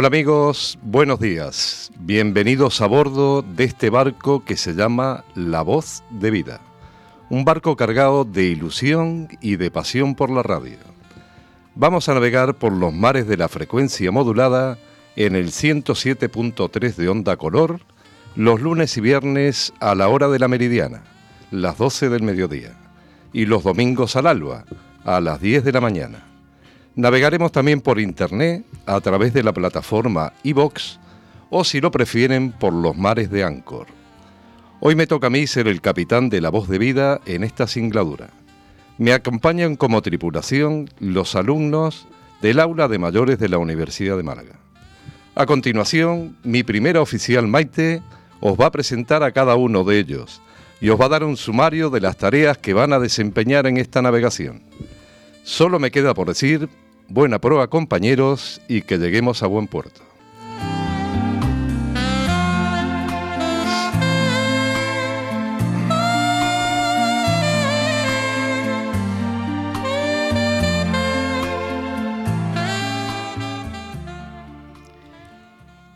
Hola 0.00 0.06
amigos, 0.06 0.78
buenos 0.80 1.18
días. 1.18 1.90
Bienvenidos 1.98 2.80
a 2.80 2.86
bordo 2.86 3.42
de 3.42 3.64
este 3.64 3.90
barco 3.90 4.44
que 4.44 4.56
se 4.56 4.74
llama 4.74 5.24
La 5.34 5.62
Voz 5.62 6.04
de 6.10 6.30
Vida. 6.30 6.60
Un 7.30 7.44
barco 7.44 7.74
cargado 7.74 8.24
de 8.24 8.44
ilusión 8.44 9.26
y 9.40 9.56
de 9.56 9.72
pasión 9.72 10.14
por 10.14 10.30
la 10.30 10.44
radio. 10.44 10.76
Vamos 11.74 12.08
a 12.08 12.14
navegar 12.14 12.54
por 12.54 12.72
los 12.72 12.94
mares 12.94 13.26
de 13.26 13.38
la 13.38 13.48
frecuencia 13.48 14.12
modulada 14.12 14.78
en 15.16 15.34
el 15.34 15.48
107.3 15.48 16.94
de 16.94 17.08
onda 17.08 17.36
color 17.36 17.80
los 18.36 18.60
lunes 18.60 18.96
y 18.96 19.00
viernes 19.00 19.72
a 19.80 19.96
la 19.96 20.06
hora 20.06 20.28
de 20.28 20.38
la 20.38 20.46
meridiana, 20.46 21.02
las 21.50 21.76
12 21.76 22.08
del 22.08 22.22
mediodía, 22.22 22.76
y 23.32 23.46
los 23.46 23.64
domingos 23.64 24.14
al 24.14 24.28
alba, 24.28 24.64
a 25.04 25.20
las 25.20 25.40
10 25.40 25.64
de 25.64 25.72
la 25.72 25.80
mañana. 25.80 26.27
Navegaremos 26.98 27.52
también 27.52 27.80
por 27.80 28.00
internet 28.00 28.64
a 28.84 29.00
través 29.00 29.32
de 29.32 29.44
la 29.44 29.52
plataforma 29.52 30.32
iVox 30.42 30.98
o 31.48 31.62
si 31.62 31.80
lo 31.80 31.92
prefieren 31.92 32.50
por 32.50 32.72
los 32.72 32.96
mares 32.96 33.30
de 33.30 33.44
Anchor. 33.44 33.86
Hoy 34.80 34.96
me 34.96 35.06
toca 35.06 35.28
a 35.28 35.30
mí 35.30 35.46
ser 35.46 35.68
el 35.68 35.80
capitán 35.80 36.28
de 36.28 36.40
la 36.40 36.50
voz 36.50 36.66
de 36.66 36.76
vida 36.78 37.20
en 37.24 37.44
esta 37.44 37.68
singladura. 37.68 38.30
Me 38.98 39.12
acompañan 39.12 39.76
como 39.76 40.02
tripulación 40.02 40.90
los 40.98 41.36
alumnos 41.36 42.08
del 42.42 42.58
aula 42.58 42.88
de 42.88 42.98
mayores 42.98 43.38
de 43.38 43.48
la 43.48 43.58
Universidad 43.58 44.16
de 44.16 44.24
Málaga. 44.24 44.58
A 45.36 45.46
continuación, 45.46 46.36
mi 46.42 46.64
primera 46.64 47.00
oficial 47.00 47.46
Maite 47.46 48.02
os 48.40 48.58
va 48.58 48.66
a 48.66 48.72
presentar 48.72 49.22
a 49.22 49.30
cada 49.30 49.54
uno 49.54 49.84
de 49.84 50.00
ellos 50.00 50.42
y 50.80 50.88
os 50.88 51.00
va 51.00 51.04
a 51.04 51.10
dar 51.10 51.22
un 51.22 51.36
sumario 51.36 51.90
de 51.90 52.00
las 52.00 52.16
tareas 52.16 52.58
que 52.58 52.74
van 52.74 52.92
a 52.92 52.98
desempeñar 52.98 53.68
en 53.68 53.76
esta 53.76 54.02
navegación. 54.02 54.64
Solo 55.44 55.78
me 55.78 55.92
queda 55.92 56.12
por 56.12 56.26
decir 56.26 56.68
buena 57.08 57.38
prueba 57.40 57.68
compañeros 57.68 58.60
y 58.68 58.82
que 58.82 58.98
lleguemos 58.98 59.42
a 59.42 59.46
buen 59.46 59.66
puerto. 59.66 60.02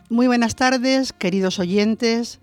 Muy 0.09 0.27
buenas 0.27 0.55
tardes, 0.55 1.11
queridos 1.11 1.57
oyentes. 1.57 2.39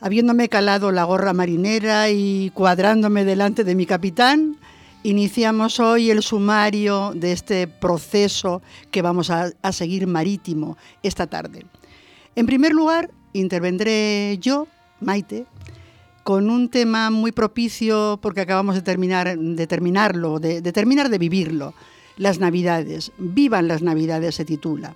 Habiéndome 0.00 0.48
calado 0.48 0.92
la 0.92 1.04
gorra 1.04 1.34
marinera 1.34 2.08
y 2.08 2.50
cuadrándome 2.54 3.26
delante 3.26 3.64
de 3.64 3.74
mi 3.74 3.84
capitán, 3.84 4.56
Iniciamos 5.02 5.80
hoy 5.80 6.10
el 6.10 6.22
sumario 6.22 7.12
de 7.14 7.32
este 7.32 7.66
proceso 7.66 8.60
que 8.90 9.00
vamos 9.00 9.30
a, 9.30 9.50
seguir 9.72 10.06
marítimo 10.06 10.76
esta 11.02 11.26
tarde. 11.26 11.64
En 12.36 12.44
primer 12.44 12.72
lugar, 12.72 13.10
intervendré 13.32 14.36
yo, 14.42 14.68
Maite, 15.00 15.46
con 16.22 16.50
un 16.50 16.68
tema 16.68 17.10
muy 17.10 17.32
propicio 17.32 18.18
porque 18.20 18.42
acabamos 18.42 18.74
de, 18.74 18.82
terminar, 18.82 19.38
de 19.38 19.66
terminarlo, 19.66 20.38
de, 20.38 20.60
de 20.60 20.72
terminar 20.72 21.08
de 21.08 21.16
vivirlo, 21.16 21.72
las 22.18 22.38
Navidades. 22.38 23.10
Vivan 23.16 23.68
las 23.68 23.80
Navidades 23.80 24.34
se 24.34 24.44
titula. 24.44 24.94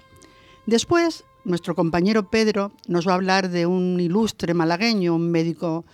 Después, 0.67 1.25
nuestro 1.45 1.75
compañero 1.75 2.29
Pedro 2.29 2.73
nos 2.89 3.09
va 3.09 3.13
a 3.13 3.14
hablar 3.17 3.48
de 3.48 3.64
un 3.64 3.98
ilustre 3.98 4.53
malagueño, 4.53 5.14
un 5.14 5.31
médico 5.31 5.87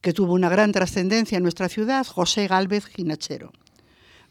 que 0.00 0.12
tuvo 0.12 0.32
una 0.32 0.48
gran 0.48 0.72
trascendencia 0.72 1.36
en 1.36 1.42
nuestra 1.42 1.68
ciudad, 1.68 2.06
José 2.06 2.46
Gálvez 2.46 2.86
Ginachero. 2.86 3.52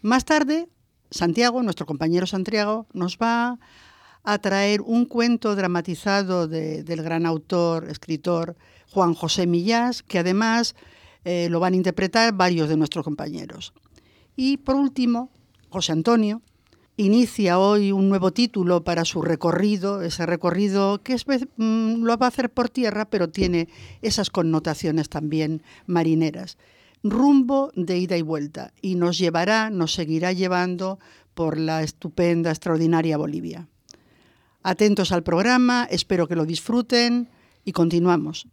Más 0.02 0.26
tarde, 0.26 0.70
Santiago, 1.12 1.64
nuestro 1.64 1.86
compañero 1.86 2.26
Santiago, 2.26 2.88
nos 2.94 3.18
va 3.18 3.60
a 4.24 4.38
traer 4.40 4.82
un 4.82 5.06
cuento 5.06 5.56
dramatizado 5.56 6.48
del 6.48 7.02
gran 7.02 7.26
autor, 7.26 7.90
escritor 7.90 8.56
Juan 8.92 9.14
José 9.14 9.48
Millás, 9.48 10.04
que 10.04 10.20
además 10.20 10.76
eh, 11.24 11.48
lo 11.50 11.60
van 11.60 11.74
a 11.74 11.78
interpretar 11.78 12.34
varios 12.34 12.70
de 12.70 12.78
nuestros 12.78 13.04
compañeros. 13.04 13.74
Y 14.36 14.58
por 14.58 14.76
último, 14.76 15.32
José 15.70 15.94
Antonio 15.94 16.42
inicia 16.97 17.59
hoy 17.59 17.91
un 17.91 18.09
nuevo 18.09 18.31
título 18.31 18.84
para 18.84 19.06
su 19.06 19.22
recorrido, 19.22 20.02
ese 20.02 20.25
recorrido 20.25 21.02
que 21.03 21.13
es, 21.13 21.25
mm, 21.28 22.03
lo 22.03 22.18
va 22.18 22.25
a 22.25 22.30
hacer 22.30 22.50
por 22.50 22.69
tierra, 22.69 23.06
pero 23.06 23.30
tiene 23.30 23.69
esas 24.02 24.30
connotaciones 24.30 25.07
también 25.07 25.62
marineras. 25.86 26.57
Rumbo 27.03 27.72
de 27.75 27.97
ida 28.00 28.18
y 28.18 28.24
vuelta 28.24 28.74
y 28.81 28.96
nos 28.96 29.18
llevará, 29.19 29.69
nos 29.69 29.94
seguirá 29.94 30.34
llevando 30.34 31.00
por 31.36 31.59
la 31.59 31.84
estupenda, 31.84 32.50
extraordinaria 32.50 33.18
Bolivia. 33.18 33.68
Atentos 34.63 35.12
al 35.12 35.24
programa, 35.24 35.88
espero 35.90 36.28
que 36.28 36.36
lo 36.36 36.46
disfruten 36.46 37.30
y 37.63 37.72
continuamos. 37.72 38.47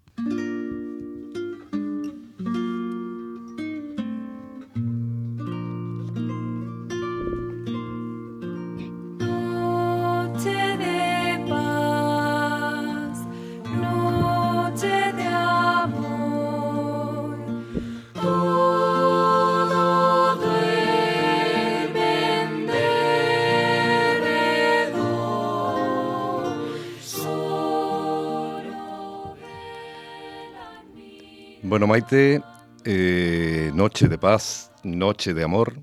Bueno, 31.67 31.87
Maite, 31.87 32.43
eh, 32.85 33.73
noche 33.75 34.07
de 34.07 34.19
paz, 34.19 34.71
noche 34.83 35.33
de 35.33 35.45
amor, 35.45 35.83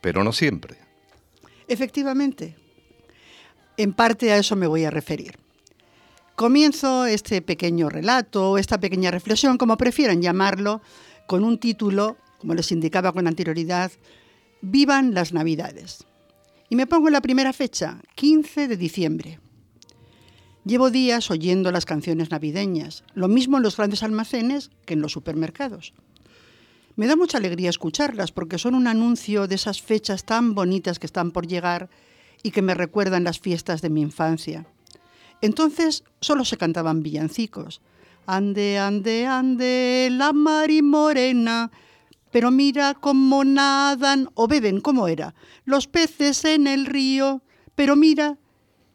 pero 0.00 0.24
no 0.24 0.32
siempre. 0.32 0.78
Efectivamente, 1.68 2.56
en 3.76 3.92
parte 3.92 4.32
a 4.32 4.38
eso 4.38 4.56
me 4.56 4.66
voy 4.66 4.84
a 4.84 4.90
referir. 4.90 5.38
Comienzo 6.34 7.04
este 7.04 7.42
pequeño 7.42 7.90
relato, 7.90 8.56
esta 8.56 8.80
pequeña 8.80 9.10
reflexión, 9.10 9.58
como 9.58 9.76
prefieran 9.76 10.22
llamarlo, 10.22 10.80
con 11.26 11.44
un 11.44 11.60
título, 11.60 12.16
como 12.38 12.54
les 12.54 12.72
indicaba 12.72 13.12
con 13.12 13.26
anterioridad, 13.26 13.92
Vivan 14.62 15.12
las 15.12 15.34
Navidades. 15.34 16.06
Y 16.70 16.76
me 16.76 16.86
pongo 16.86 17.08
en 17.08 17.12
la 17.12 17.20
primera 17.20 17.52
fecha, 17.52 18.00
15 18.14 18.66
de 18.66 18.76
diciembre. 18.78 19.40
Llevo 20.68 20.90
días 20.90 21.30
oyendo 21.30 21.72
las 21.72 21.86
canciones 21.86 22.30
navideñas, 22.30 23.02
lo 23.14 23.26
mismo 23.26 23.56
en 23.56 23.62
los 23.62 23.78
grandes 23.78 24.02
almacenes 24.02 24.70
que 24.84 24.92
en 24.92 25.00
los 25.00 25.12
supermercados. 25.12 25.94
Me 26.94 27.06
da 27.06 27.16
mucha 27.16 27.38
alegría 27.38 27.70
escucharlas 27.70 28.32
porque 28.32 28.58
son 28.58 28.74
un 28.74 28.86
anuncio 28.86 29.48
de 29.48 29.54
esas 29.54 29.80
fechas 29.80 30.24
tan 30.24 30.54
bonitas 30.54 30.98
que 30.98 31.06
están 31.06 31.30
por 31.30 31.46
llegar 31.46 31.88
y 32.42 32.50
que 32.50 32.60
me 32.60 32.74
recuerdan 32.74 33.24
las 33.24 33.38
fiestas 33.38 33.80
de 33.80 33.88
mi 33.88 34.02
infancia. 34.02 34.66
Entonces 35.40 36.04
solo 36.20 36.44
se 36.44 36.58
cantaban 36.58 37.02
villancicos. 37.02 37.80
Ande, 38.26 38.78
ande, 38.78 39.24
ande, 39.24 40.10
la 40.12 40.34
mar 40.34 40.70
y 40.70 40.82
morena. 40.82 41.70
Pero 42.30 42.50
mira 42.50 42.92
cómo 42.92 43.42
nadan 43.42 44.28
o 44.34 44.46
beben, 44.46 44.82
¿cómo 44.82 45.08
era? 45.08 45.34
Los 45.64 45.86
peces 45.86 46.44
en 46.44 46.66
el 46.66 46.84
río. 46.84 47.40
Pero 47.74 47.96
mira 47.96 48.36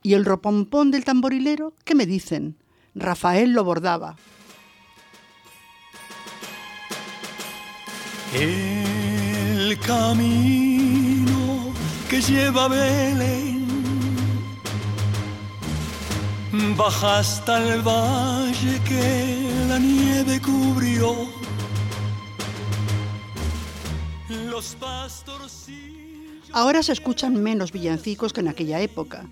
¿Y 0.04 0.14
el 0.14 0.26
ropompón 0.26 0.92
del 0.92 1.06
tamborilero? 1.06 1.74
¿Qué 1.86 1.96
me 1.96 2.06
dicen? 2.06 2.58
Rafael 2.94 3.54
lo 3.54 3.64
bordaba. 3.64 4.18
El 8.34 9.80
camino 9.80 11.72
que 12.10 12.22
lleva 12.22 12.66
a 12.66 12.68
Belén 12.68 13.64
baja 16.76 17.20
hasta 17.20 17.74
el 17.74 17.82
valle 17.82 18.82
que 18.88 19.66
la 19.70 19.80
nieve 19.80 20.40
cubrió. 20.42 21.16
Los 24.50 24.76
Ahora 26.52 26.84
se 26.84 26.92
escuchan 26.92 27.42
menos 27.42 27.72
villancicos 27.72 28.34
que 28.34 28.42
en 28.42 28.48
aquella 28.48 28.80
época 28.82 29.26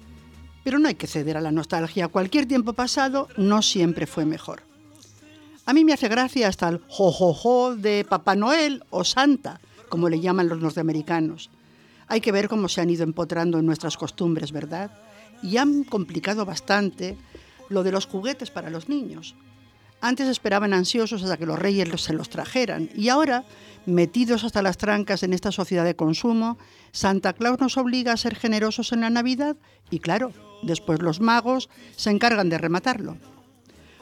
pero 0.63 0.79
no 0.79 0.87
hay 0.87 0.95
que 0.95 1.07
ceder 1.07 1.37
a 1.37 1.41
la 1.41 1.51
nostalgia. 1.51 2.07
Cualquier 2.07 2.47
tiempo 2.47 2.73
pasado 2.73 3.27
no 3.37 3.61
siempre 3.61 4.07
fue 4.07 4.25
mejor. 4.25 4.63
A 5.65 5.73
mí 5.73 5.85
me 5.85 5.93
hace 5.93 6.07
gracia 6.07 6.47
hasta 6.47 6.69
el 6.69 6.81
jojojo 6.87 7.75
de 7.75 8.05
Papá 8.07 8.35
Noel 8.35 8.83
o 8.89 9.03
Santa, 9.03 9.61
como 9.89 10.09
le 10.09 10.19
llaman 10.19 10.49
los 10.49 10.59
norteamericanos. 10.59 11.49
Hay 12.07 12.19
que 12.19 12.31
ver 12.31 12.49
cómo 12.49 12.67
se 12.67 12.81
han 12.81 12.89
ido 12.89 13.03
empotrando 13.03 13.59
en 13.59 13.65
nuestras 13.65 13.95
costumbres, 13.95 14.51
¿verdad? 14.51 14.91
Y 15.43 15.57
han 15.57 15.83
complicado 15.83 16.45
bastante 16.45 17.17
lo 17.69 17.83
de 17.83 17.91
los 17.91 18.05
juguetes 18.05 18.51
para 18.51 18.69
los 18.69 18.89
niños. 18.89 19.35
Antes 20.01 20.27
esperaban 20.27 20.73
ansiosos 20.73 21.21
hasta 21.21 21.37
que 21.37 21.45
los 21.45 21.59
reyes 21.59 21.89
se 22.01 22.13
los 22.13 22.29
trajeran 22.29 22.89
y 22.95 23.09
ahora, 23.09 23.45
metidos 23.85 24.43
hasta 24.43 24.63
las 24.63 24.77
trancas 24.77 25.21
en 25.21 25.31
esta 25.31 25.51
sociedad 25.51 25.85
de 25.85 25.95
consumo, 25.95 26.57
Santa 26.91 27.33
Claus 27.33 27.59
nos 27.59 27.77
obliga 27.77 28.11
a 28.11 28.17
ser 28.17 28.35
generosos 28.35 28.91
en 28.93 29.01
la 29.01 29.11
Navidad 29.11 29.55
y 29.91 29.99
claro, 29.99 30.33
Después 30.61 31.01
los 31.01 31.19
magos 31.19 31.69
se 31.95 32.09
encargan 32.09 32.49
de 32.49 32.57
rematarlo. 32.57 33.17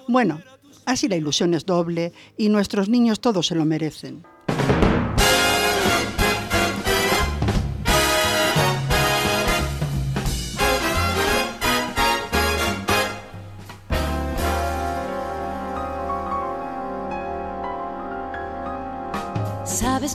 Bueno, 0.07 0.41
así 0.85 1.07
la 1.07 1.15
ilusión 1.15 1.53
es 1.53 1.65
doble 1.65 2.13
y 2.37 2.49
nuestros 2.49 2.89
niños 2.89 3.19
todos 3.19 3.47
se 3.47 3.55
lo 3.55 3.65
merecen. 3.65 4.23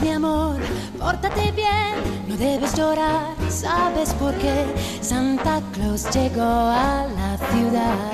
Mi 0.00 0.10
amor, 0.10 0.56
pórtate 0.98 1.52
bien, 1.52 1.94
no 2.28 2.36
debes 2.36 2.76
llorar, 2.76 3.34
sabes 3.50 4.12
por 4.14 4.34
qué 4.34 4.64
Santa 5.00 5.62
Claus 5.72 6.04
llegó 6.14 6.42
a 6.42 7.06
la 7.06 7.38
ciudad. 7.52 8.12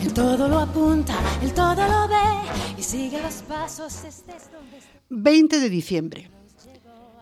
El 0.00 0.12
todo 0.12 0.48
lo 0.48 0.58
apunta, 0.58 1.14
el 1.42 1.52
todo 1.52 1.76
lo 1.76 2.08
ve 2.08 2.76
y 2.78 2.82
sigue 2.82 3.22
los 3.22 3.42
pasos. 3.42 4.02
20 5.08 5.60
de 5.60 5.68
diciembre. 5.68 6.30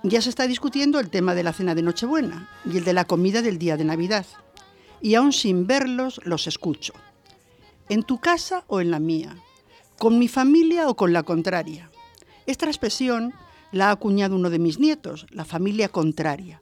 Ya 0.02 0.20
se 0.20 0.30
está 0.30 0.46
discutiendo 0.46 1.00
el 1.00 1.10
tema 1.10 1.34
de 1.34 1.42
la 1.42 1.52
cena 1.52 1.74
de 1.74 1.82
Nochebuena 1.82 2.48
y 2.64 2.78
el 2.78 2.84
de 2.84 2.92
la 2.92 3.04
comida 3.04 3.42
del 3.42 3.58
día 3.58 3.76
de 3.76 3.84
Navidad. 3.84 4.26
Y 5.00 5.14
aún 5.14 5.32
sin 5.32 5.66
verlos, 5.66 6.20
los 6.24 6.46
escucho. 6.46 6.94
¿En 7.88 8.02
tu 8.02 8.18
casa 8.18 8.64
o 8.68 8.80
en 8.80 8.90
la 8.90 8.98
mía? 9.00 9.36
con 10.02 10.18
mi 10.18 10.26
familia 10.26 10.88
o 10.88 10.96
con 10.96 11.12
la 11.12 11.22
contraria. 11.22 11.88
Esta 12.46 12.66
expresión 12.66 13.32
la 13.70 13.88
ha 13.88 13.92
acuñado 13.92 14.36
uno 14.36 14.50
de 14.50 14.58
mis 14.58 14.78
nietos, 14.78 15.26
la 15.30 15.44
familia 15.44 15.88
contraria, 15.88 16.60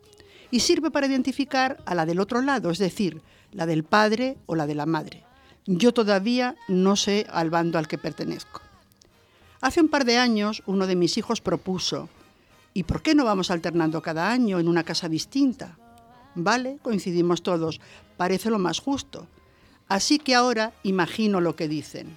y 0.51 0.61
sirve 0.61 0.91
para 0.91 1.07
identificar 1.07 1.79
a 1.87 1.95
la 1.95 2.07
del 2.07 2.21
otro 2.21 2.43
lado, 2.43 2.71
es 2.71 2.79
decir, 2.79 3.23
la 3.53 3.67
del 3.67 3.85
padre 3.85 4.37
o 4.47 4.55
la 4.55 4.67
de 4.67 4.75
la 4.75 4.87
madre. 4.87 5.25
Yo 5.67 5.93
todavía 5.93 6.57
no 6.69 6.97
sé 6.97 7.27
al 7.31 7.51
bando 7.51 7.79
al 7.79 7.89
que 7.89 7.99
pertenezco. 7.99 8.61
Hace 9.61 9.81
un 9.81 9.89
par 9.89 10.05
de 10.05 10.19
años 10.19 10.63
uno 10.67 10.87
de 10.87 10.97
mis 10.97 11.19
hijos 11.19 11.41
propuso, 11.41 12.09
¿y 12.73 12.85
por 12.85 13.03
qué 13.03 13.15
no 13.15 13.25
vamos 13.25 13.51
alternando 13.51 14.01
cada 14.01 14.31
año 14.31 14.59
en 14.59 14.69
una 14.69 14.85
casa 14.85 15.09
distinta? 15.09 15.77
Vale, 16.35 16.79
coincidimos 16.83 17.43
todos, 17.43 17.81
parece 18.17 18.51
lo 18.51 18.59
más 18.59 18.79
justo. 18.79 19.27
Así 19.89 20.19
que 20.19 20.35
ahora 20.35 20.73
imagino 20.85 21.41
lo 21.41 21.57
que 21.57 21.69
dicen. 21.69 22.17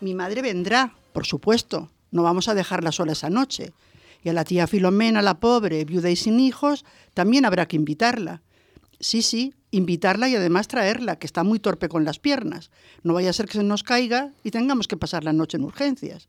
Mi 0.00 0.14
madre 0.14 0.42
vendrá, 0.42 0.94
por 1.14 1.24
supuesto, 1.24 1.90
no 2.10 2.22
vamos 2.22 2.48
a 2.48 2.54
dejarla 2.54 2.92
sola 2.92 3.12
esa 3.12 3.30
noche. 3.30 3.72
Y 4.22 4.28
a 4.28 4.32
la 4.32 4.44
tía 4.44 4.66
Filomena, 4.66 5.22
la 5.22 5.40
pobre, 5.40 5.84
viuda 5.84 6.10
y 6.10 6.16
sin 6.16 6.40
hijos, 6.40 6.84
también 7.14 7.44
habrá 7.44 7.66
que 7.66 7.76
invitarla. 7.76 8.42
Sí, 8.98 9.22
sí, 9.22 9.54
invitarla 9.70 10.28
y 10.28 10.36
además 10.36 10.68
traerla, 10.68 11.16
que 11.16 11.26
está 11.26 11.44
muy 11.44 11.60
torpe 11.60 11.88
con 11.88 12.04
las 12.04 12.18
piernas. 12.18 12.70
No 13.02 13.12
vaya 13.14 13.30
a 13.30 13.32
ser 13.32 13.46
que 13.46 13.58
se 13.58 13.62
nos 13.62 13.82
caiga 13.82 14.32
y 14.42 14.50
tengamos 14.50 14.88
que 14.88 14.96
pasar 14.96 15.22
la 15.22 15.32
noche 15.32 15.58
en 15.58 15.64
urgencias. 15.64 16.28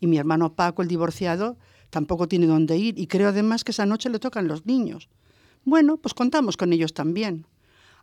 Y 0.00 0.06
mi 0.06 0.18
hermano 0.18 0.54
Paco, 0.54 0.82
el 0.82 0.88
divorciado, 0.88 1.56
tampoco 1.90 2.26
tiene 2.26 2.46
dónde 2.46 2.76
ir 2.76 2.98
y 2.98 3.06
creo 3.06 3.28
además 3.28 3.64
que 3.64 3.70
esa 3.70 3.86
noche 3.86 4.10
le 4.10 4.18
tocan 4.18 4.48
los 4.48 4.66
niños. 4.66 5.08
Bueno, 5.64 5.96
pues 5.96 6.12
contamos 6.14 6.56
con 6.56 6.72
ellos 6.72 6.92
también. 6.92 7.46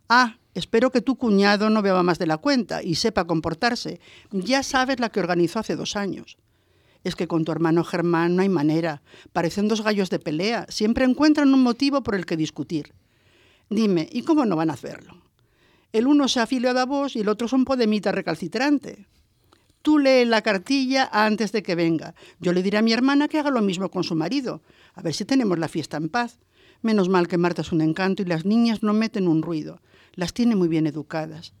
Ah, 0.08 0.38
espero 0.54 0.90
que 0.90 1.00
tu 1.00 1.16
cuñado 1.16 1.70
no 1.70 1.82
beba 1.82 2.02
más 2.02 2.18
de 2.18 2.26
la 2.26 2.38
cuenta 2.38 2.82
y 2.82 2.96
sepa 2.96 3.26
comportarse. 3.26 4.00
Ya 4.30 4.62
sabes 4.62 4.98
la 4.98 5.10
que 5.10 5.20
organizó 5.20 5.60
hace 5.60 5.76
dos 5.76 5.94
años. 5.96 6.38
Es 7.04 7.16
que 7.16 7.28
con 7.28 7.44
tu 7.44 7.52
hermano 7.52 7.84
Germán 7.84 8.36
no 8.36 8.42
hay 8.42 8.48
manera. 8.48 9.02
Parecen 9.32 9.68
dos 9.68 9.82
gallos 9.82 10.10
de 10.10 10.18
pelea. 10.18 10.66
Siempre 10.68 11.04
encuentran 11.04 11.52
un 11.52 11.62
motivo 11.62 12.02
por 12.02 12.14
el 12.14 12.26
que 12.26 12.36
discutir. 12.36 12.92
Dime, 13.70 14.08
¿y 14.12 14.22
cómo 14.22 14.44
no 14.44 14.56
van 14.56 14.70
a 14.70 14.74
hacerlo? 14.74 15.16
El 15.92 16.06
uno 16.06 16.28
se 16.28 16.40
afilió 16.40 16.70
a 16.70 16.84
vos 16.84 17.16
y 17.16 17.20
el 17.20 17.28
otro 17.28 17.46
es 17.46 17.52
un 17.52 17.64
podemita 17.64 18.12
recalcitrante. 18.12 19.06
Tú 19.82 19.98
lee 19.98 20.24
la 20.24 20.42
cartilla 20.42 21.08
antes 21.12 21.52
de 21.52 21.62
que 21.62 21.74
venga. 21.74 22.14
Yo 22.40 22.52
le 22.52 22.62
diré 22.62 22.78
a 22.78 22.82
mi 22.82 22.92
hermana 22.92 23.28
que 23.28 23.38
haga 23.38 23.50
lo 23.50 23.62
mismo 23.62 23.90
con 23.90 24.04
su 24.04 24.14
marido. 24.14 24.62
A 24.94 25.02
ver 25.02 25.12
si 25.12 25.24
tenemos 25.24 25.58
la 25.58 25.68
fiesta 25.68 25.96
en 25.96 26.08
paz. 26.08 26.38
Menos 26.82 27.08
mal 27.08 27.28
que 27.28 27.38
Marta 27.38 27.62
es 27.62 27.72
un 27.72 27.80
encanto 27.80 28.22
y 28.22 28.26
las 28.26 28.44
niñas 28.44 28.82
no 28.82 28.92
meten 28.92 29.28
un 29.28 29.42
ruido 29.42 29.80
las 30.14 30.32
tiene 30.32 30.56
muy 30.56 30.68
bien 30.68 30.86
educadas. 30.86 31.52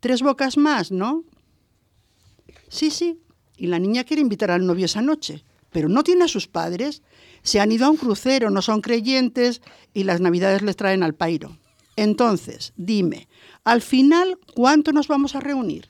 Tres 0.00 0.22
bocas 0.22 0.56
más, 0.56 0.90
¿no? 0.90 1.24
Sí, 2.68 2.90
sí. 2.90 3.20
Y 3.56 3.66
la 3.68 3.78
niña 3.78 4.04
quiere 4.04 4.22
invitar 4.22 4.50
al 4.50 4.66
novio 4.66 4.86
esa 4.86 5.02
noche, 5.02 5.44
pero 5.70 5.88
no 5.88 6.02
tiene 6.02 6.24
a 6.24 6.28
sus 6.28 6.48
padres. 6.48 7.02
Se 7.42 7.60
han 7.60 7.72
ido 7.72 7.86
a 7.86 7.90
un 7.90 7.96
crucero, 7.96 8.50
no 8.50 8.62
son 8.62 8.80
creyentes 8.80 9.60
y 9.92 10.04
las 10.04 10.20
navidades 10.20 10.62
les 10.62 10.76
traen 10.76 11.02
al 11.02 11.14
pairo. 11.14 11.58
Entonces, 11.96 12.72
dime, 12.76 13.28
al 13.62 13.80
final, 13.80 14.38
¿cuánto 14.54 14.92
nos 14.92 15.08
vamos 15.08 15.34
a 15.34 15.40
reunir? 15.40 15.88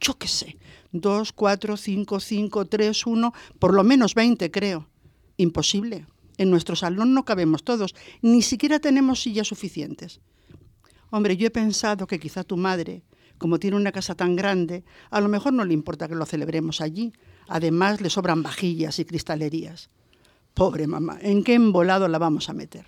Yo 0.00 0.14
qué 0.14 0.28
sé, 0.28 0.56
dos, 0.92 1.32
cuatro, 1.32 1.76
cinco, 1.76 2.20
cinco, 2.20 2.66
tres, 2.66 3.06
uno, 3.06 3.32
por 3.58 3.74
lo 3.74 3.84
menos 3.84 4.14
veinte, 4.14 4.50
creo. 4.50 4.88
Imposible. 5.36 6.06
En 6.38 6.50
nuestro 6.50 6.76
salón 6.76 7.14
no 7.14 7.24
cabemos 7.24 7.64
todos, 7.64 7.94
ni 8.20 8.42
siquiera 8.42 8.78
tenemos 8.78 9.22
sillas 9.22 9.48
suficientes. 9.48 10.20
Hombre, 11.10 11.36
yo 11.36 11.46
he 11.46 11.50
pensado 11.50 12.06
que 12.06 12.18
quizá 12.18 12.44
tu 12.44 12.56
madre, 12.56 13.02
como 13.38 13.58
tiene 13.58 13.76
una 13.76 13.92
casa 13.92 14.14
tan 14.14 14.36
grande, 14.36 14.84
a 15.10 15.20
lo 15.20 15.28
mejor 15.28 15.52
no 15.52 15.64
le 15.64 15.74
importa 15.74 16.08
que 16.08 16.14
lo 16.14 16.26
celebremos 16.26 16.80
allí. 16.80 17.12
Además, 17.48 18.00
le 18.00 18.10
sobran 18.10 18.42
vajillas 18.42 18.98
y 18.98 19.04
cristalerías. 19.04 19.90
Pobre 20.54 20.86
mamá, 20.86 21.18
¿en 21.20 21.44
qué 21.44 21.54
embolado 21.54 22.08
la 22.08 22.18
vamos 22.18 22.48
a 22.48 22.54
meter? 22.54 22.86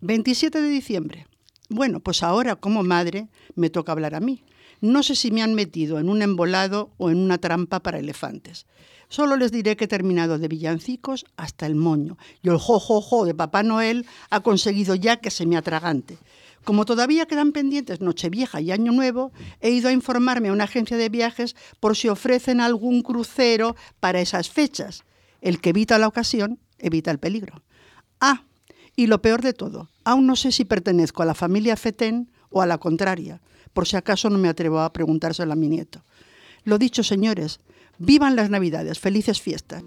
27 0.00 0.60
de 0.60 0.68
diciembre. 0.68 1.26
Bueno, 1.68 2.00
pues 2.00 2.22
ahora 2.22 2.56
como 2.56 2.82
madre 2.82 3.28
me 3.54 3.70
toca 3.70 3.92
hablar 3.92 4.14
a 4.14 4.20
mí. 4.20 4.42
No 4.80 5.04
sé 5.04 5.14
si 5.14 5.30
me 5.30 5.42
han 5.42 5.54
metido 5.54 6.00
en 6.00 6.08
un 6.08 6.22
embolado 6.22 6.90
o 6.98 7.10
en 7.10 7.18
una 7.18 7.38
trampa 7.38 7.80
para 7.80 8.00
elefantes. 8.00 8.66
Solo 9.08 9.36
les 9.36 9.52
diré 9.52 9.76
que 9.76 9.84
he 9.84 9.88
terminado 9.88 10.38
de 10.38 10.48
villancicos 10.48 11.24
hasta 11.36 11.66
el 11.66 11.76
moño 11.76 12.18
y 12.42 12.48
el 12.48 12.58
jo, 12.58 13.24
de 13.24 13.34
Papá 13.34 13.62
Noel 13.62 14.06
ha 14.30 14.40
conseguido 14.40 14.96
ya 14.96 15.18
que 15.18 15.30
se 15.30 15.46
me 15.46 15.56
atragante. 15.56 16.18
Como 16.64 16.84
todavía 16.84 17.26
quedan 17.26 17.52
pendientes 17.52 18.00
Nochevieja 18.00 18.60
y 18.60 18.70
Año 18.70 18.92
Nuevo, 18.92 19.32
he 19.60 19.70
ido 19.70 19.88
a 19.88 19.92
informarme 19.92 20.48
a 20.48 20.52
una 20.52 20.64
agencia 20.64 20.96
de 20.96 21.08
viajes 21.08 21.56
por 21.80 21.96
si 21.96 22.08
ofrecen 22.08 22.60
algún 22.60 23.02
crucero 23.02 23.74
para 24.00 24.20
esas 24.20 24.48
fechas. 24.48 25.04
El 25.40 25.60
que 25.60 25.70
evita 25.70 25.98
la 25.98 26.08
ocasión, 26.08 26.60
evita 26.78 27.10
el 27.10 27.18
peligro. 27.18 27.62
Ah, 28.20 28.44
y 28.94 29.06
lo 29.06 29.22
peor 29.22 29.42
de 29.42 29.54
todo, 29.54 29.88
aún 30.04 30.26
no 30.26 30.36
sé 30.36 30.52
si 30.52 30.64
pertenezco 30.64 31.22
a 31.22 31.26
la 31.26 31.34
familia 31.34 31.76
Fetén 31.76 32.30
o 32.50 32.62
a 32.62 32.66
la 32.66 32.78
contraria, 32.78 33.40
por 33.72 33.88
si 33.88 33.96
acaso 33.96 34.30
no 34.30 34.38
me 34.38 34.48
atrevo 34.48 34.80
a 34.80 34.92
preguntárselo 34.92 35.52
a 35.52 35.56
mi 35.56 35.68
nieto. 35.68 36.04
Lo 36.64 36.78
dicho, 36.78 37.02
señores, 37.02 37.58
Vivan 37.98 38.36
las 38.36 38.50
Navidades, 38.50 38.98
felices 38.98 39.40
fiestas. 39.40 39.82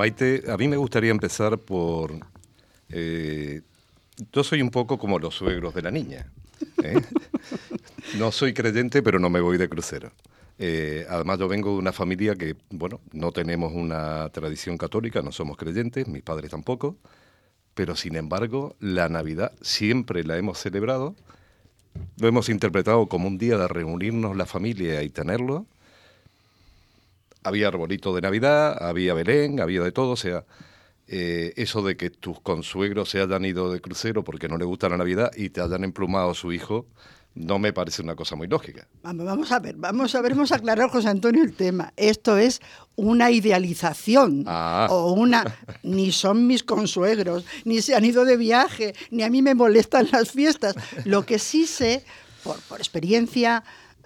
Maite, 0.00 0.44
a 0.48 0.56
mí 0.56 0.66
me 0.66 0.78
gustaría 0.78 1.10
empezar 1.10 1.58
por... 1.58 2.14
Eh, 2.88 3.60
yo 4.32 4.42
soy 4.42 4.62
un 4.62 4.70
poco 4.70 4.98
como 4.98 5.18
los 5.18 5.34
suegros 5.34 5.74
de 5.74 5.82
la 5.82 5.90
niña. 5.90 6.26
¿eh? 6.82 7.02
No 8.16 8.32
soy 8.32 8.54
creyente, 8.54 9.02
pero 9.02 9.18
no 9.18 9.28
me 9.28 9.42
voy 9.42 9.58
de 9.58 9.68
crucero. 9.68 10.10
Eh, 10.58 11.04
además, 11.06 11.38
yo 11.38 11.48
vengo 11.48 11.72
de 11.72 11.76
una 11.76 11.92
familia 11.92 12.34
que, 12.34 12.56
bueno, 12.70 13.02
no 13.12 13.30
tenemos 13.30 13.74
una 13.74 14.30
tradición 14.30 14.78
católica, 14.78 15.20
no 15.20 15.32
somos 15.32 15.58
creyentes, 15.58 16.08
mis 16.08 16.22
padres 16.22 16.50
tampoco, 16.50 16.96
pero 17.74 17.94
sin 17.94 18.16
embargo, 18.16 18.76
la 18.80 19.10
Navidad 19.10 19.52
siempre 19.60 20.24
la 20.24 20.38
hemos 20.38 20.58
celebrado, 20.58 21.14
lo 22.18 22.26
hemos 22.26 22.48
interpretado 22.48 23.06
como 23.06 23.28
un 23.28 23.36
día 23.36 23.58
de 23.58 23.68
reunirnos 23.68 24.34
la 24.34 24.46
familia 24.46 25.02
y 25.02 25.10
tenerlo. 25.10 25.66
Había 27.42 27.68
arbolito 27.68 28.14
de 28.14 28.20
Navidad, 28.20 28.76
había 28.82 29.14
Belén, 29.14 29.60
había 29.60 29.82
de 29.82 29.92
todo, 29.92 30.10
o 30.12 30.16
sea, 30.16 30.44
eh, 31.06 31.52
eso 31.56 31.82
de 31.82 31.96
que 31.96 32.10
tus 32.10 32.40
consuegros 32.40 33.10
se 33.10 33.20
hayan 33.20 33.44
ido 33.44 33.72
de 33.72 33.80
crucero 33.80 34.22
porque 34.22 34.48
no 34.48 34.58
les 34.58 34.66
gusta 34.66 34.88
la 34.88 34.96
Navidad 34.96 35.30
y 35.36 35.50
te 35.50 35.60
hayan 35.60 35.84
emplumado 35.84 36.30
a 36.30 36.34
su 36.34 36.52
hijo, 36.52 36.86
no 37.34 37.58
me 37.58 37.72
parece 37.72 38.02
una 38.02 38.16
cosa 38.16 38.36
muy 38.36 38.48
lógica. 38.48 38.86
Vamos, 39.02 39.52
a 39.52 39.58
ver, 39.60 39.76
vamos 39.76 40.14
a 40.14 40.20
ver, 40.20 40.32
vamos 40.32 40.52
a 40.52 40.56
aclarar, 40.56 40.90
José 40.90 41.08
Antonio, 41.08 41.42
el 41.42 41.54
tema. 41.54 41.92
Esto 41.96 42.36
es 42.36 42.60
una 42.96 43.30
idealización 43.30 44.44
ah. 44.46 44.88
o 44.90 45.12
una... 45.12 45.44
Ni 45.82 46.12
son 46.12 46.46
mis 46.46 46.62
consuegros, 46.62 47.44
ni 47.64 47.82
se 47.82 47.94
han 47.94 48.04
ido 48.04 48.24
de 48.24 48.36
viaje, 48.36 48.94
ni 49.10 49.22
a 49.22 49.30
mí 49.30 49.42
me 49.42 49.54
molestan 49.54 50.08
las 50.12 50.32
fiestas. 50.32 50.74
Lo 51.04 51.24
que 51.24 51.38
sí 51.38 51.66
sé, 51.66 52.04
por, 52.42 52.56
experiencia 52.78 53.64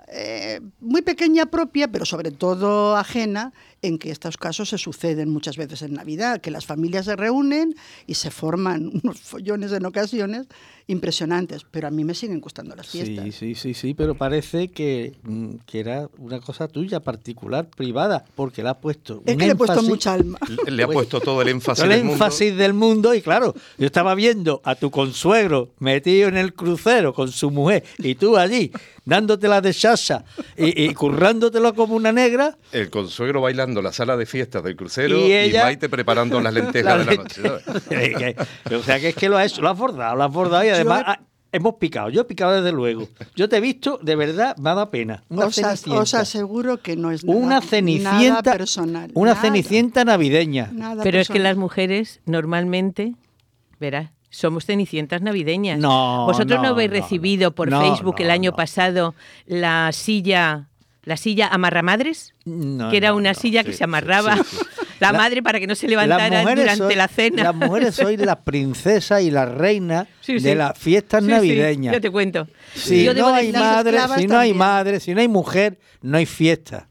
eh, 0.09 0.61
muy 0.81 1.03
pequeña 1.03 1.47
propia, 1.47 1.89
pero 1.89 2.05
sobre 2.05 2.31
todo 2.31 2.97
ajena, 2.97 3.53
en 3.87 3.99
que 3.99 4.11
estos 4.11 4.37
casos 4.37 4.69
se 4.71 4.79
suceden 4.79 5.31
muchas 5.31 5.57
veces 5.57 5.83
en 5.83 5.95
Navidad, 5.95 6.41
que 6.41 6.51
las 6.51 6.67
familias 6.67 7.05
se 7.07 7.17
reúnen 7.17 7.75
y 8.07 8.15
se 8.15 8.31
forman 8.31 8.91
unos 9.03 9.21
follones 9.21 9.73
en 9.73 9.85
ocasiones 9.87 10.47
impresionantes, 10.87 11.65
pero 11.71 11.89
a 11.89 11.91
mí 11.91 12.05
me 12.05 12.15
siguen 12.15 12.41
gustando 12.41 12.77
las 12.77 12.89
fiestas. 12.89 13.25
Sí, 13.25 13.33
sí, 13.33 13.55
sí, 13.55 13.73
sí, 13.75 13.95
pero 13.95 14.15
parece 14.15 14.69
que, 14.69 15.15
mm, 15.23 15.55
que 15.67 15.81
era 15.81 16.09
una 16.19 16.41
cosa 16.41 16.69
tuya, 16.69 17.01
particular, 17.01 17.67
privada, 17.75 18.25
porque 18.35 18.63
le 18.63 18.69
has 18.69 18.77
puesto 18.77 19.23
Es 19.25 19.33
un 19.33 19.39
que 19.39 19.47
le 19.47 19.53
he 19.53 19.57
puesto 19.57 19.81
énfasis- 19.81 19.89
mucha 19.89 20.13
alma. 20.13 20.39
Le 20.67 20.83
ha 20.83 20.87
puesto 20.89 21.21
todo 21.21 21.41
el 21.41 21.49
énfasis 21.49 21.83
todo 21.83 21.91
el 21.91 21.97
del 21.99 22.05
mundo. 22.05 22.25
énfasis 22.25 22.57
del 22.57 22.75
mundo 22.75 23.15
y 23.15 23.23
claro, 23.23 23.55
yo 23.79 23.87
estaba 23.87 24.15
viendo 24.15 24.61
a 24.65 24.75
tu 24.75 24.91
consuegro 24.91 25.71
metido 25.79 26.29
en 26.29 26.37
el 26.37 26.53
crucero 26.55 27.15
con 27.15 27.33
su 27.33 27.51
mujer 27.51 27.83
y 27.99 28.15
tú 28.15 28.37
allí 28.37 28.71
dándotela 29.07 29.61
de 29.63 29.73
chacha 29.73 30.25
y, 30.57 30.85
y 30.85 30.93
currándotelo 30.95 31.75
como 31.75 31.95
una 31.95 32.13
negra. 32.13 32.57
El 32.73 32.91
consuegro 32.91 33.41
bailando 33.41 33.74
la 33.83 33.93
sala 33.93 34.17
de 34.17 34.27
fiestas 34.27 34.63
del 34.63 34.77
crucero 34.77 35.19
Y 35.19 35.23
y, 35.29 35.33
ella- 35.33 35.65
Maite 35.65 35.89
preparando 35.89 36.41
las 36.41 36.53
lentejas 36.55 36.99
La 36.99 37.05
de 37.05 37.17
la 37.17 37.23
noche. 37.23 37.43
o 38.77 38.83
sea 38.83 39.01
que 39.01 39.09
es 39.11 39.15
que 39.15 39.29
lo 39.29 39.37
has 39.39 39.53
hecho, 39.53 39.63
lo 39.63 39.71
has 39.71 39.79
bordado, 39.79 40.17
lo 40.17 40.25
has 40.25 40.33
bordado 40.33 40.65
y 40.65 40.69
además 40.69 41.05
Yo- 41.07 41.25
hemos 41.53 41.75
picado, 41.77 42.11
yo 42.11 42.23
he 42.23 42.25
picado 42.25 42.53
desde 42.53 42.73
luego. 42.73 43.09
Yo 43.37 43.49
te 43.49 43.59
he 43.59 43.61
visto, 43.61 43.99
de 44.03 44.17
verdad, 44.17 44.57
me 44.57 44.71
ha 44.71 44.75
dado 44.75 44.91
pena. 44.91 45.23
Una 45.29 45.47
Os, 45.47 45.55
cenicienta. 45.55 46.01
os 46.01 46.15
aseguro 46.15 46.79
que 46.83 46.97
no 46.97 47.11
es 47.13 47.25
nada, 47.25 47.39
una 47.39 47.49
nada 47.57 47.61
cenicienta 47.63 48.43
personal. 48.57 49.11
una 49.15 49.31
nada, 49.35 49.43
cenicienta 49.43 50.05
navideña. 50.05 50.71
nada 50.73 51.03
Pero 51.05 51.21
es 51.21 51.29
que 51.29 51.39
las 51.39 51.57
mujeres 51.57 52.21
normalmente, 52.27 53.15
verás, 53.79 54.11
somos 54.31 54.67
cenicientas 54.67 55.23
navideñas. 55.23 55.79
No, 55.79 56.27
Vosotros 56.27 56.59
no, 56.59 56.65
no, 56.65 56.69
habéis 56.71 56.91
no, 56.91 56.97
recibido 56.97 57.55
por 57.55 57.71
no, 57.71 57.81
Facebook 57.81 58.17
no, 58.19 58.25
el 58.25 58.31
año 58.33 58.51
no. 58.51 58.57
pasado 58.57 59.15
la 59.47 59.93
silla, 59.93 60.67
la 61.05 61.17
silla 61.17 61.49
amarramadres, 61.49 62.35
No, 62.45 62.91
que 62.91 62.97
era 62.97 63.11
no, 63.11 63.17
una 63.17 63.33
no, 63.33 63.39
silla 63.39 63.63
sí, 63.63 63.67
que 63.71 63.73
se 63.77 63.85
amarraba 63.85 64.37
sí, 64.37 64.43
sí. 64.51 64.57
la, 65.01 65.13
La- 65.13 65.19
madre 65.19 65.43
para 65.43 65.61
que 65.61 65.67
no 65.67 65.75
se 65.75 65.87
levantara 65.89 66.41
durante 66.55 66.97
la 66.97 67.09
cena. 67.09 67.43
Las 67.45 67.55
mujeres 67.55 67.95
sois 67.95 68.19
las 68.19 68.37
princesas 68.45 69.23
y 69.23 69.31
las 69.31 69.49
reinas 69.51 70.07
Sí, 70.21 70.39
sí. 70.39 70.45
de 70.47 70.55
las 70.55 70.79
fiestas 70.79 71.21
Sí, 71.23 71.27
sí, 71.27 71.33
navideñas. 71.33 71.95
yo 71.95 72.01
te 72.01 72.11
cuento. 72.11 72.49
Si 72.75 73.05
Yo 73.05 73.13
no 73.15 73.29
hay 73.29 73.53
madre, 73.53 73.99
si 74.19 74.27
no 74.27 74.39
hay 74.39 74.55
madre, 74.55 75.01
si 75.01 75.15
no 75.15 75.21
hay 75.21 75.29
mujer, 75.29 75.79
no 76.03 76.17
hay 76.17 76.27
fiesta. 76.27 76.89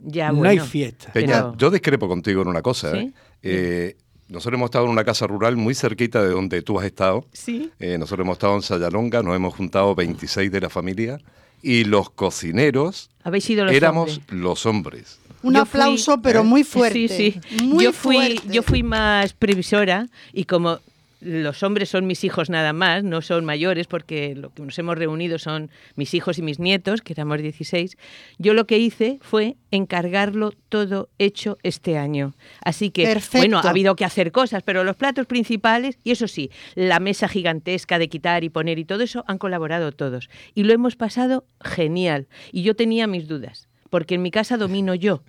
Ya, 0.00 0.28
no 0.28 0.38
bueno. 0.38 0.50
hay 0.62 0.68
fiesta. 0.68 1.10
Peña, 1.12 1.26
Pero- 1.34 1.56
yo 1.56 1.70
discrepo 1.70 2.06
contigo 2.06 2.42
en 2.42 2.48
una 2.48 2.62
cosa. 2.62 2.92
¿Sí? 2.92 2.98
¿eh? 2.98 3.12
Eh, 3.42 3.96
nosotros 4.28 4.58
hemos 4.58 4.66
estado 4.68 4.84
en 4.84 4.90
una 4.90 5.04
casa 5.04 5.26
rural 5.26 5.56
muy 5.56 5.74
cerquita 5.74 6.22
de 6.22 6.28
donde 6.28 6.60
tú 6.62 6.78
has 6.78 6.84
estado. 6.84 7.24
Sí. 7.32 7.70
Eh, 7.80 7.96
nosotros 7.98 8.24
hemos 8.26 8.34
estado 8.36 8.54
en 8.56 8.62
Sayalonga, 8.62 9.22
nos 9.22 9.34
hemos 9.34 9.54
juntado 9.54 9.94
26 9.94 10.52
de 10.52 10.60
la 10.60 10.68
familia 10.68 11.18
y 11.62 11.84
los 11.84 12.10
cocineros 12.10 13.10
Habéis 13.28 13.44
sido 13.44 13.64
los 13.64 13.74
éramos 13.74 14.10
hombres. 14.18 14.40
los 14.40 14.66
hombres. 14.66 15.18
Un 15.42 15.54
Yo 15.54 15.64
fui- 15.64 15.80
aplauso, 15.80 16.20
pero 16.20 16.40
¿eh? 16.40 16.44
muy 16.44 16.64
fuerte. 16.64 17.08
Sí, 17.08 17.38
sí. 17.48 17.62
Muy 17.64 17.84
yo 17.84 17.92
fui, 17.92 18.16
fuerte. 18.16 18.42
yo 18.52 18.62
fui 18.64 18.82
más 18.82 19.32
previsora 19.34 20.08
y 20.32 20.44
como 20.44 20.80
los 21.20 21.62
hombres 21.62 21.88
son 21.88 22.06
mis 22.06 22.24
hijos 22.24 22.50
nada 22.50 22.72
más, 22.72 23.04
no 23.04 23.22
son 23.22 23.44
mayores, 23.44 23.86
porque 23.86 24.34
lo 24.34 24.50
que 24.50 24.62
nos 24.62 24.78
hemos 24.78 24.96
reunido 24.96 25.38
son 25.38 25.70
mis 25.96 26.14
hijos 26.14 26.38
y 26.38 26.42
mis 26.42 26.58
nietos, 26.58 27.02
que 27.02 27.12
éramos 27.12 27.38
16, 27.38 27.96
yo 28.38 28.54
lo 28.54 28.66
que 28.66 28.78
hice 28.78 29.18
fue 29.20 29.56
encargarlo 29.70 30.52
todo 30.68 31.08
hecho 31.18 31.58
este 31.62 31.98
año. 31.98 32.34
Así 32.62 32.90
que, 32.90 33.04
Perfecto. 33.04 33.38
bueno, 33.38 33.58
ha 33.58 33.70
habido 33.70 33.96
que 33.96 34.04
hacer 34.04 34.32
cosas, 34.32 34.62
pero 34.62 34.84
los 34.84 34.96
platos 34.96 35.26
principales, 35.26 35.98
y 36.04 36.12
eso 36.12 36.28
sí, 36.28 36.50
la 36.74 37.00
mesa 37.00 37.28
gigantesca 37.28 37.98
de 37.98 38.08
quitar 38.08 38.44
y 38.44 38.48
poner 38.48 38.78
y 38.78 38.84
todo 38.84 39.02
eso, 39.02 39.24
han 39.26 39.38
colaborado 39.38 39.92
todos. 39.92 40.28
Y 40.54 40.64
lo 40.64 40.72
hemos 40.72 40.96
pasado 40.96 41.46
genial. 41.62 42.28
Y 42.52 42.62
yo 42.62 42.76
tenía 42.76 43.06
mis 43.06 43.28
dudas, 43.28 43.68
porque 43.90 44.14
en 44.14 44.22
mi 44.22 44.30
casa 44.30 44.56
domino 44.56 44.94
yo 44.94 45.22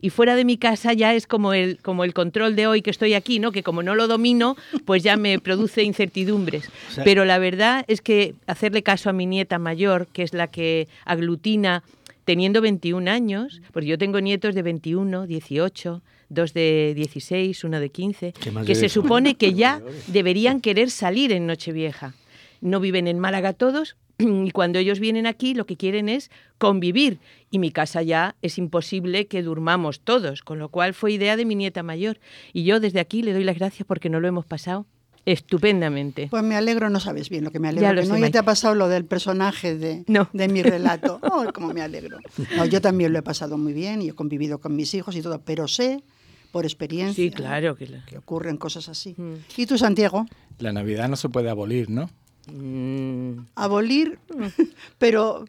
y 0.00 0.10
fuera 0.10 0.36
de 0.36 0.44
mi 0.44 0.56
casa 0.58 0.92
ya 0.92 1.14
es 1.14 1.26
como 1.26 1.52
el, 1.54 1.78
como 1.82 2.04
el 2.04 2.14
control 2.14 2.54
de 2.56 2.66
hoy 2.66 2.82
que 2.82 2.90
estoy 2.90 3.14
aquí, 3.14 3.38
¿no? 3.38 3.52
Que 3.52 3.62
como 3.62 3.82
no 3.82 3.94
lo 3.94 4.06
domino, 4.06 4.56
pues 4.84 5.02
ya 5.02 5.16
me 5.16 5.38
produce 5.40 5.82
incertidumbres. 5.82 6.68
O 6.90 6.92
sea- 6.94 7.04
Pero 7.04 7.24
la 7.24 7.38
verdad 7.38 7.84
es 7.88 8.00
que 8.00 8.34
hacerle 8.46 8.82
caso 8.82 9.10
a 9.10 9.12
mi 9.12 9.26
nieta 9.26 9.58
mayor, 9.58 10.06
que 10.12 10.22
es 10.22 10.32
la 10.34 10.46
que 10.48 10.88
aglutina 11.04 11.82
teniendo 12.24 12.60
21 12.60 13.10
años, 13.10 13.60
porque 13.72 13.88
yo 13.88 13.98
tengo 13.98 14.20
nietos 14.20 14.54
de 14.54 14.62
21, 14.62 15.26
18, 15.26 16.02
dos 16.28 16.52
de 16.52 16.92
16, 16.94 17.64
uno 17.64 17.80
de 17.80 17.88
15, 17.88 18.32
Qué 18.38 18.50
más 18.50 18.66
que 18.66 18.74
se 18.74 18.88
supone 18.90 19.34
que 19.36 19.54
ya 19.54 19.80
deberían 20.08 20.60
querer 20.60 20.90
salir 20.90 21.32
en 21.32 21.46
Nochevieja. 21.46 22.14
No 22.60 22.80
viven 22.80 23.06
en 23.08 23.18
Málaga 23.18 23.52
todos 23.54 23.96
y 24.46 24.50
cuando 24.50 24.78
ellos 24.78 25.00
vienen 25.00 25.26
aquí 25.26 25.54
lo 25.54 25.66
que 25.66 25.76
quieren 25.76 26.08
es 26.08 26.30
convivir 26.58 27.18
y 27.50 27.58
mi 27.58 27.70
casa 27.70 28.02
ya 28.02 28.34
es 28.42 28.58
imposible 28.58 29.26
que 29.26 29.42
durmamos 29.42 30.00
todos, 30.00 30.42
con 30.42 30.58
lo 30.58 30.68
cual 30.70 30.94
fue 30.94 31.12
idea 31.12 31.36
de 31.36 31.44
mi 31.44 31.54
nieta 31.54 31.82
mayor 31.82 32.18
y 32.52 32.64
yo 32.64 32.80
desde 32.80 33.00
aquí 33.00 33.22
le 33.22 33.32
doy 33.32 33.44
las 33.44 33.56
gracias 33.58 33.86
porque 33.86 34.08
no 34.10 34.20
lo 34.20 34.28
hemos 34.28 34.44
pasado 34.46 34.86
estupendamente. 35.24 36.28
Pues 36.30 36.42
me 36.42 36.56
alegro, 36.56 36.90
no 36.90 37.00
sabes 37.00 37.28
bien 37.28 37.44
lo 37.44 37.50
que 37.50 37.58
me 37.60 37.68
alegro. 37.68 37.86
Ya 37.88 37.92
lo 37.92 38.00
que 38.00 38.06
sé, 38.06 38.12
no 38.12 38.18
ya 38.18 38.30
te 38.30 38.38
ha 38.38 38.42
pasado 38.44 38.74
lo 38.74 38.88
del 38.88 39.04
personaje 39.04 39.76
de, 39.76 40.04
No. 40.06 40.28
de 40.32 40.48
mi 40.48 40.62
relato. 40.74 41.20
Oh, 41.22 41.44
cómo 41.52 41.72
me 41.72 41.82
alegro. 41.82 42.18
No, 42.56 42.64
yo 42.64 42.80
también 42.80 43.12
lo 43.12 43.18
he 43.18 43.22
pasado 43.22 43.58
muy 43.58 43.72
bien 43.72 44.02
y 44.02 44.08
he 44.08 44.12
convivido 44.14 44.58
con 44.58 44.74
mis 44.74 44.94
hijos 44.94 45.14
y 45.16 45.22
todo, 45.22 45.40
pero 45.42 45.68
sé 45.68 46.02
por 46.50 46.64
experiencia 46.64 47.22
Sí, 47.22 47.30
claro 47.30 47.76
que 47.76 47.86
la- 47.86 48.04
que 48.06 48.16
ocurren 48.18 48.56
cosas 48.56 48.88
así. 48.88 49.14
Mm. 49.18 49.34
¿Y 49.56 49.66
tú, 49.66 49.76
Santiago? 49.78 50.26
La 50.58 50.72
Navidad 50.72 51.08
no 51.08 51.16
se 51.16 51.28
puede 51.28 51.50
abolir, 51.50 51.90
¿no? 51.90 52.08
Mm, 52.52 53.46
Abolir, 53.56 54.18
pero 54.98 55.44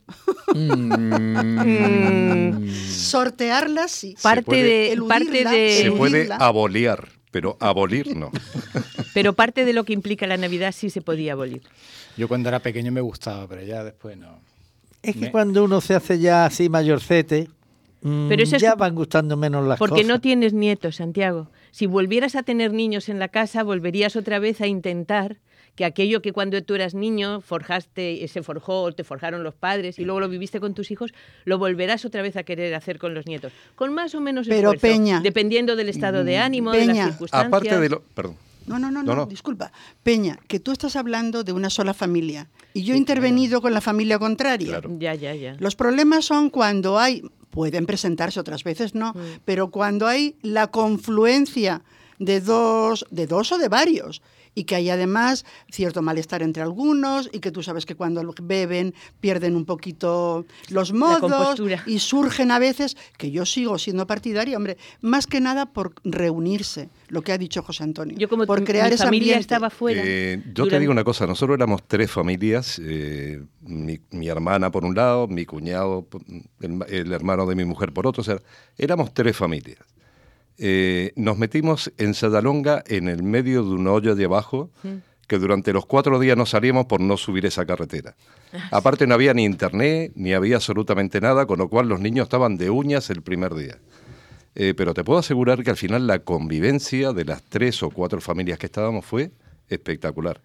mm, 0.53 2.69
sortearla 2.89 3.87
sí. 3.87 4.15
parte 4.21 4.43
puede- 4.43 4.63
de 4.63 4.91
Eludirla, 4.93 5.15
parte 5.15 5.31
Se 5.31 5.49
de 5.55 5.81
Eludirla. 5.81 5.97
puede 6.37 6.39
abolir, 6.39 6.95
pero 7.31 7.57
abolir 7.59 8.15
no. 8.15 8.31
pero 9.13 9.33
parte 9.33 9.65
de 9.65 9.73
lo 9.73 9.83
que 9.83 9.93
implica 9.93 10.27
la 10.27 10.37
Navidad 10.37 10.73
sí 10.75 10.89
se 10.89 11.01
podía 11.01 11.33
abolir. 11.33 11.61
Yo 12.17 12.27
cuando 12.27 12.49
era 12.49 12.59
pequeño 12.59 12.91
me 12.91 13.01
gustaba, 13.01 13.47
pero 13.47 13.63
ya 13.63 13.83
después 13.83 14.17
no. 14.17 14.39
Es 15.01 15.15
que 15.15 15.21
Me- 15.21 15.31
cuando 15.31 15.63
uno 15.63 15.81
se 15.81 15.95
hace 15.95 16.19
ya 16.19 16.45
así 16.45 16.69
mayorcete, 16.69 17.47
mm, 18.01 18.27
Pero 18.29 18.43
eso 18.43 18.57
es 18.57 18.61
ya 18.61 18.71
que- 18.73 18.79
van 18.79 18.95
gustando 18.95 19.37
menos 19.37 19.65
las 19.65 19.79
Porque 19.79 20.01
cosas. 20.01 20.07
no 20.07 20.21
tienes 20.21 20.53
nietos, 20.53 20.97
Santiago. 20.97 21.49
Si 21.71 21.85
volvieras 21.85 22.35
a 22.35 22.43
tener 22.43 22.73
niños 22.73 23.09
en 23.09 23.19
la 23.19 23.29
casa, 23.29 23.63
volverías 23.63 24.15
otra 24.15 24.39
vez 24.39 24.59
a 24.59 24.67
intentar 24.67 25.37
que 25.75 25.85
aquello 25.85 26.21
que 26.21 26.33
cuando 26.33 26.61
tú 26.63 26.75
eras 26.75 26.93
niño 26.93 27.41
forjaste, 27.41 28.23
eh, 28.23 28.27
se 28.27 28.43
forjó, 28.43 28.91
te 28.91 29.03
forjaron 29.03 29.43
los 29.43 29.55
padres 29.55 29.99
y 29.99 30.05
luego 30.05 30.19
lo 30.19 30.29
viviste 30.29 30.59
con 30.59 30.73
tus 30.73 30.91
hijos, 30.91 31.13
lo 31.45 31.57
volverás 31.57 32.05
otra 32.05 32.21
vez 32.21 32.35
a 32.35 32.43
querer 32.43 32.73
hacer 32.75 32.99
con 32.99 33.13
los 33.13 33.25
nietos. 33.25 33.53
Con 33.75 33.93
más 33.93 34.15
o 34.15 34.21
menos 34.21 34.47
Pero, 34.47 34.73
esfuerzo, 34.73 34.97
Peña. 34.97 35.19
dependiendo 35.21 35.75
del 35.75 35.89
estado 35.89 36.23
de 36.23 36.37
ánimo, 36.37 36.71
de 36.71 36.85
las 36.85 36.97
circunstancias. 36.97 37.47
Aparte 37.47 37.79
de 37.79 37.89
lo... 37.89 38.01
Perdón. 38.01 38.35
No, 38.69 38.77
no, 38.77 38.91
no, 38.91 39.01
No, 39.01 39.25
disculpa. 39.25 39.71
Peña, 40.03 40.37
que 40.47 40.59
tú 40.59 40.71
estás 40.71 40.95
hablando 40.95 41.43
de 41.43 41.53
una 41.53 41.71
sola 41.71 41.95
familia 41.95 42.49
y 42.73 42.83
yo 42.83 42.93
he 42.93 42.97
intervenido 42.97 43.61
con 43.61 43.73
la 43.73 43.81
familia 43.81 44.19
contraria. 44.19 44.67
Claro. 44.67 44.95
Ya, 44.99 45.15
ya, 45.15 45.33
ya. 45.33 45.55
Los 45.59 45.75
problemas 45.75 46.25
son 46.25 46.51
cuando 46.51 46.99
hay, 46.99 47.23
pueden 47.49 47.87
presentarse 47.87 48.39
otras 48.39 48.63
veces 48.63 48.93
no, 48.93 49.15
pero 49.43 49.71
cuando 49.71 50.05
hay 50.05 50.35
la 50.43 50.67
confluencia 50.67 51.81
de 52.19 52.41
dos, 52.41 53.07
de 53.09 53.25
dos 53.25 53.51
o 53.51 53.57
de 53.57 53.69
varios 53.69 54.21
y 54.55 54.63
que 54.65 54.75
hay 54.75 54.89
además 54.89 55.45
cierto 55.71 56.01
malestar 56.01 56.41
entre 56.41 56.63
algunos 56.63 57.29
y 57.31 57.39
que 57.39 57.51
tú 57.51 57.63
sabes 57.63 57.85
que 57.85 57.95
cuando 57.95 58.23
beben 58.41 58.93
pierden 59.19 59.55
un 59.55 59.65
poquito 59.65 60.45
los 60.69 60.93
modos 60.93 61.61
y 61.85 61.99
surgen 61.99 62.51
a 62.51 62.59
veces 62.59 62.97
que 63.17 63.31
yo 63.31 63.45
sigo 63.45 63.77
siendo 63.77 64.05
partidaria, 64.07 64.57
hombre, 64.57 64.77
más 65.01 65.27
que 65.27 65.41
nada 65.41 65.67
por 65.67 65.93
reunirse, 66.03 66.89
lo 67.07 67.21
que 67.21 67.31
ha 67.31 67.37
dicho 67.37 67.61
José 67.63 67.83
Antonio, 67.83 68.17
Yo 68.17 68.29
como 68.29 68.45
por 68.45 68.63
crear 68.63 68.89
mi 68.89 68.95
ese 68.95 69.03
familia 69.03 69.33
ambiente. 69.33 69.41
estaba 69.41 69.69
fuera. 69.69 70.01
Eh, 70.05 70.43
yo 70.53 70.67
te 70.67 70.79
digo 70.79 70.91
una 70.91 71.03
cosa, 71.03 71.25
nosotros 71.27 71.55
éramos 71.55 71.87
tres 71.87 72.11
familias, 72.11 72.79
eh, 72.83 73.43
mi, 73.61 73.99
mi 74.11 74.27
hermana 74.27 74.71
por 74.71 74.85
un 74.85 74.95
lado, 74.95 75.27
mi 75.27 75.45
cuñado, 75.45 76.07
el, 76.61 76.83
el 76.89 77.11
hermano 77.11 77.45
de 77.45 77.55
mi 77.55 77.65
mujer 77.65 77.91
por 77.93 78.07
otro, 78.07 78.21
o 78.21 78.23
sea, 78.23 78.39
éramos 78.77 79.13
tres 79.13 79.35
familias. 79.35 79.79
Eh, 80.61 81.13
nos 81.15 81.37
metimos 81.37 81.91
en 81.97 82.13
Sadalonga 82.13 82.83
en 82.87 83.07
el 83.07 83.23
medio 83.23 83.63
de 83.63 83.69
un 83.69 83.87
hoyo 83.87 84.13
de 84.15 84.25
abajo 84.25 84.69
que 85.25 85.37
durante 85.37 85.71
los 85.71 85.85
cuatro 85.85 86.19
días 86.19 86.35
no 86.35 86.45
salíamos 86.45 86.85
por 86.87 86.99
no 86.99 87.15
subir 87.15 87.45
esa 87.45 87.65
carretera. 87.65 88.15
Aparte 88.71 89.07
no 89.07 89.13
había 89.13 89.33
ni 89.33 89.45
internet, 89.45 90.11
ni 90.15 90.33
había 90.33 90.57
absolutamente 90.57 91.21
nada, 91.21 91.45
con 91.45 91.59
lo 91.59 91.69
cual 91.69 91.87
los 91.87 92.01
niños 92.01 92.23
estaban 92.23 92.57
de 92.57 92.69
uñas 92.69 93.09
el 93.09 93.21
primer 93.21 93.55
día. 93.55 93.77
Eh, 94.55 94.73
pero 94.75 94.93
te 94.93 95.03
puedo 95.05 95.19
asegurar 95.19 95.63
que 95.63 95.69
al 95.69 95.77
final 95.77 96.07
la 96.07 96.19
convivencia 96.19 97.13
de 97.13 97.23
las 97.23 97.41
tres 97.43 97.81
o 97.81 97.89
cuatro 97.89 98.19
familias 98.19 98.59
que 98.59 98.65
estábamos 98.65 99.05
fue 99.05 99.31
espectacular. 99.69 100.41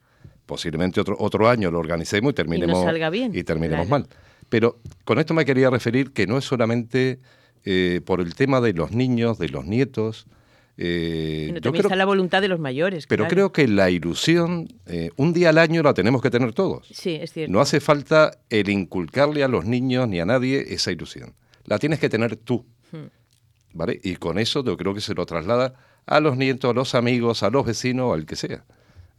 Posiblemente 0.46 1.00
otro, 1.00 1.16
otro 1.18 1.48
año 1.48 1.70
lo 1.70 1.78
organicemos 1.80 2.30
y 2.32 2.34
terminemos, 2.34 2.84
salga 2.84 3.10
bien, 3.10 3.32
y 3.34 3.42
terminemos 3.42 3.86
claro. 3.88 4.04
mal. 4.04 4.16
Pero 4.48 4.78
con 5.04 5.18
esto 5.18 5.34
me 5.34 5.44
quería 5.44 5.70
referir 5.70 6.12
que 6.12 6.26
no 6.26 6.38
es 6.38 6.44
solamente 6.44 7.18
eh, 7.64 8.00
por 8.04 8.20
el 8.20 8.34
tema 8.34 8.60
de 8.60 8.72
los 8.72 8.92
niños, 8.92 9.38
de 9.38 9.48
los 9.48 9.64
nietos, 9.66 10.26
Eh, 10.76 11.52
yo 11.54 11.60
también 11.60 11.72
creo- 11.82 11.86
está 11.86 11.94
la 11.96 12.04
voluntad 12.04 12.42
de 12.42 12.48
los 12.48 12.58
mayores. 12.58 13.06
pero 13.06 13.22
claro. 13.24 13.30
creo 13.34 13.52
que 13.52 13.68
la 13.68 13.90
ilusión, 13.90 14.66
eh, 14.86 15.10
un 15.16 15.32
día 15.32 15.50
al 15.50 15.58
año 15.58 15.82
la 15.84 15.94
tenemos 15.94 16.20
que 16.20 16.30
tener 16.30 16.52
todos. 16.52 16.88
Sí, 16.90 17.14
es 17.14 17.32
cierto. 17.32 17.52
No 17.52 17.60
hace 17.60 17.78
falta 17.78 18.32
el 18.50 18.68
inculcarle 18.68 19.44
a 19.44 19.48
los 19.48 19.64
niños 19.66 20.08
ni 20.08 20.18
a 20.18 20.26
nadie 20.26 20.74
esa 20.74 20.90
ilusión. 20.90 21.34
La 21.66 21.78
tienes 21.78 22.00
que 22.00 22.08
tener 22.08 22.34
tú. 22.36 22.66
Hmm. 22.90 23.06
¿Vale? 23.72 24.00
Y 24.02 24.16
con 24.16 24.36
eso 24.38 24.64
yo 24.64 24.76
creo 24.76 24.94
que 24.94 25.00
se 25.00 25.14
lo 25.14 25.24
traslada 25.26 25.74
a 26.06 26.18
los 26.20 26.36
nietos, 26.36 26.68
a 26.70 26.74
los 26.74 26.94
amigos, 26.96 27.42
a 27.44 27.50
los 27.50 27.64
vecinos, 27.64 28.12
al 28.12 28.26
que 28.26 28.34
sea. 28.36 28.64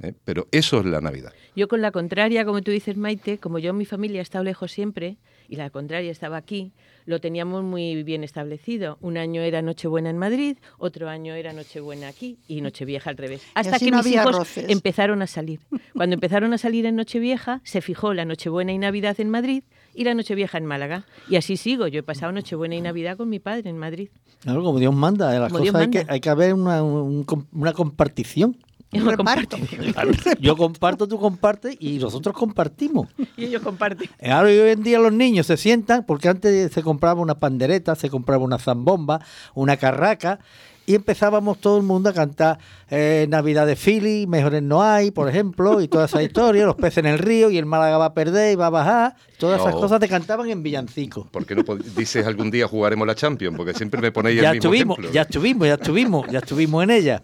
¿eh? 0.02 0.14
Pero 0.26 0.48
eso 0.52 0.80
es 0.82 0.86
la 0.86 1.00
Navidad. 1.00 1.32
Yo 1.56 1.70
con 1.70 1.82
la 1.82 1.92
contraria, 1.92 2.44
como 2.44 2.62
tú 2.62 2.72
dices, 2.72 2.98
Maite, 2.98 3.38
como 3.38 3.60
yo 3.60 3.74
mi 3.74 3.86
familia 3.86 4.20
ha 4.20 4.24
estado 4.24 4.44
lejos 4.44 4.74
siempre 4.74 5.16
y 5.50 5.56
la 5.58 5.70
contraria 5.70 6.12
estaba 6.12 6.38
aquí, 6.38 6.72
lo 7.06 7.20
teníamos 7.20 7.64
muy 7.64 8.04
bien 8.04 8.24
establecido. 8.24 8.98
Un 9.02 9.18
año 9.18 9.42
era 9.42 9.62
Nochebuena 9.62 10.10
en 10.10 10.18
Madrid, 10.18 10.58
otro 10.78 11.10
año 11.10 11.34
era 11.34 11.54
Nochebuena 11.54 12.08
aquí 12.08 12.38
y 12.48 12.62
Nochevieja 12.62 13.10
al 13.10 13.18
revés. 13.18 13.42
Hasta 13.54 13.78
que 13.80 13.92
no 13.92 13.98
mis 14.04 14.08
hijos 14.14 14.36
roces. 14.36 14.66
empezaron 14.70 15.22
a 15.22 15.28
salir. 15.28 15.60
Cuando 15.94 16.14
empezaron 16.16 16.54
a 16.54 16.58
salir 16.58 16.86
en 16.86 16.96
Nochevieja, 16.96 17.62
se 17.64 17.82
fijó 17.82 18.14
la 18.14 18.26
Nochebuena 18.26 18.72
y 18.74 18.78
Navidad 18.78 19.20
en 19.20 19.30
Madrid 19.30 19.64
y 19.94 20.04
la 20.04 20.14
Nochevieja 20.14 20.58
en 20.58 20.66
Málaga. 20.66 21.06
Y 21.30 21.36
así 21.36 21.58
sigo. 21.58 21.88
Yo 21.88 22.00
he 22.00 22.04
pasado 22.04 22.32
Nochebuena 22.32 22.76
y 22.76 22.82
Navidad 22.82 23.18
con 23.18 23.30
mi 23.30 23.40
padre 23.40 23.70
en 23.70 23.78
Madrid. 23.78 24.10
Claro, 24.42 24.64
como 24.64 24.80
Dios 24.80 24.94
manda, 24.94 25.32
de 25.32 25.40
las 25.40 25.52
Como 25.52 25.64
Dios 25.64 25.72
cosas 25.74 25.86
hay 25.88 25.92
que, 25.92 25.98
manda. 26.00 26.14
hay 26.14 26.20
que 26.20 26.30
haber 26.30 26.54
una, 26.54 26.84
un- 26.84 27.26
una 27.54 27.74
compartición. 27.74 28.58
Yo 30.40 30.56
comparto, 30.56 31.08
tú 31.08 31.20
compartes 31.20 31.76
y 31.80 31.98
nosotros 31.98 32.36
compartimos. 32.36 33.08
Y 33.38 33.46
ellos 33.46 33.62
comparten. 33.62 34.10
Ahora 34.32 34.54
y 34.54 34.58
hoy 34.58 34.70
en 34.70 34.84
día 34.84 34.98
los 34.98 35.12
niños 35.12 35.48
se 35.48 35.58
sientan, 35.58 36.06
porque 36.06 36.30
antes 36.30 36.72
se 36.72 36.82
compraba 36.82 37.22
una 37.22 37.36
pandereta, 37.36 37.96
se 37.96 38.10
compraba 38.10 38.44
una 38.44 38.58
zambomba, 38.58 39.20
una 39.54 39.76
carraca, 39.76 40.40
y 40.86 40.96
empezábamos 40.96 41.60
todo 41.60 41.78
el 41.78 41.84
mundo 41.84 42.10
a 42.10 42.14
cantar 42.14 42.60
eh, 42.90 43.26
Navidad 43.30 43.66
de 43.66 43.76
Philly, 43.76 44.28
Mejores 44.28 44.62
no 44.62 44.84
hay, 44.84 45.12
por 45.12 45.28
ejemplo, 45.28 45.82
y 45.82 45.88
toda 45.88 46.06
esa 46.06 46.22
historia, 46.22 46.66
los 46.66 46.76
peces 46.76 47.00
en 47.00 47.08
el 47.08 47.20
río, 47.20 47.50
y 47.50 47.58
el 47.58 47.66
Málaga 47.66 47.98
va 47.98 48.06
a 48.06 48.14
perder 48.14 48.54
y 48.54 48.56
va 48.56 48.68
a 48.68 48.70
bajar, 48.70 49.16
todas 49.38 49.60
esas 49.62 49.74
cosas 49.74 50.00
te 50.00 50.08
cantaban 50.08 50.50
en 50.50 50.62
villancicos. 50.62 51.28
¿Por 51.30 51.46
qué 51.46 51.56
no 51.56 51.64
dices 51.98 52.26
algún 52.28 52.52
día 52.52 52.68
jugaremos 52.68 53.08
la 53.08 53.16
Champions? 53.16 53.58
Porque 53.58 53.74
siempre 53.74 54.00
me 54.02 54.12
ponéis 54.12 54.42
ya 54.42 54.50
el 54.52 54.56
mismo 54.58 54.70
estuvimos, 54.72 54.98
ejemplo. 55.00 55.14
ya 55.14 55.22
estuvimos, 55.24 55.68
ya 55.68 55.74
estuvimos, 55.74 56.28
ya 56.32 56.40
estuvimos 56.40 56.84
en 56.84 56.90
ella. 56.92 57.22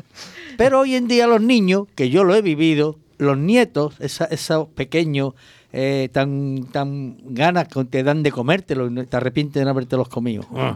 Pero 0.57 0.79
hoy 0.79 0.95
en 0.95 1.07
día 1.07 1.27
los 1.27 1.41
niños, 1.41 1.87
que 1.95 2.09
yo 2.09 2.23
lo 2.23 2.33
he 2.35 2.41
vivido, 2.41 2.97
los 3.17 3.37
nietos, 3.37 3.93
esa- 3.99 4.25
esos 4.25 4.67
pequeños, 4.69 5.33
eh, 5.73 6.09
tan, 6.11 6.65
tan 6.71 7.15
ganas 7.33 7.67
que 7.67 7.85
te 7.85 8.03
dan 8.03 8.23
de 8.23 8.31
comértelo 8.31 8.87
y 8.87 9.05
te 9.05 9.15
arrepientes 9.15 9.61
de 9.61 9.63
no 9.65 9.71
habértelos 9.71 10.09
comido. 10.09 10.43
Ah. 10.55 10.75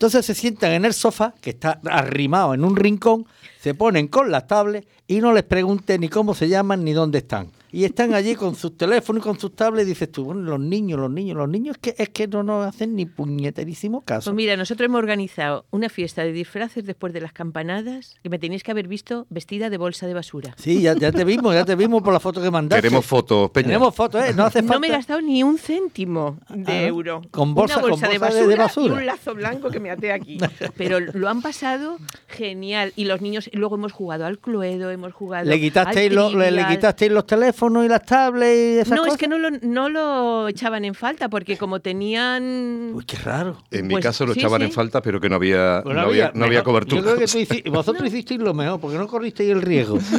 Entonces 0.00 0.24
se 0.24 0.34
sientan 0.34 0.72
en 0.72 0.86
el 0.86 0.94
sofá, 0.94 1.34
que 1.42 1.50
está 1.50 1.78
arrimado 1.84 2.54
en 2.54 2.64
un 2.64 2.74
rincón, 2.74 3.26
se 3.60 3.74
ponen 3.74 4.08
con 4.08 4.30
las 4.30 4.46
tablets 4.46 4.86
y 5.10 5.20
no 5.20 5.32
les 5.32 5.42
pregunten 5.42 6.00
ni 6.02 6.08
cómo 6.08 6.34
se 6.34 6.48
llaman 6.48 6.84
ni 6.84 6.92
dónde 6.92 7.18
están. 7.18 7.48
Y 7.72 7.84
están 7.84 8.14
allí 8.14 8.34
con 8.34 8.56
sus 8.56 8.76
teléfonos 8.76 9.22
y 9.22 9.24
con 9.24 9.38
sus 9.38 9.54
tablets 9.54 9.86
y 9.86 9.90
dices 9.90 10.10
tú, 10.10 10.24
bueno, 10.24 10.40
los 10.42 10.58
niños, 10.58 10.98
los 10.98 11.10
niños, 11.10 11.36
los 11.36 11.48
niños 11.48 11.76
es 11.76 11.80
que, 11.94 12.02
es 12.02 12.08
que 12.08 12.26
no 12.26 12.42
nos 12.42 12.66
hacen 12.66 12.96
ni 12.96 13.06
puñeterísimo 13.06 14.00
caso. 14.00 14.30
Pues 14.30 14.36
mira, 14.36 14.56
nosotros 14.56 14.86
hemos 14.86 14.98
organizado 14.98 15.66
una 15.70 15.88
fiesta 15.88 16.22
de 16.24 16.32
disfraces 16.32 16.84
después 16.84 17.12
de 17.12 17.20
las 17.20 17.32
campanadas 17.32 18.16
que 18.24 18.28
me 18.28 18.40
tenéis 18.40 18.64
que 18.64 18.72
haber 18.72 18.88
visto 18.88 19.26
vestida 19.30 19.70
de 19.70 19.78
bolsa 19.78 20.08
de 20.08 20.14
basura. 20.14 20.54
Sí, 20.58 20.82
ya, 20.82 20.94
ya 20.96 21.12
te 21.12 21.22
vimos, 21.24 21.54
ya 21.54 21.64
te 21.64 21.76
vimos 21.76 22.02
por 22.02 22.12
la 22.12 22.18
foto 22.18 22.42
que 22.42 22.50
mandaste. 22.50 22.82
Queremos 22.82 23.06
fotos, 23.06 23.50
Peña. 23.52 23.68
Tenemos 23.68 23.94
fotos, 23.94 24.24
¿eh? 24.24 24.32
No 24.34 24.44
hace 24.44 24.60
falta. 24.62 24.74
No 24.74 24.80
me 24.80 24.86
he 24.88 24.90
gastado 24.90 25.20
ni 25.20 25.42
un 25.44 25.56
céntimo 25.56 26.38
de 26.48 26.72
Ah, 26.72 26.82
euro. 26.86 27.22
con 27.30 27.54
bolsa- 27.54 27.78
Una 27.78 27.88
bolsa, 27.88 28.06
con 28.06 28.12
de, 28.14 28.18
bolsa 28.18 28.34
basura 28.34 28.42
de- 28.42 28.48
de 28.48 28.56
basura. 28.56 28.94
y 28.94 28.98
un 28.98 29.06
lazo 29.06 29.34
blanco 29.34 29.70
que 29.70 29.78
me 29.80 29.90
até 29.90 30.10
aquí. 30.12 30.38
Pero 30.76 30.98
lo 30.98 31.28
han 31.28 31.40
pasado 31.40 31.98
genial. 32.26 32.92
Y 32.96 33.04
los 33.04 33.20
niños, 33.20 33.48
luego 33.52 33.76
hemos 33.76 33.92
jugado 33.92 34.26
al 34.26 34.38
Cluedo, 34.40 34.90
hemos 35.00 35.12
jugado. 35.12 35.44
Le 35.44 35.60
quitasteis, 35.60 36.10
al 36.10 36.14
lo- 36.16 36.30
le, 36.50 36.66
quitasteis 36.66 37.10
los 37.12 37.26
teléfonos 37.26 37.84
y 37.84 37.88
las 37.88 38.04
tablets 38.04 38.56
y 38.56 38.78
esas 38.78 38.90
No, 38.96 38.98
cosas. 39.02 39.14
es 39.14 39.18
que 39.18 39.28
no 39.28 39.38
lo, 39.38 39.50
no 39.50 39.88
lo 39.88 40.48
echaban 40.48 40.84
en 40.84 40.94
falta 40.94 41.28
porque 41.28 41.56
como 41.56 41.80
tenían... 41.80 42.92
Uy, 42.94 43.04
qué 43.04 43.16
raro. 43.18 43.58
En 43.70 43.86
mi 43.86 43.94
Pues, 43.94 44.04
caso 44.04 44.24
lo 44.26 44.34
sí, 44.34 44.40
echaban 44.40 44.60
sí. 44.60 44.66
en 44.66 44.72
falta, 44.72 45.02
pero 45.02 45.20
que 45.20 45.28
no 45.28 45.36
había, 45.36 45.80
Pues 45.82 45.94
no 45.96 46.02
había, 46.02 46.30
no 46.34 46.44
había 46.44 46.62
cobertura. 46.62 47.00
Yo 47.02 47.06
creo 47.16 47.18
que 47.18 47.26
tú 47.26 47.38
hici- 47.38 47.70
vosotros 47.70 48.06
hicisteis 48.08 48.40
lo 48.40 48.54
mejor, 48.54 48.80
porque 48.80 48.96
no 48.98 49.06
corristeis 49.08 49.50
el 49.50 49.62
riesgo. 49.62 49.98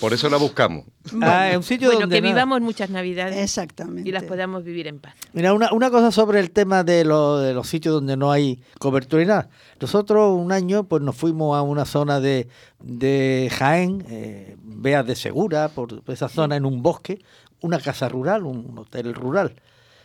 Por 0.00 0.12
eso 0.12 0.28
la 0.28 0.36
buscamos. 0.36 0.84
ah, 1.22 1.50
es 1.50 1.56
un 1.56 1.62
sitio 1.62 1.88
Bueno, 1.88 2.00
donde 2.02 2.16
que 2.16 2.22
nada. 2.22 2.34
vivamos 2.34 2.60
muchas 2.60 2.90
navidades 2.90 3.36
Exactamente. 3.38 4.08
y 4.08 4.12
las 4.12 4.24
podamos 4.24 4.64
vivir 4.64 4.86
en 4.86 4.98
paz. 5.00 5.14
Mira, 5.32 5.54
una, 5.54 5.72
una 5.72 5.90
cosa 5.90 6.10
sobre 6.10 6.40
el 6.40 6.50
tema 6.50 6.82
de, 6.84 7.04
lo- 7.04 7.38
de 7.38 7.54
los 7.54 7.68
sitios 7.68 7.94
donde 7.94 8.16
no 8.16 8.30
hay 8.32 8.62
cobertura 8.78 9.22
y 9.22 9.26
nada. 9.26 9.48
Nosotros 9.80 10.38
un 10.38 10.52
año 10.52 10.84
pues 10.84 11.02
nos 11.02 11.16
fuimos 11.16 11.56
a 11.56 11.62
una 11.62 11.84
zona 11.84 12.20
de, 12.20 12.48
de 12.82 13.50
Jaén, 13.56 14.04
eh, 14.08 14.56
Veas 14.62 15.06
de 15.06 15.14
Segura, 15.16 15.68
por 15.68 16.02
esa 16.08 16.28
zona 16.28 16.56
en 16.56 16.64
un 16.66 16.82
bosque, 16.82 17.22
una 17.60 17.78
casa 17.78 18.08
rural, 18.08 18.44
un 18.44 18.76
hotel 18.78 19.14
rural. 19.14 19.54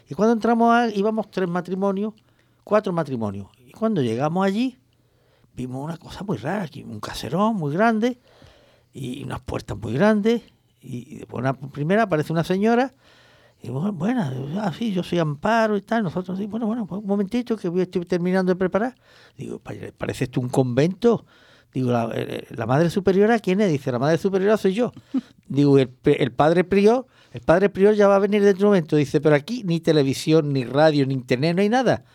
Y 0.09 0.13
cuando 0.15 0.33
entramos 0.33 0.73
a- 0.73 0.89
íbamos 0.89 1.29
tres 1.31 1.47
matrimonios, 1.49 2.13
cuatro 2.63 2.93
matrimonios. 2.93 3.47
Y 3.65 3.71
cuando 3.71 4.01
llegamos 4.01 4.45
allí 4.45 4.77
vimos 5.55 5.83
una 5.83 5.97
cosa 5.97 6.23
muy 6.23 6.37
rara, 6.37 6.63
aquí 6.63 6.83
un 6.83 6.99
caserón 6.99 7.55
muy 7.55 7.73
grande 7.73 8.17
y 8.93 9.23
unas 9.23 9.41
puertas 9.41 9.77
muy 9.77 9.93
grandes. 9.93 10.41
Y 10.81 11.15
después 11.17 11.41
una 11.41 11.53
primera 11.53 12.03
aparece 12.03 12.31
una 12.31 12.43
señora 12.43 12.93
y 13.61 13.69
bueno, 13.69 13.91
bueno, 13.91 14.23
ah, 14.61 14.71
sí, 14.77 14.93
yo 14.93 15.03
soy 15.03 15.19
Amparo 15.19 15.75
y 15.75 15.81
tal. 15.81 16.03
Nosotros, 16.03 16.37
sí, 16.37 16.45
bueno, 16.45 16.65
bueno, 16.65 16.85
pues 16.87 17.01
un 17.01 17.07
momentito 17.07 17.57
que 17.57 17.67
voy, 17.67 17.81
estoy 17.81 18.05
terminando 18.05 18.53
de 18.53 18.55
preparar. 18.55 18.95
Digo, 19.37 19.59
"Pa- 19.59 19.73
parece 19.97 20.23
esto 20.25 20.39
un 20.39 20.47
convento. 20.47 21.25
Digo, 21.73 21.91
la, 21.91 22.09
eh, 22.15 22.47
la 22.51 22.65
madre 22.65 22.89
superiora, 22.89 23.37
¿quién 23.39 23.59
es? 23.59 23.69
Dice, 23.69 23.91
la 23.91 23.99
madre 23.99 24.17
superiora 24.17 24.55
soy 24.55 24.73
yo. 24.73 24.93
Digo, 25.49 25.77
el, 25.77 25.91
el 26.05 26.31
padre 26.31 26.63
prior, 26.63 27.05
el 27.33 27.41
padre 27.41 27.69
prior 27.69 27.93
ya 27.95 28.07
va 28.07 28.15
a 28.15 28.19
venir 28.19 28.41
dentro 28.41 28.59
de 28.61 28.65
un 28.65 28.69
momento. 28.69 28.95
Dice, 28.95 29.19
pero 29.19 29.35
aquí 29.35 29.63
ni 29.65 29.81
televisión, 29.81 30.53
ni 30.53 30.63
radio, 30.63 31.05
ni 31.05 31.13
internet, 31.13 31.55
no 31.57 31.61
hay 31.61 31.69
nada. 31.69 32.05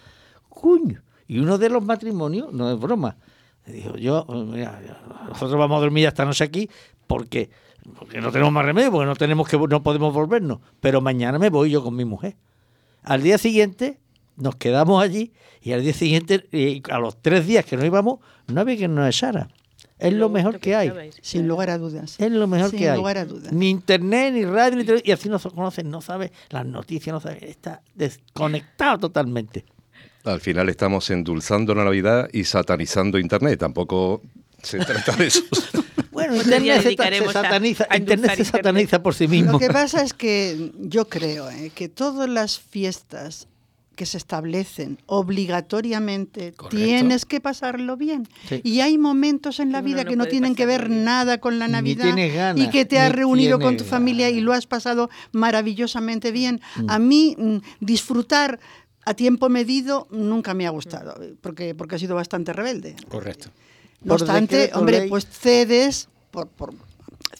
Cuño. 0.49 1.03
Y 1.29 1.39
uno 1.41 1.59
de 1.59 1.69
los 1.69 1.85
matrimonios, 1.85 2.53
no 2.55 2.71
es 2.73 2.79
broma, 2.81 3.17
dijo, 3.73 3.97
yo, 3.97 4.27
mira, 4.29 4.81
nosotros 5.29 5.59
vamos 5.59 5.79
a 5.79 5.81
dormir 5.81 6.07
esta 6.07 6.25
noche 6.25 6.45
aquí 6.45 6.69
porque, 7.07 7.51
porque 7.99 8.21
no 8.21 8.31
tenemos 8.31 8.53
más 8.53 8.65
remedio, 8.65 8.91
porque 8.91 9.07
no 9.07 9.17
tenemos 9.17 9.49
que 9.49 9.57
no 9.59 9.83
podemos 9.83 10.13
volvernos. 10.13 10.59
Pero 10.81 11.01
mañana 11.01 11.39
me 11.39 11.51
voy 11.51 11.71
yo 11.71 11.83
con 11.83 11.97
mi 11.97 12.05
mujer. 12.05 12.37
Al 13.03 13.23
día 13.23 13.39
siguiente 13.39 13.99
nos 14.37 14.57
quedamos 14.57 15.03
allí 15.03 15.33
y 15.63 15.73
al 15.73 15.83
día 15.83 15.93
siguiente, 15.95 16.47
y 16.53 16.83
a 16.91 16.99
los 16.99 17.21
tres 17.21 17.47
días 17.47 17.65
que 17.65 17.77
nos 17.77 17.85
íbamos, 17.87 18.19
no 18.47 18.61
había 18.61 18.77
quien 18.77 18.95
nos 18.95 19.09
echara. 19.09 19.49
Es 19.99 20.13
lo 20.13 20.29
mejor 20.29 20.59
que 20.59 20.75
hay. 20.75 20.93
Sin 21.23 21.47
lugar 21.47 21.71
a 21.71 21.79
dudas. 21.79 22.17
Es 22.19 22.31
lo 22.31 22.47
mejor 22.47 22.71
Sin 22.71 22.79
que 22.81 22.91
hay. 22.91 22.97
lugar 22.99 23.17
a 23.17 23.25
dudas. 23.25 23.53
Ni 23.53 23.71
internet, 23.71 24.35
ni 24.35 24.45
radio, 24.45 24.77
ni 24.77 24.85
televisión. 24.85 25.09
Y 25.09 25.13
así 25.13 25.29
no 25.29 25.39
se 25.39 25.51
conocen, 25.51 25.89
no 25.89 26.01
sabe 26.03 26.33
las 26.51 26.67
noticias, 26.67 27.15
no 27.15 27.21
sabe. 27.21 27.49
Está 27.49 27.81
desconectado 27.95 28.99
totalmente. 28.99 29.65
Al 30.25 30.41
final 30.41 30.69
estamos 30.69 31.11
endulzando 31.11 31.75
la 31.75 31.85
Navidad 31.85 32.29
y 32.33 32.45
satanizando 32.45 33.19
Internet. 33.19 33.59
Tampoco 33.61 34.23
se 34.63 34.79
trata 34.85 35.15
de 35.17 35.27
eso. 35.27 35.43
Bueno, 36.11 36.37
internet 36.37 36.77
se, 36.77 36.83
se 36.83 36.85
dedicaremos 36.91 37.37
a- 37.37 37.43
sataniza, 37.43 37.87
a 37.91 37.97
internet 37.97 38.31
se 38.37 38.43
Internet. 38.43 38.53
sataniza 38.65 39.03
por 39.03 39.15
sí 39.15 39.29
mismo. 39.29 39.53
Lo 39.53 39.59
que 39.59 39.69
pasa 39.69 40.03
es 40.03 40.15
que 40.15 40.71
yo 40.79 41.09
creo 41.09 41.51
eh, 41.51 41.71
que 41.75 41.89
todas 41.89 42.29
las 42.29 42.59
fiestas 42.61 43.49
que 43.97 44.07
se 44.07 44.17
establecen 44.17 44.99
obligatoriamente 45.07 46.53
Correcto. 46.53 46.77
tienes 46.77 47.25
que 47.27 47.41
pasarlo 47.41 47.97
bien. 47.97 48.27
Sí. 48.49 48.61
Y 48.65 48.81
hay 48.81 48.99
momentos 48.99 49.61
en 49.61 49.71
la 49.73 49.79
Uno 49.79 49.87
vida 49.87 50.05
no 50.05 50.11
que 50.11 50.17
no 50.17 50.27
tienen 50.27 50.55
que 50.57 50.67
ver 50.67 50.89
bien. 50.89 51.05
nada 51.05 51.39
con 51.39 51.59
la 51.59 51.69
Navidad 51.69 52.15
ganas, 52.17 52.61
y 52.65 52.71
que 52.71 52.85
te 52.85 52.99
has 52.99 53.11
ni 53.11 53.17
reunido 53.17 53.61
con 53.61 53.77
tu 53.77 53.85
familia 53.85 54.31
y 54.31 54.41
lo 54.41 54.53
has 54.53 54.67
pasado 54.67 55.11
maravillosamente 55.33 56.33
bien. 56.33 56.61
Mm. 56.77 56.91
A 56.91 56.99
mí 56.99 57.37
mm, 57.39 57.57
disfrutar 57.81 58.59
a 59.07 59.15
tiempo 59.15 59.49
medido 59.49 60.07
nunca 60.11 60.55
me 60.55 60.67
ha 60.67 60.71
gustado, 60.71 61.15
porque, 61.41 61.75
porque 61.75 61.97
he 61.97 61.99
sido 61.99 62.15
bastante 62.15 62.53
rebelde. 62.53 62.97
Correcto. 63.09 63.49
No 64.03 64.15
obstante, 64.15 64.57
decreto 64.57 64.79
hombre, 64.79 64.99
ley. 65.01 65.09
pues 65.09 65.27
cedes, 65.27 66.09
por, 66.31 66.49
por- 66.49 66.75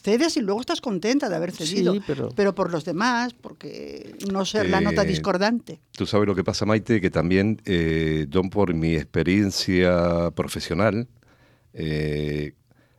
cedes 0.01 0.37
y 0.37 0.41
luego 0.41 0.61
estás 0.61 0.81
contenta 0.81 1.29
de 1.29 1.35
haber 1.35 1.51
cedido. 1.51 1.93
Sí, 1.93 2.01
pero- 2.05 2.55
por 2.55 2.71
los 2.71 2.85
demás, 2.85 3.33
porque 3.33 4.15
no 4.31 4.45
ser 4.45 4.69
la 4.69 4.79
Eh, 4.79 4.81
nota 4.81 5.03
discordante. 5.03 5.79
Tú 5.91 6.05
sabes 6.05 6.27
lo 6.27 6.35
que 6.35 6.43
pasa, 6.43 6.65
Maite, 6.65 7.01
que 7.01 7.09
también 7.09 7.61
eh, 7.65 8.25
yo 8.29 8.41
por 8.43 8.73
mi 8.73 8.95
experiencia 8.95 10.31
profesional, 10.35 11.07
eh, 11.73 12.53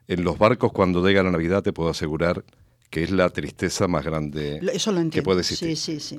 en 0.08 0.22
los 0.24 0.38
barcos 0.38 0.72
cuando 0.72 1.06
llega 1.06 1.22
la 1.22 1.30
Navidad 1.30 1.62
te 1.62 1.72
puedo 1.72 1.90
asegurar 1.90 2.44
que 2.90 3.02
es 3.02 3.10
la 3.10 3.28
tristeza 3.30 3.88
más 3.88 4.04
grande 4.04 4.58
Eso 4.72 4.92
lo 4.92 4.98
entiendo. 5.00 5.10
que 5.10 5.22
puede 5.22 5.40
existir. 5.40 5.76
Sí, 5.76 5.98
sí, 6.00 6.00
sí. 6.00 6.18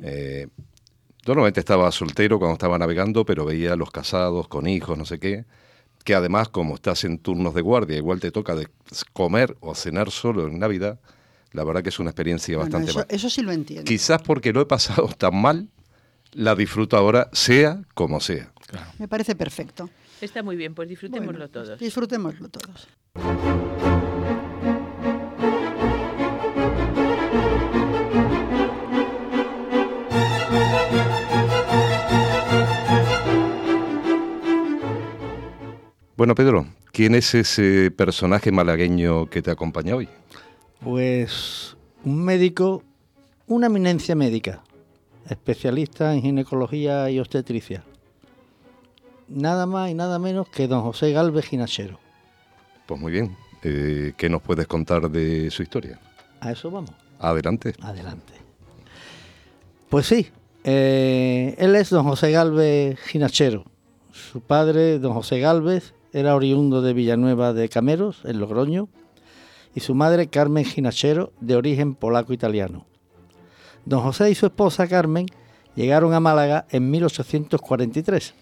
Yo 1.28 1.34
normalmente 1.34 1.60
estaba 1.60 1.92
soltero 1.92 2.40
cuando 2.40 2.54
estaba 2.54 2.78
navegando, 2.80 3.26
pero 3.26 3.44
veía 3.44 3.74
a 3.74 3.76
los 3.76 3.92
casados 3.92 4.48
con 4.48 4.66
hijos, 4.66 4.98
no 4.98 5.04
sé 5.04 5.20
qué, 5.20 5.44
que 6.06 6.16
además 6.16 6.48
como 6.48 6.76
estás 6.76 7.04
en 7.04 7.20
turnos 7.20 7.54
de 7.54 7.60
guardia, 7.60 7.98
igual 7.98 8.22
te 8.22 8.32
toca 8.32 8.56
de 8.56 8.70
comer 9.12 9.58
o 9.60 9.76
cenar 9.76 10.10
solo 10.10 10.48
en 10.48 10.58
Navidad, 10.58 11.02
la 11.52 11.66
verdad 11.66 11.84
que 11.84 11.90
es 11.90 12.00
una 12.00 12.12
experiencia 12.12 12.56
Bueno, 12.56 12.68
bastante 12.72 12.92
eso, 12.92 13.00
mala. 13.00 13.08
eso 13.12 13.30
sí 13.30 13.42
lo 13.42 13.52
entiendo. 13.52 13.84
Quizás 13.84 14.22
porque 14.22 14.54
lo 14.54 14.62
he 14.62 14.66
pasado 14.66 15.10
tan 15.18 15.36
mal, 15.36 15.68
la 16.32 16.56
disfruto 16.56 16.96
ahora, 16.96 17.30
sea 17.34 17.82
como 17.94 18.22
sea. 18.22 18.54
Claro. 18.66 18.88
Me 18.98 19.10
parece 19.10 19.36
perfecto. 19.36 19.90
Está 20.22 20.42
muy 20.44 20.56
bien, 20.56 20.74
pues 20.76 20.88
disfrutémoslo 20.88 21.34
Bueno, 21.40 21.50
todos. 21.50 21.78
Disfrutémoslo 21.78 22.48
todos. 22.48 22.88
Bueno, 36.18 36.34
Pedro, 36.34 36.66
¿quién 36.92 37.14
es 37.14 37.36
ese 37.36 37.92
personaje 37.92 38.52
malagueño 38.52 39.30
que 39.30 39.44
te 39.44 39.52
acompaña 39.52 39.96
hoy? 39.96 40.10
Pues 40.84 41.78
un 42.04 42.26
médico, 42.26 42.82
una 43.46 43.68
eminencia 43.68 44.16
médica, 44.16 44.64
especialista 45.30 46.16
en 46.16 46.24
ginecología 46.24 47.08
y 47.12 47.20
obstetricia. 47.20 47.84
Nada 49.28 49.68
más 49.68 49.92
y 49.92 49.94
nada 49.94 50.18
menos 50.18 50.50
que 50.50 50.68
don 50.68 50.82
José 50.82 51.12
Galvez 51.12 51.46
Ginachero. 51.46 52.00
Pues 52.88 53.00
muy 53.00 53.12
bien. 53.12 53.38
Eh, 53.62 54.14
¿Qué 54.18 54.28
nos 54.28 54.42
puedes 54.42 54.66
contar 54.66 55.12
de 55.12 55.52
su 55.52 55.62
historia? 55.62 56.00
A 56.40 56.52
eso 56.52 56.72
vamos. 56.72 56.94
Adelante. 57.20 57.76
Adelante. 57.80 58.34
Pues 59.88 60.08
sí, 60.08 60.32
eh, 60.64 61.54
él 61.60 61.76
es 61.76 61.92
don 61.92 62.08
José 62.08 62.32
Galvez 62.32 63.00
Ginachero. 63.02 63.66
Su 64.12 64.42
padre, 64.42 64.98
don 64.98 65.14
José 65.14 65.40
Galvez, 65.40 65.94
era 66.14 66.36
oriundo 66.36 66.82
de 66.82 66.94
Villanueva 66.94 67.54
de 67.54 67.70
Cameros, 67.70 68.22
en 68.24 68.40
Logroño, 68.40 68.90
y 69.76 69.82
su 69.82 69.94
madre 69.96 70.28
Carmen 70.28 70.66
Ginachero, 70.66 71.34
de 71.40 71.56
origen 71.56 71.96
polaco-italiano. 71.96 72.86
Don 73.86 74.02
José 74.02 74.32
y 74.32 74.36
su 74.36 74.48
esposa 74.48 74.88
Carmen 74.88 75.28
llegaron 75.76 76.14
a 76.14 76.20
Málaga 76.20 76.66
en 76.72 76.90
1843 76.90 78.34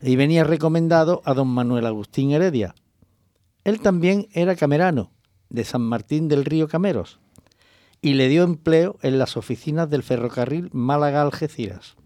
y 0.00 0.16
venía 0.16 0.44
recomendado 0.44 1.22
a 1.24 1.34
don 1.34 1.48
Manuel 1.48 1.86
Agustín 1.86 2.30
Heredia. 2.30 2.74
Él 3.64 3.80
también 3.80 4.28
era 4.32 4.54
camerano, 4.54 5.10
de 5.48 5.64
San 5.64 5.82
Martín 5.82 6.28
del 6.28 6.44
Río 6.44 6.68
Cameros, 6.68 7.18
y 8.00 8.14
le 8.14 8.28
dio 8.28 8.42
empleo 8.42 8.98
en 9.02 9.18
las 9.18 9.36
oficinas 9.36 9.88
del 9.88 10.02
ferrocarril 10.02 10.68
Málaga-Algeciras. 10.72 11.96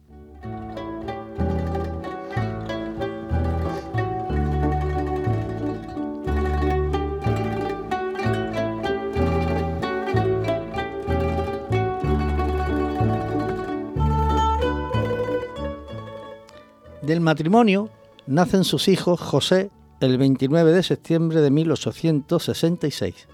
Del 17.09 17.23
matrimonio 17.23 17.89
nacen 18.27 18.65
sus 18.65 18.87
hijos 18.87 19.19
José 19.19 19.71
el 20.01 20.19
29 20.19 20.75
de 20.75 20.83
septiembre 20.83 21.41
de 21.41 21.51
1866. 21.51 23.29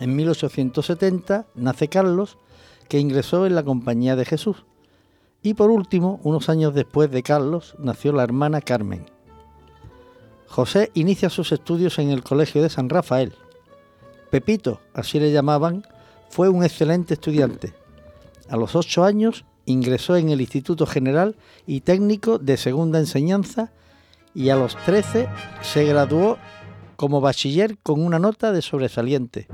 En 0.00 0.16
1870 0.16 1.46
nace 1.54 1.86
Carlos, 1.86 2.38
que 2.88 2.98
ingresó 2.98 3.46
en 3.46 3.54
la 3.54 3.62
Compañía 3.62 4.16
de 4.16 4.24
Jesús. 4.24 4.64
Y 5.42 5.54
por 5.54 5.70
último, 5.70 6.18
unos 6.24 6.48
años 6.48 6.74
después 6.74 7.08
de 7.12 7.22
Carlos, 7.22 7.76
nació 7.78 8.12
la 8.12 8.24
hermana 8.24 8.60
Carmen. 8.60 9.06
José 10.48 10.90
inicia 10.94 11.30
sus 11.30 11.52
estudios 11.52 12.00
en 12.00 12.10
el 12.10 12.24
Colegio 12.24 12.64
de 12.64 12.68
San 12.68 12.88
Rafael. 12.88 13.32
Pepito, 14.32 14.80
así 14.92 15.20
le 15.20 15.30
llamaban, 15.30 15.86
fue 16.30 16.48
un 16.48 16.64
excelente 16.64 17.14
estudiante. 17.14 17.74
A 18.48 18.56
los 18.56 18.74
ocho 18.74 19.04
años 19.04 19.44
ingresó 19.66 20.16
en 20.16 20.30
el 20.30 20.40
Instituto 20.40 20.86
General 20.86 21.36
y 21.66 21.80
Técnico 21.80 22.38
de 22.38 22.56
Segunda 22.56 22.98
Enseñanza 22.98 23.72
y 24.34 24.50
a 24.50 24.56
los 24.56 24.76
13 24.84 25.28
se 25.62 25.84
graduó 25.84 26.38
como 26.96 27.20
bachiller 27.20 27.78
con 27.82 28.04
una 28.04 28.18
nota 28.18 28.52
de 28.52 28.62
sobresaliente. 28.62 29.46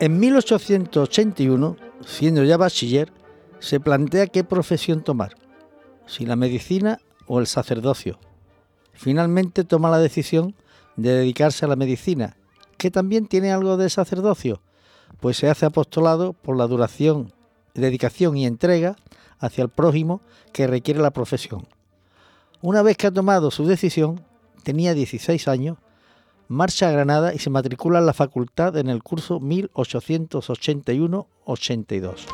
En 0.00 0.20
1881, 0.20 1.76
siendo 2.04 2.44
ya 2.44 2.58
bachiller, 2.58 3.10
se 3.58 3.80
plantea 3.80 4.26
qué 4.26 4.44
profesión 4.44 5.02
tomar, 5.02 5.34
si 6.06 6.26
la 6.26 6.36
medicina 6.36 7.00
o 7.26 7.40
el 7.40 7.46
sacerdocio. 7.46 8.18
Finalmente 8.92 9.64
toma 9.64 9.88
la 9.90 9.98
decisión 9.98 10.54
de 10.96 11.12
dedicarse 11.12 11.64
a 11.64 11.68
la 11.68 11.76
medicina, 11.76 12.36
que 12.78 12.90
también 12.90 13.26
tiene 13.26 13.52
algo 13.52 13.76
de 13.76 13.90
sacerdocio, 13.90 14.60
pues 15.20 15.36
se 15.36 15.48
hace 15.48 15.66
apostolado 15.66 16.32
por 16.32 16.56
la 16.56 16.66
duración, 16.66 17.32
dedicación 17.74 18.36
y 18.36 18.46
entrega 18.46 18.96
hacia 19.38 19.62
el 19.62 19.68
prójimo 19.68 20.20
que 20.52 20.66
requiere 20.66 20.98
la 21.00 21.12
profesión. 21.12 21.68
Una 22.62 22.82
vez 22.82 22.96
que 22.96 23.06
ha 23.08 23.12
tomado 23.12 23.50
su 23.50 23.66
decisión, 23.66 24.24
tenía 24.62 24.94
16 24.94 25.48
años, 25.48 25.76
marcha 26.48 26.88
a 26.88 26.92
Granada 26.92 27.34
y 27.34 27.38
se 27.38 27.50
matricula 27.50 27.98
en 27.98 28.06
la 28.06 28.14
facultad 28.14 28.76
en 28.76 28.88
el 28.88 29.02
curso 29.02 29.40
1881-82. 29.40 32.26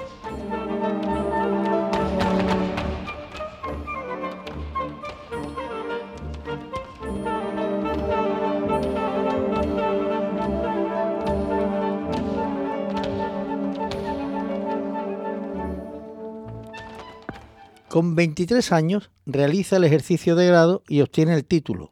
Con 17.90 18.14
23 18.14 18.70
años 18.70 19.10
realiza 19.26 19.74
el 19.74 19.82
ejercicio 19.82 20.36
de 20.36 20.46
grado 20.46 20.84
y 20.86 21.00
obtiene 21.00 21.34
el 21.34 21.44
título. 21.44 21.90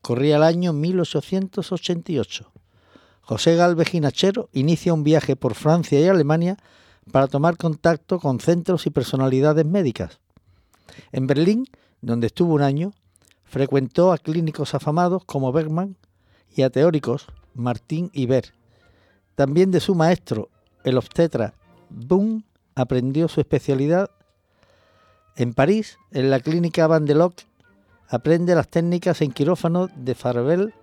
Corría 0.00 0.36
el 0.36 0.42
año 0.42 0.72
1888. 0.72 2.50
José 3.20 3.54
Galvez 3.54 3.90
Ginachero 3.90 4.48
inicia 4.54 4.94
un 4.94 5.04
viaje 5.04 5.36
por 5.36 5.52
Francia 5.52 6.00
y 6.00 6.08
Alemania 6.08 6.56
para 7.12 7.26
tomar 7.26 7.58
contacto 7.58 8.18
con 8.18 8.40
centros 8.40 8.86
y 8.86 8.90
personalidades 8.90 9.66
médicas. 9.66 10.20
En 11.12 11.26
Berlín, 11.26 11.66
donde 12.00 12.28
estuvo 12.28 12.54
un 12.54 12.62
año, 12.62 12.94
frecuentó 13.44 14.12
a 14.12 14.18
clínicos 14.18 14.74
afamados 14.74 15.22
como 15.26 15.52
Bergman 15.52 15.98
y 16.56 16.62
a 16.62 16.70
teóricos 16.70 17.26
Martín 17.52 18.08
y 18.14 18.24
Ver. 18.24 18.54
También 19.34 19.70
de 19.70 19.80
su 19.80 19.94
maestro, 19.94 20.48
el 20.82 20.96
obstetra 20.96 21.52
Boom, 21.90 22.46
aprendió 22.74 23.28
su 23.28 23.42
especialidad 23.42 24.10
en 25.36 25.54
París, 25.54 25.98
en 26.12 26.30
la 26.30 26.40
clínica 26.40 26.86
Van 26.86 27.04
de 27.04 27.14
Loc, 27.14 27.34
aprende 28.08 28.54
las 28.54 28.68
técnicas 28.68 29.20
en 29.20 29.32
quirófano 29.32 29.88
de 29.94 30.14
Farbel 30.14 30.74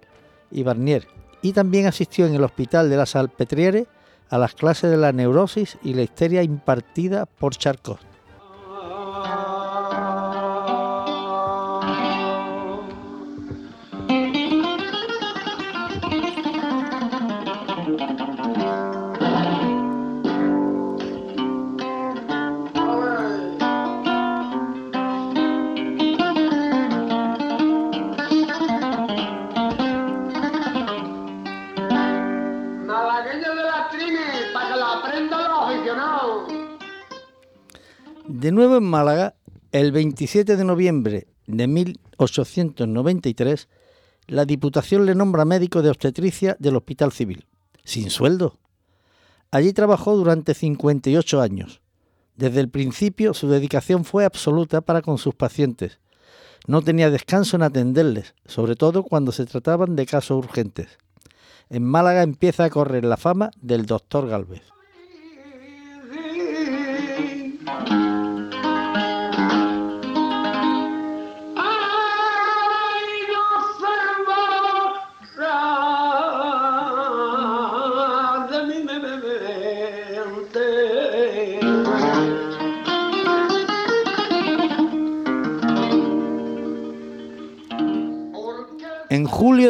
y 0.52 0.64
Barnier 0.64 1.08
y 1.42 1.54
también 1.54 1.88
asistió 1.88 2.26
en 2.26 2.36
el 2.36 2.44
Hospital 2.44 2.90
de 2.90 2.98
la 2.98 3.06
Salpetriere 3.06 3.88
a 4.30 4.38
las 4.38 4.54
clases 4.54 4.90
de 4.90 4.98
la 4.98 5.12
neurosis 5.12 5.78
y 5.84 5.94
la 5.94 6.04
histeria 6.04 6.44
impartida 6.44 7.26
por 7.26 7.56
Charcot. 7.56 8.13
De 38.44 38.52
nuevo 38.52 38.76
en 38.76 38.84
Málaga, 38.84 39.36
el 39.72 39.94
27 39.94 40.58
de 40.58 40.66
noviembre 40.66 41.28
de 41.48 41.66
1893, 41.66 43.70
la 44.28 44.44
Diputación 44.44 45.06
le 45.06 45.16
nombra 45.16 45.46
médico 45.46 45.82
de 45.82 45.90
obstetricia 45.90 46.58
del 46.60 46.76
Hospital 46.76 47.14
Civil, 47.14 47.46
sin 47.86 48.10
sueldo. 48.10 48.60
Allí 49.50 49.72
trabajó 49.72 50.18
durante 50.18 50.56
58 50.56 51.40
años. 51.40 51.80
Desde 52.36 52.60
el 52.60 52.68
principio 52.68 53.34
su 53.34 53.48
dedicación 53.48 54.04
fue 54.04 54.26
absoluta 54.26 54.82
para 54.82 55.02
con 55.02 55.18
sus 55.18 55.36
pacientes. 55.36 56.02
No 56.68 56.82
tenía 56.82 57.10
descanso 57.10 57.56
en 57.56 57.64
atenderles, 57.64 58.36
sobre 58.46 58.76
todo 58.76 59.04
cuando 59.04 59.32
se 59.32 59.46
trataban 59.46 59.96
de 59.96 60.06
casos 60.06 60.44
urgentes. 60.44 60.98
En 61.70 61.86
Málaga 61.86 62.24
empieza 62.24 62.66
a 62.66 62.70
correr 62.70 63.06
la 63.06 63.16
fama 63.16 63.52
del 63.62 63.86
doctor 63.86 64.28
Galvez. 64.28 64.64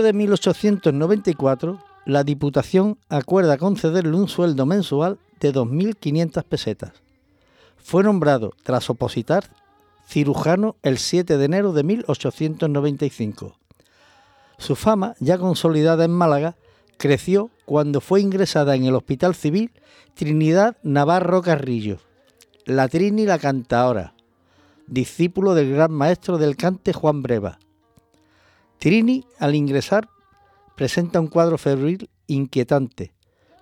De 0.02 0.14
1894, 0.14 1.78
la 2.06 2.24
Diputación 2.24 2.98
acuerda 3.10 3.58
concederle 3.58 4.16
un 4.16 4.30
sueldo 4.30 4.66
mensual 4.66 5.20
de 5.42 5.54
2.500 5.54 6.46
pesetas. 6.46 6.94
Fue 7.76 8.04
nombrado, 8.04 8.54
tras 8.64 8.90
opositar, 8.90 9.50
cirujano 10.08 10.78
el 10.82 10.98
7 10.98 11.38
de 11.38 11.44
enero 11.44 11.74
de 11.74 11.84
1895. 11.84 13.58
Su 14.60 14.78
fama, 14.78 15.14
ya 15.20 15.38
consolidada 15.38 16.06
en 16.06 16.12
Málaga, 16.12 16.56
creció 16.98 17.50
cuando 17.66 18.00
fue 18.00 18.22
ingresada 18.22 18.76
en 18.76 18.86
el 18.86 18.96
Hospital 18.96 19.36
Civil 19.36 19.72
Trinidad 20.14 20.78
Navarro 20.84 21.42
Carrillo, 21.42 21.98
la 22.64 22.88
Trini 22.88 23.26
la 23.26 23.40
cantaora, 23.40 24.14
discípulo 24.88 25.54
del 25.54 25.74
gran 25.74 25.92
maestro 25.92 26.38
del 26.38 26.56
cante 26.56 26.94
Juan 26.94 27.22
Breva. 27.22 27.60
Trini, 28.84 29.24
al 29.39 29.56
ingresar, 29.56 30.10
presenta 30.76 31.22
un 31.22 31.28
cuadro 31.28 31.58
febril 31.58 32.10
inquietante, 32.28 33.13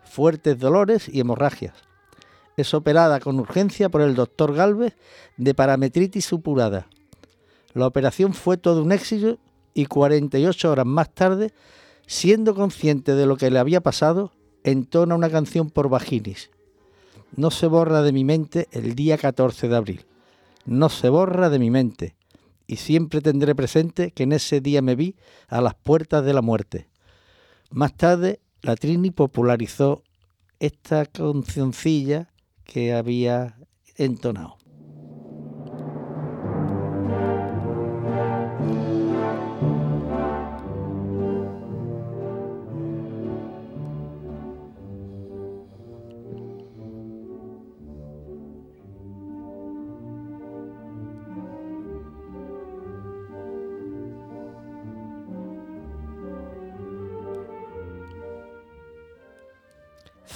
fuertes 0.04 0.58
dolores 0.58 1.08
y 1.08 1.20
hemorragias. 1.20 1.76
Es 2.58 2.74
operada 2.74 3.20
con 3.20 3.40
urgencia 3.40 3.90
por 3.90 4.02
el 4.02 4.16
doctor 4.16 4.56
Galvez 4.56 4.98
de 5.38 5.54
parametritis 5.54 6.26
supurada. 6.26 6.88
La 7.76 7.86
operación 7.86 8.34
fue 8.34 8.58
todo 8.58 8.82
un 8.82 8.92
éxito 8.92 9.38
y 9.76 9.86
48 9.86 10.72
horas 10.72 10.88
más 10.88 11.14
tarde, 11.14 11.54
siendo 12.08 12.56
consciente 12.56 13.14
de 13.14 13.28
lo 13.28 13.38
que 13.38 13.52
le 13.52 13.60
había 13.60 13.82
pasado, 13.82 14.32
entona 14.64 15.14
una 15.14 15.30
canción 15.30 15.70
por 15.70 15.88
vaginis. 15.88 16.50
No 17.36 17.52
se 17.52 17.68
borra 17.68 18.02
de 18.02 18.12
mi 18.12 18.24
mente 18.24 18.70
el 18.72 18.96
día 18.96 19.20
14 19.20 19.68
de 19.68 19.76
abril. 19.76 20.06
No 20.66 20.90
se 20.90 21.10
borra 21.10 21.52
de 21.52 21.60
mi 21.60 21.70
mente. 21.70 22.16
Y 22.72 22.78
siempre 22.78 23.20
tendré 23.20 23.54
presente 23.54 24.12
que 24.12 24.24
en 24.24 24.32
ese 24.32 24.62
día 24.62 24.82
me 24.82 24.96
vi 24.96 25.18
a 25.50 25.60
las 25.60 25.76
puertas 25.76 26.24
de 26.24 26.32
la 26.32 26.42
muerte. 26.42 26.88
Más 27.70 27.98
tarde, 27.98 28.40
la 28.62 28.78
Trini 28.78 29.12
popularizó 29.12 30.04
esta 30.58 31.06
cancioncilla 31.06 32.32
que 32.64 32.94
había 32.94 33.58
entonado. 33.98 34.56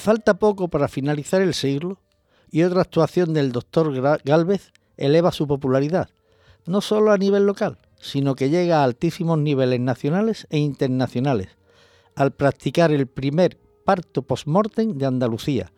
Falta 0.05 0.35
poco 0.35 0.67
para 0.67 0.87
finalizar 0.87 1.41
el 1.41 1.55
siglo 1.55 1.99
y 2.51 2.61
otra 2.61 2.81
actuación 2.81 3.33
del 3.33 3.51
doctor 3.51 3.91
Galvez 4.23 4.71
eleva 4.97 5.31
su 5.31 5.47
popularidad, 5.47 6.11
no 6.67 6.81
solo 6.81 7.11
a 7.11 7.17
nivel 7.17 7.47
local, 7.47 7.79
sino 7.99 8.35
que 8.35 8.51
llega 8.51 8.81
a 8.81 8.83
altísimos 8.83 9.39
niveles 9.39 9.79
nacionales 9.79 10.45
e 10.51 10.59
internacionales, 10.59 11.57
al 12.15 12.33
practicar 12.33 12.91
el 12.91 13.07
primer 13.07 13.57
parto 13.83 14.21
post-mortem 14.21 14.95
de 14.95 15.07
Andalucía, 15.07 15.71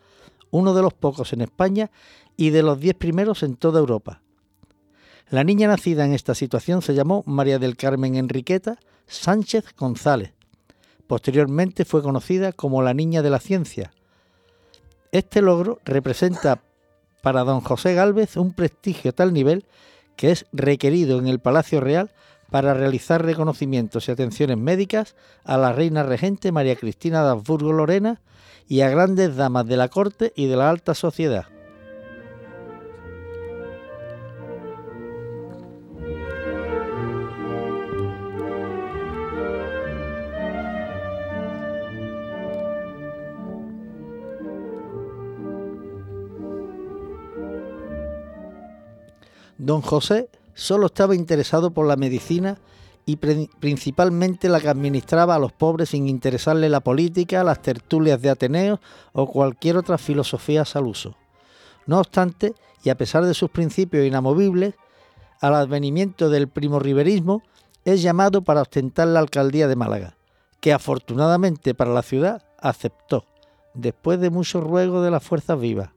uno 0.52 0.74
de 0.74 0.82
los 0.82 0.94
pocos 0.94 1.32
en 1.32 1.40
España 1.40 1.90
y 2.36 2.50
de 2.50 2.64
los 2.64 2.82
diez 2.82 2.96
primeros 2.96 3.44
en 3.44 3.56
toda 3.56 3.80
Europa. 3.80 4.24
La 5.30 5.46
niña 5.46 5.70
nacida 5.70 6.04
en 6.04 6.12
esta 6.12 6.36
situación 6.36 6.82
se 6.82 6.96
llamó 6.96 7.24
María 7.26 7.60
del 7.60 7.78
Carmen 7.78 8.16
Enriqueta 8.16 8.78
Sánchez 9.06 9.74
González. 9.78 10.34
Posteriormente 11.08 11.86
fue 11.86 12.04
conocida 12.04 12.52
como 12.52 12.82
la 12.82 12.94
Niña 12.94 13.22
de 13.22 13.30
la 13.30 13.40
Ciencia, 13.40 13.94
este 15.12 15.42
logro 15.42 15.80
representa 15.86 16.62
para 17.22 17.44
don 17.44 17.62
José 17.62 17.94
Gálvez 17.94 18.38
un 18.38 18.54
prestigio 18.54 19.10
a 19.10 19.14
tal 19.14 19.34
nivel 19.34 19.66
que 20.16 20.32
es 20.32 20.46
requerido 20.52 21.20
en 21.20 21.28
el 21.28 21.40
Palacio 21.40 21.82
Real 21.82 22.12
para 22.50 22.74
realizar 22.74 23.24
reconocimientos 23.24 24.08
y 24.08 24.12
atenciones 24.12 24.58
médicas 24.58 25.16
a 25.44 25.58
la 25.58 25.74
reina 25.74 26.04
regente 26.04 26.52
María 26.52 26.76
Cristina 26.76 27.24
de 27.24 27.32
Habsburgo 27.32 27.74
Lorena 27.74 28.22
y 28.68 28.82
a 28.82 28.90
grandes 28.90 29.36
damas 29.36 29.68
de 29.68 29.78
la 29.78 29.90
corte 29.90 30.34
y 30.36 30.48
de 30.48 30.56
la 30.56 30.70
alta 30.70 30.94
sociedad. 30.94 31.46
Don 49.68 49.82
José 49.82 50.30
solo 50.54 50.86
estaba 50.86 51.14
interesado 51.14 51.72
por 51.72 51.86
la 51.88 51.98
medicina 51.98 52.58
y 53.06 53.18
principalmente 53.18 54.48
la 54.48 54.62
que 54.62 54.70
administraba 54.70 55.36
a 55.36 55.40
los 55.40 55.52
pobres 55.52 55.90
sin 55.90 56.08
interesarle 56.08 56.70
la 56.70 56.80
política, 56.80 57.44
las 57.44 57.62
tertulias 57.62 58.22
de 58.22 58.30
Ateneo 58.30 58.80
o 59.12 59.28
cualquier 59.30 59.76
otra 59.76 59.98
filosofía 59.98 60.64
al 60.74 60.88
uso. 60.88 61.18
No 61.86 62.00
obstante, 62.00 62.54
y 62.82 62.92
a 62.92 62.96
pesar 62.96 63.26
de 63.26 63.34
sus 63.34 63.50
principios 63.50 64.08
inamovibles, 64.08 64.74
al 65.42 65.56
advenimiento 65.56 66.30
del 66.30 66.48
primorriverismo 66.48 67.44
es 67.84 68.02
llamado 68.02 68.44
para 68.44 68.62
ostentar 68.62 69.10
la 69.10 69.20
alcaldía 69.20 69.68
de 69.68 69.76
Málaga, 69.76 70.16
que 70.62 70.72
afortunadamente 70.72 71.76
para 71.76 71.92
la 71.92 72.04
ciudad 72.04 72.42
aceptó, 72.58 73.26
después 73.74 74.22
de 74.22 74.30
mucho 74.30 74.62
ruego 74.62 75.02
de 75.02 75.12
las 75.12 75.24
fuerzas 75.24 75.60
vivas. 75.60 75.90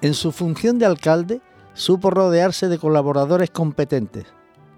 En 0.00 0.14
su 0.14 0.30
función 0.30 0.78
de 0.78 0.86
alcalde, 0.86 1.40
supo 1.74 2.10
rodearse 2.10 2.68
de 2.68 2.78
colaboradores 2.78 3.50
competentes, 3.50 4.26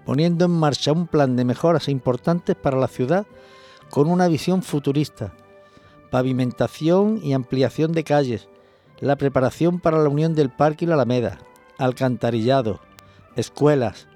poniendo 0.03 0.45
en 0.45 0.51
marcha 0.51 0.91
un 0.91 1.05
plan 1.05 1.35
de 1.35 1.45
mejoras 1.45 1.89
importantes 1.89 2.55
para 2.55 2.77
la 2.77 2.87
ciudad 2.87 3.27
con 3.91 4.09
una 4.09 4.27
visión 4.27 4.63
futurista, 4.63 5.33
pavimentación 6.09 7.19
y 7.23 7.33
ampliación 7.33 7.91
de 7.91 8.03
calles, 8.03 8.47
la 8.99 9.15
preparación 9.15 9.79
para 9.79 10.01
la 10.01 10.09
unión 10.09 10.33
del 10.33 10.49
parque 10.49 10.85
y 10.85 10.87
la 10.87 10.95
alameda, 10.95 11.37
alcantarillado, 11.77 12.79
escuelas, 13.35 14.07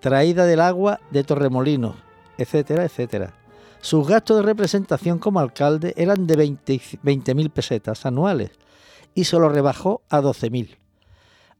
traída 0.00 0.44
del 0.44 0.60
agua 0.60 1.00
de 1.10 1.24
Torremolinos, 1.24 1.96
etcétera, 2.36 2.84
etcétera. 2.84 3.34
Sus 3.80 4.06
gastos 4.06 4.38
de 4.38 4.42
representación 4.42 5.18
como 5.18 5.40
alcalde 5.40 5.94
eran 5.96 6.26
de 6.26 6.36
20.000 6.36 7.50
pesetas 7.50 8.04
anuales, 8.04 8.50
y 9.14 9.24
se 9.24 9.38
lo 9.38 9.48
rebajó 9.48 10.02
a 10.10 10.20
12.000. 10.20 10.76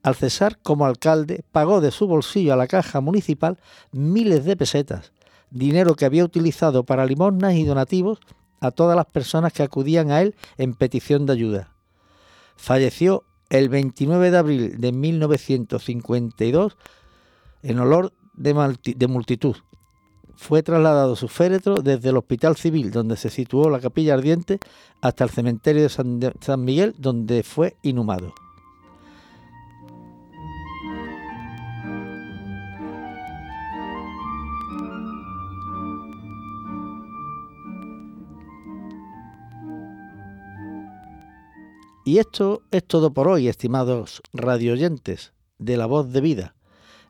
Al 0.03 0.15
cesar 0.15 0.59
como 0.63 0.85
alcalde, 0.85 1.45
pagó 1.51 1.81
de 1.81 1.91
su 1.91 2.07
bolsillo 2.07 2.53
a 2.53 2.57
la 2.57 2.67
caja 2.67 3.01
municipal 3.01 3.59
miles 3.93 4.45
de 4.45 4.57
pesetas, 4.57 5.13
dinero 5.51 5.95
que 5.95 6.05
había 6.05 6.25
utilizado 6.25 6.85
para 6.85 7.07
limosnas 7.07 7.55
y 7.55 7.65
donativos 7.65 8.19
a 8.61 8.71
todas 8.71 8.97
las 8.97 9.07
personas 9.07 9.53
que 9.53 9.63
acudían 9.63 10.11
a 10.11 10.21
él 10.21 10.35
en 10.59 10.75
petición 10.75 11.27
de 11.27 11.33
ayuda. 11.33 11.73
Falleció 12.57 13.25
el 13.51 13.69
29 13.69 14.31
de 14.31 14.37
abril 14.37 14.81
de 14.81 14.93
1952 14.93 16.77
en 17.63 17.79
olor 17.79 18.13
de, 18.35 19.07
multitud, 19.09 19.57
fue 20.37 20.63
trasladado 20.63 21.17
su 21.17 21.29
féretro 21.29 21.83
desde 21.83 22.11
el 22.11 22.17
Hospital 22.17 22.57
Civil, 22.57 22.91
donde 22.91 23.17
se 23.17 23.31
situó 23.31 23.71
la 23.71 23.81
capilla 23.81 24.15
ardiente, 24.15 24.59
hasta 25.01 25.25
el 25.25 25.31
cementerio 25.31 25.83
de 25.83 25.89
San, 25.89 26.65
Miguel, 26.65 26.95
donde 26.99 27.43
fue 27.43 27.77
inhumado. 27.83 28.35
Y 42.07 42.19
esto 42.19 42.63
es 42.71 42.85
todo 42.85 43.15
por 43.15 43.29
hoy, 43.29 43.49
estimados 43.49 44.21
radioyentes 44.35 45.33
de 45.59 45.79
la 45.79 45.87
voz 45.87 46.13
de 46.13 46.21
vida. 46.21 46.55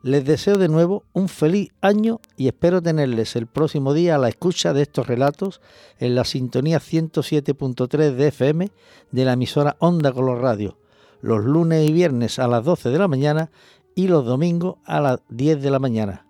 Les 0.05 0.23
deseo 0.23 0.59
de 0.59 0.67
nuevo 0.67 1.03
un 1.13 1.27
feliz 1.27 1.71
año 1.81 2.19
y 2.37 2.47
espero 2.47 2.79
tenerles 2.79 3.35
el 3.35 3.47
próximo 3.47 3.95
día 3.95 4.13
a 4.13 4.17
la 4.19 4.29
escucha 4.29 4.71
de 4.71 4.83
estos 4.83 5.07
relatos 5.07 5.61
en 5.97 6.13
la 6.13 6.25
sintonía 6.25 6.77
107.3 6.77 8.13
de 8.13 8.27
FM 8.27 8.69
de 9.09 9.25
la 9.25 9.33
emisora 9.33 9.77
Onda 9.79 10.11
Color 10.11 10.43
Radio, 10.43 10.77
los 11.21 11.43
lunes 11.43 11.89
y 11.89 11.91
viernes 11.91 12.37
a 12.37 12.47
las 12.47 12.63
12 12.63 12.91
de 12.91 12.99
la 12.99 13.07
mañana 13.07 13.49
y 13.95 14.07
los 14.07 14.27
domingos 14.27 14.75
a 14.85 15.01
las 15.01 15.21
10 15.29 15.63
de 15.63 15.71
la 15.71 15.79
mañana. 15.79 16.27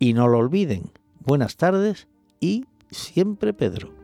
y 0.00 0.14
no 0.14 0.26
lo 0.26 0.38
olviden. 0.38 0.90
Buenas 1.20 1.54
tardes 1.54 2.08
y 2.40 2.64
siempre 2.90 3.52
Pedro. 3.54 4.01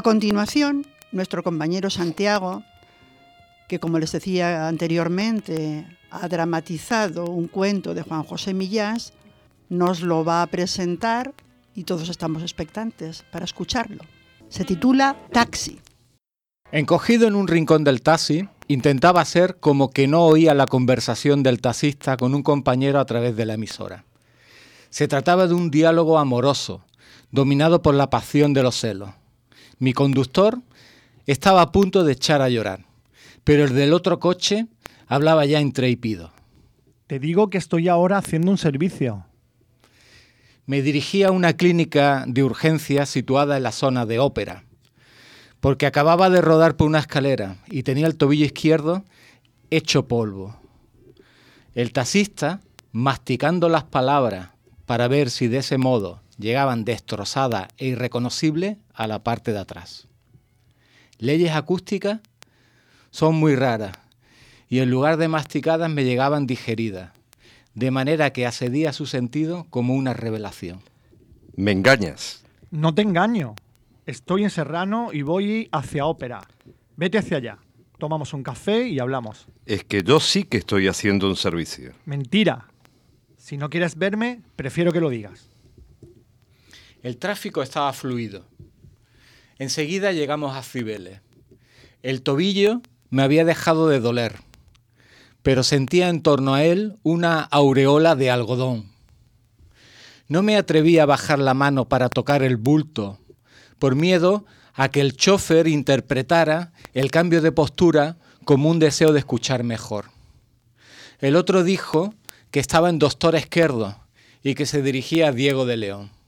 A 0.00 0.02
continuación, 0.02 0.86
nuestro 1.12 1.42
compañero 1.42 1.90
Santiago, 1.90 2.62
que 3.68 3.78
como 3.78 3.98
les 3.98 4.12
decía 4.12 4.66
anteriormente, 4.66 5.84
ha 6.10 6.26
dramatizado 6.26 7.26
un 7.26 7.48
cuento 7.48 7.92
de 7.92 8.00
Juan 8.00 8.22
José 8.22 8.54
Millás, 8.54 9.12
nos 9.68 10.00
lo 10.00 10.24
va 10.24 10.40
a 10.40 10.46
presentar 10.46 11.34
y 11.74 11.84
todos 11.84 12.08
estamos 12.08 12.40
expectantes 12.40 13.26
para 13.30 13.44
escucharlo. 13.44 14.02
Se 14.48 14.64
titula 14.64 15.18
Taxi. 15.32 15.78
Encogido 16.72 17.28
en 17.28 17.34
un 17.34 17.46
rincón 17.46 17.84
del 17.84 18.00
taxi, 18.00 18.48
intentaba 18.68 19.20
hacer 19.20 19.58
como 19.60 19.90
que 19.90 20.08
no 20.08 20.24
oía 20.24 20.54
la 20.54 20.64
conversación 20.64 21.42
del 21.42 21.60
taxista 21.60 22.16
con 22.16 22.34
un 22.34 22.42
compañero 22.42 23.00
a 23.00 23.04
través 23.04 23.36
de 23.36 23.44
la 23.44 23.52
emisora. 23.52 24.06
Se 24.88 25.08
trataba 25.08 25.46
de 25.46 25.52
un 25.52 25.70
diálogo 25.70 26.18
amoroso, 26.18 26.86
dominado 27.30 27.82
por 27.82 27.94
la 27.94 28.08
pasión 28.08 28.54
de 28.54 28.62
los 28.62 28.80
celos. 28.80 29.19
Mi 29.80 29.94
conductor 29.94 30.60
estaba 31.26 31.62
a 31.62 31.72
punto 31.72 32.04
de 32.04 32.12
echar 32.12 32.42
a 32.42 32.50
llorar, 32.50 32.84
pero 33.44 33.64
el 33.64 33.74
del 33.74 33.94
otro 33.94 34.20
coche 34.20 34.66
hablaba 35.06 35.46
ya 35.46 35.58
intrépido. 35.58 36.32
Te 37.06 37.18
digo 37.18 37.48
que 37.48 37.56
estoy 37.56 37.88
ahora 37.88 38.18
haciendo 38.18 38.50
un 38.50 38.58
servicio. 38.58 39.24
Me 40.66 40.82
dirigí 40.82 41.22
a 41.22 41.30
una 41.30 41.54
clínica 41.54 42.26
de 42.28 42.44
urgencia 42.44 43.06
situada 43.06 43.56
en 43.56 43.62
la 43.62 43.72
zona 43.72 44.04
de 44.04 44.18
ópera, 44.18 44.64
porque 45.60 45.86
acababa 45.86 46.28
de 46.28 46.42
rodar 46.42 46.76
por 46.76 46.86
una 46.86 46.98
escalera 46.98 47.56
y 47.70 47.82
tenía 47.82 48.06
el 48.06 48.16
tobillo 48.16 48.44
izquierdo 48.44 49.02
hecho 49.70 50.06
polvo. 50.08 50.60
El 51.74 51.94
taxista, 51.94 52.60
masticando 52.92 53.70
las 53.70 53.84
palabras 53.84 54.50
para 54.84 55.08
ver 55.08 55.30
si 55.30 55.48
de 55.48 55.58
ese 55.58 55.78
modo 55.78 56.20
llegaban 56.40 56.84
destrozadas 56.84 57.68
e 57.78 57.88
irreconocibles 57.88 58.78
a 58.94 59.06
la 59.06 59.22
parte 59.22 59.52
de 59.52 59.58
atrás. 59.58 60.08
Leyes 61.18 61.52
acústicas 61.52 62.20
son 63.10 63.36
muy 63.36 63.54
raras 63.54 63.96
y 64.68 64.78
en 64.78 64.90
lugar 64.90 65.16
de 65.18 65.28
masticadas 65.28 65.90
me 65.90 66.04
llegaban 66.04 66.46
digeridas, 66.46 67.12
de 67.74 67.90
manera 67.90 68.32
que 68.32 68.46
accedía 68.46 68.90
a 68.90 68.94
su 68.94 69.06
sentido 69.06 69.66
como 69.68 69.94
una 69.94 70.14
revelación. 70.14 70.80
Me 71.56 71.72
engañas. 71.72 72.44
No 72.70 72.94
te 72.94 73.02
engaño. 73.02 73.54
Estoy 74.06 74.44
en 74.44 74.50
Serrano 74.50 75.10
y 75.12 75.22
voy 75.22 75.68
hacia 75.72 76.06
ópera. 76.06 76.40
Vete 76.96 77.18
hacia 77.18 77.36
allá. 77.36 77.58
Tomamos 77.98 78.32
un 78.32 78.42
café 78.42 78.88
y 78.88 78.98
hablamos. 78.98 79.46
Es 79.66 79.84
que 79.84 80.02
yo 80.02 80.20
sí 80.20 80.44
que 80.44 80.56
estoy 80.56 80.88
haciendo 80.88 81.28
un 81.28 81.36
servicio. 81.36 81.92
Mentira. 82.06 82.66
Si 83.36 83.56
no 83.56 83.68
quieres 83.68 83.96
verme, 83.96 84.40
prefiero 84.56 84.92
que 84.92 85.00
lo 85.00 85.10
digas. 85.10 85.49
El 87.02 87.16
tráfico 87.16 87.62
estaba 87.62 87.92
fluido. 87.94 88.44
Enseguida 89.58 90.12
llegamos 90.12 90.54
a 90.54 90.62
Cibeles. 90.62 91.20
El 92.02 92.20
tobillo 92.20 92.82
me 93.08 93.22
había 93.22 93.46
dejado 93.46 93.88
de 93.88 94.00
doler, 94.00 94.36
pero 95.42 95.62
sentía 95.62 96.10
en 96.10 96.22
torno 96.22 96.54
a 96.54 96.62
él 96.64 96.98
una 97.02 97.40
aureola 97.40 98.16
de 98.16 98.30
algodón. 98.30 98.90
No 100.28 100.42
me 100.42 100.56
atreví 100.56 100.98
a 100.98 101.06
bajar 101.06 101.38
la 101.38 101.54
mano 101.54 101.88
para 101.88 102.10
tocar 102.10 102.42
el 102.42 102.58
bulto, 102.58 103.18
por 103.78 103.94
miedo 103.94 104.44
a 104.74 104.90
que 104.90 105.00
el 105.00 105.16
chofer 105.16 105.68
interpretara 105.68 106.72
el 106.92 107.10
cambio 107.10 107.40
de 107.40 107.50
postura 107.50 108.18
como 108.44 108.68
un 108.68 108.78
deseo 108.78 109.12
de 109.12 109.20
escuchar 109.20 109.64
mejor. 109.64 110.10
El 111.18 111.34
otro 111.34 111.64
dijo 111.64 112.14
que 112.50 112.60
estaba 112.60 112.90
en 112.90 112.98
Doctor 112.98 113.36
Esquerdo 113.36 113.96
y 114.42 114.54
que 114.54 114.66
se 114.66 114.82
dirigía 114.82 115.28
a 115.28 115.32
Diego 115.32 115.64
de 115.64 115.78
León. 115.78 116.19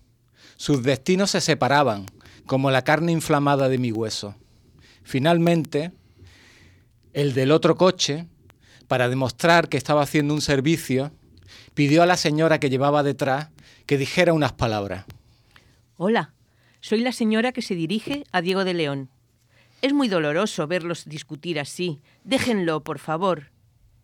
Sus 0.63 0.85
destinos 0.85 1.33
se 1.33 1.41
separaban, 1.41 2.07
como 2.47 2.71
la 2.71 2.85
carne 2.85 3.11
inflamada 3.11 3.69
de 3.69 3.79
mi 3.79 3.91
hueso. 3.91 4.37
Finalmente, 5.03 5.91
el 7.13 7.35
del 7.35 7.51
otro 7.51 7.75
coche, 7.75 8.29
para 8.87 9.09
demostrar 9.09 9.69
que 9.69 9.77
estaba 9.77 10.03
haciendo 10.03 10.33
un 10.35 10.41
servicio, 10.41 11.11
pidió 11.75 12.05
a 12.05 12.07
la 12.07 12.17
señora 12.17 12.61
que 12.61 12.71
llevaba 12.71 13.03
detrás 13.03 13.49
que 13.87 13.99
dijera 13.99 14.35
unas 14.35 14.53
palabras. 14.53 15.05
Hola, 15.97 16.33
soy 16.81 17.01
la 17.01 17.11
señora 17.11 17.51
que 17.51 17.63
se 17.63 17.75
dirige 17.75 18.23
a 18.31 18.41
Diego 18.41 18.63
de 18.63 18.75
León. 18.75 19.11
Es 19.81 19.93
muy 19.93 20.07
doloroso 20.07 20.69
verlos 20.69 21.07
discutir 21.07 21.59
así. 21.59 21.99
Déjenlo, 22.23 22.85
por 22.85 23.01
favor. 23.01 23.51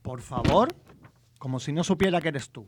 ¿Por 0.03 0.23
favor? 0.23 0.75
Como 1.38 1.61
si 1.61 1.73
no 1.73 1.85
supiera 1.85 2.21
que 2.21 2.31
eres 2.31 2.51
tú. 2.51 2.66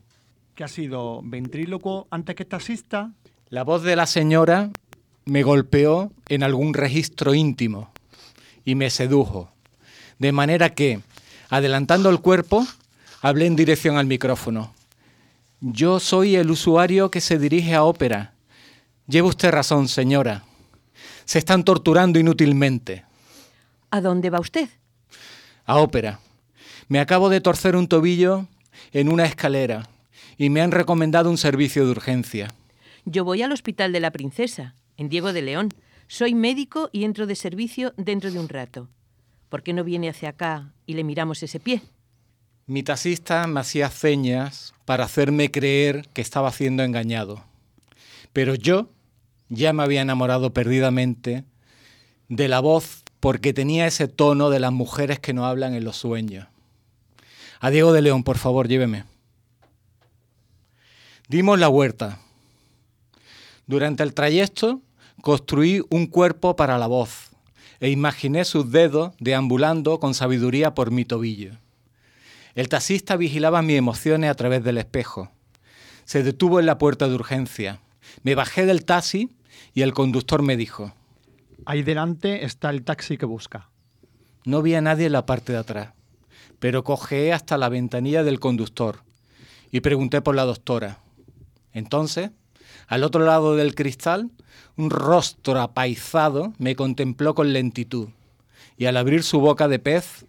¿Que 0.55 0.63
has 0.63 0.71
sido 0.71 1.19
ventríloco 1.25 2.07
antes 2.09 2.37
que 2.37 2.45
taxista? 2.45 3.11
La 3.51 3.65
voz 3.65 3.83
de 3.83 3.97
la 3.97 4.05
señora 4.05 4.69
me 5.25 5.43
golpeó 5.43 6.13
en 6.29 6.41
algún 6.41 6.73
registro 6.73 7.33
íntimo 7.33 7.91
y 8.63 8.75
me 8.75 8.89
sedujo. 8.89 9.51
De 10.19 10.31
manera 10.31 10.73
que, 10.73 11.01
adelantando 11.49 12.09
el 12.09 12.21
cuerpo, 12.21 12.65
hablé 13.19 13.47
en 13.47 13.57
dirección 13.57 13.97
al 13.97 14.05
micrófono. 14.05 14.73
Yo 15.59 15.99
soy 15.99 16.37
el 16.37 16.49
usuario 16.49 17.11
que 17.11 17.19
se 17.19 17.37
dirige 17.37 17.75
a 17.75 17.83
ópera. 17.83 18.31
Lleva 19.05 19.27
usted 19.27 19.51
razón, 19.51 19.89
señora. 19.89 20.45
Se 21.25 21.37
están 21.37 21.65
torturando 21.65 22.19
inútilmente. 22.19 23.03
¿A 23.89 23.99
dónde 23.99 24.29
va 24.29 24.39
usted? 24.39 24.69
A 25.65 25.75
ópera. 25.79 26.21
Me 26.87 27.01
acabo 27.01 27.27
de 27.27 27.41
torcer 27.41 27.75
un 27.75 27.89
tobillo 27.89 28.47
en 28.93 29.09
una 29.09 29.25
escalera 29.25 29.89
y 30.37 30.49
me 30.49 30.61
han 30.61 30.71
recomendado 30.71 31.29
un 31.29 31.37
servicio 31.37 31.83
de 31.83 31.91
urgencia. 31.91 32.47
Yo 33.05 33.25
voy 33.25 33.41
al 33.41 33.51
Hospital 33.51 33.91
de 33.91 33.99
la 33.99 34.11
Princesa, 34.11 34.75
en 34.97 35.09
Diego 35.09 35.33
de 35.33 35.41
León. 35.41 35.69
Soy 36.07 36.35
médico 36.35 36.89
y 36.91 37.03
entro 37.03 37.25
de 37.25 37.35
servicio 37.35 37.93
dentro 37.97 38.31
de 38.31 38.39
un 38.39 38.47
rato. 38.47 38.89
¿Por 39.49 39.63
qué 39.63 39.73
no 39.73 39.83
viene 39.83 40.09
hacia 40.09 40.29
acá 40.29 40.73
y 40.85 40.93
le 40.93 41.03
miramos 41.03 41.41
ese 41.41 41.59
pie? 41.59 41.81
Mi 42.67 42.83
taxista 42.83 43.47
me 43.47 43.59
hacía 43.59 43.89
señas 43.89 44.73
para 44.85 45.05
hacerme 45.05 45.51
creer 45.51 46.07
que 46.13 46.21
estaba 46.21 46.51
siendo 46.51 46.83
engañado. 46.83 47.43
Pero 48.33 48.55
yo 48.55 48.89
ya 49.49 49.73
me 49.73 49.83
había 49.83 50.01
enamorado 50.01 50.53
perdidamente 50.53 51.43
de 52.29 52.47
la 52.47 52.59
voz 52.59 53.03
porque 53.19 53.53
tenía 53.53 53.87
ese 53.87 54.07
tono 54.07 54.49
de 54.49 54.59
las 54.59 54.71
mujeres 54.71 55.19
que 55.19 55.33
no 55.33 55.45
hablan 55.45 55.73
en 55.73 55.83
los 55.83 55.97
sueños. 55.97 56.47
A 57.59 57.69
Diego 57.69 57.93
de 57.93 58.01
León, 58.01 58.23
por 58.23 58.37
favor, 58.37 58.67
lléveme. 58.67 59.05
Dimos 61.27 61.59
la 61.59 61.69
huerta. 61.69 62.19
Durante 63.71 64.03
el 64.03 64.13
trayecto 64.13 64.81
construí 65.21 65.81
un 65.89 66.07
cuerpo 66.07 66.57
para 66.57 66.77
la 66.77 66.87
voz 66.87 67.29
e 67.79 67.89
imaginé 67.89 68.43
sus 68.43 68.69
dedos 68.69 69.13
deambulando 69.21 69.97
con 69.97 70.13
sabiduría 70.13 70.73
por 70.73 70.91
mi 70.91 71.05
tobillo. 71.05 71.53
El 72.53 72.67
taxista 72.67 73.15
vigilaba 73.15 73.61
mis 73.61 73.77
emociones 73.77 74.29
a 74.29 74.35
través 74.35 74.61
del 74.65 74.77
espejo. 74.77 75.31
Se 76.03 76.21
detuvo 76.21 76.59
en 76.59 76.65
la 76.65 76.77
puerta 76.77 77.07
de 77.07 77.15
urgencia. 77.15 77.79
Me 78.23 78.35
bajé 78.35 78.65
del 78.65 78.83
taxi 78.83 79.29
y 79.73 79.83
el 79.83 79.93
conductor 79.93 80.41
me 80.41 80.57
dijo, 80.57 80.93
Ahí 81.65 81.81
delante 81.81 82.43
está 82.43 82.71
el 82.71 82.83
taxi 82.83 83.15
que 83.15 83.25
busca. 83.25 83.69
No 84.43 84.61
vi 84.61 84.75
a 84.75 84.81
nadie 84.81 85.05
en 85.05 85.13
la 85.13 85.25
parte 85.25 85.53
de 85.53 85.59
atrás, 85.59 85.93
pero 86.59 86.83
cojeé 86.83 87.31
hasta 87.31 87.57
la 87.57 87.69
ventanilla 87.69 88.23
del 88.23 88.41
conductor 88.41 89.03
y 89.71 89.79
pregunté 89.79 90.19
por 90.19 90.35
la 90.35 90.43
doctora. 90.43 90.99
Entonces, 91.71 92.31
al 92.91 93.05
otro 93.05 93.23
lado 93.23 93.55
del 93.55 93.73
cristal, 93.73 94.31
un 94.75 94.89
rostro 94.89 95.61
apaizado 95.61 96.51
me 96.57 96.75
contempló 96.75 97.33
con 97.33 97.53
lentitud 97.53 98.09
y 98.77 98.85
al 98.85 98.97
abrir 98.97 99.23
su 99.23 99.39
boca 99.39 99.69
de 99.69 99.79
pez, 99.79 100.25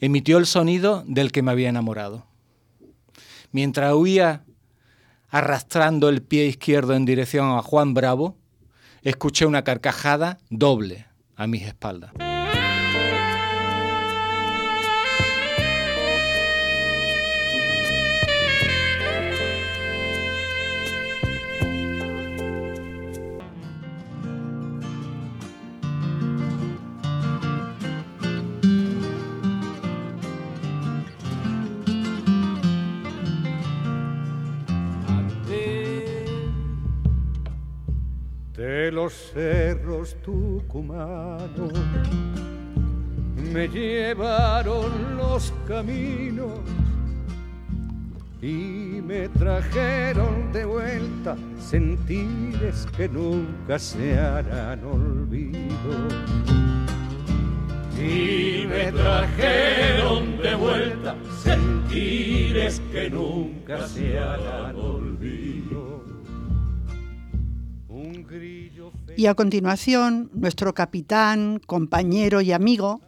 emitió 0.00 0.38
el 0.38 0.46
sonido 0.46 1.04
del 1.06 1.32
que 1.32 1.42
me 1.42 1.50
había 1.50 1.68
enamorado. 1.68 2.24
Mientras 3.52 3.92
huía 3.92 4.42
arrastrando 5.28 6.08
el 6.08 6.22
pie 6.22 6.46
izquierdo 6.46 6.94
en 6.94 7.04
dirección 7.04 7.50
a 7.50 7.60
Juan 7.60 7.92
Bravo, 7.92 8.38
escuché 9.02 9.44
una 9.44 9.62
carcajada 9.62 10.38
doble 10.48 11.08
a 11.36 11.46
mis 11.46 11.64
espaldas. 11.64 12.12
Los 39.08 39.32
cerros 39.32 40.16
tucumanos 40.22 41.72
me 43.54 43.66
llevaron 43.66 45.16
los 45.16 45.50
caminos 45.66 46.60
y 48.42 49.00
me 49.02 49.30
trajeron 49.30 50.52
de 50.52 50.66
vuelta 50.66 51.38
sentires 51.58 52.86
que 52.94 53.08
nunca 53.08 53.78
se 53.78 54.18
harán 54.18 54.84
olvido. 54.84 55.90
Y 57.96 58.66
me 58.66 58.92
trajeron 58.92 60.36
de 60.36 60.54
vuelta 60.54 61.16
sentires 61.42 62.82
que 62.92 63.08
nunca 63.08 63.88
se 63.88 64.18
harán 64.18 64.76
olvido. 64.76 65.57
Y 69.16 69.26
a 69.26 69.34
continuación, 69.34 70.30
nuestro 70.34 70.74
capitán, 70.74 71.60
compañero 71.64 72.40
y 72.40 72.52
amigo, 72.52 73.00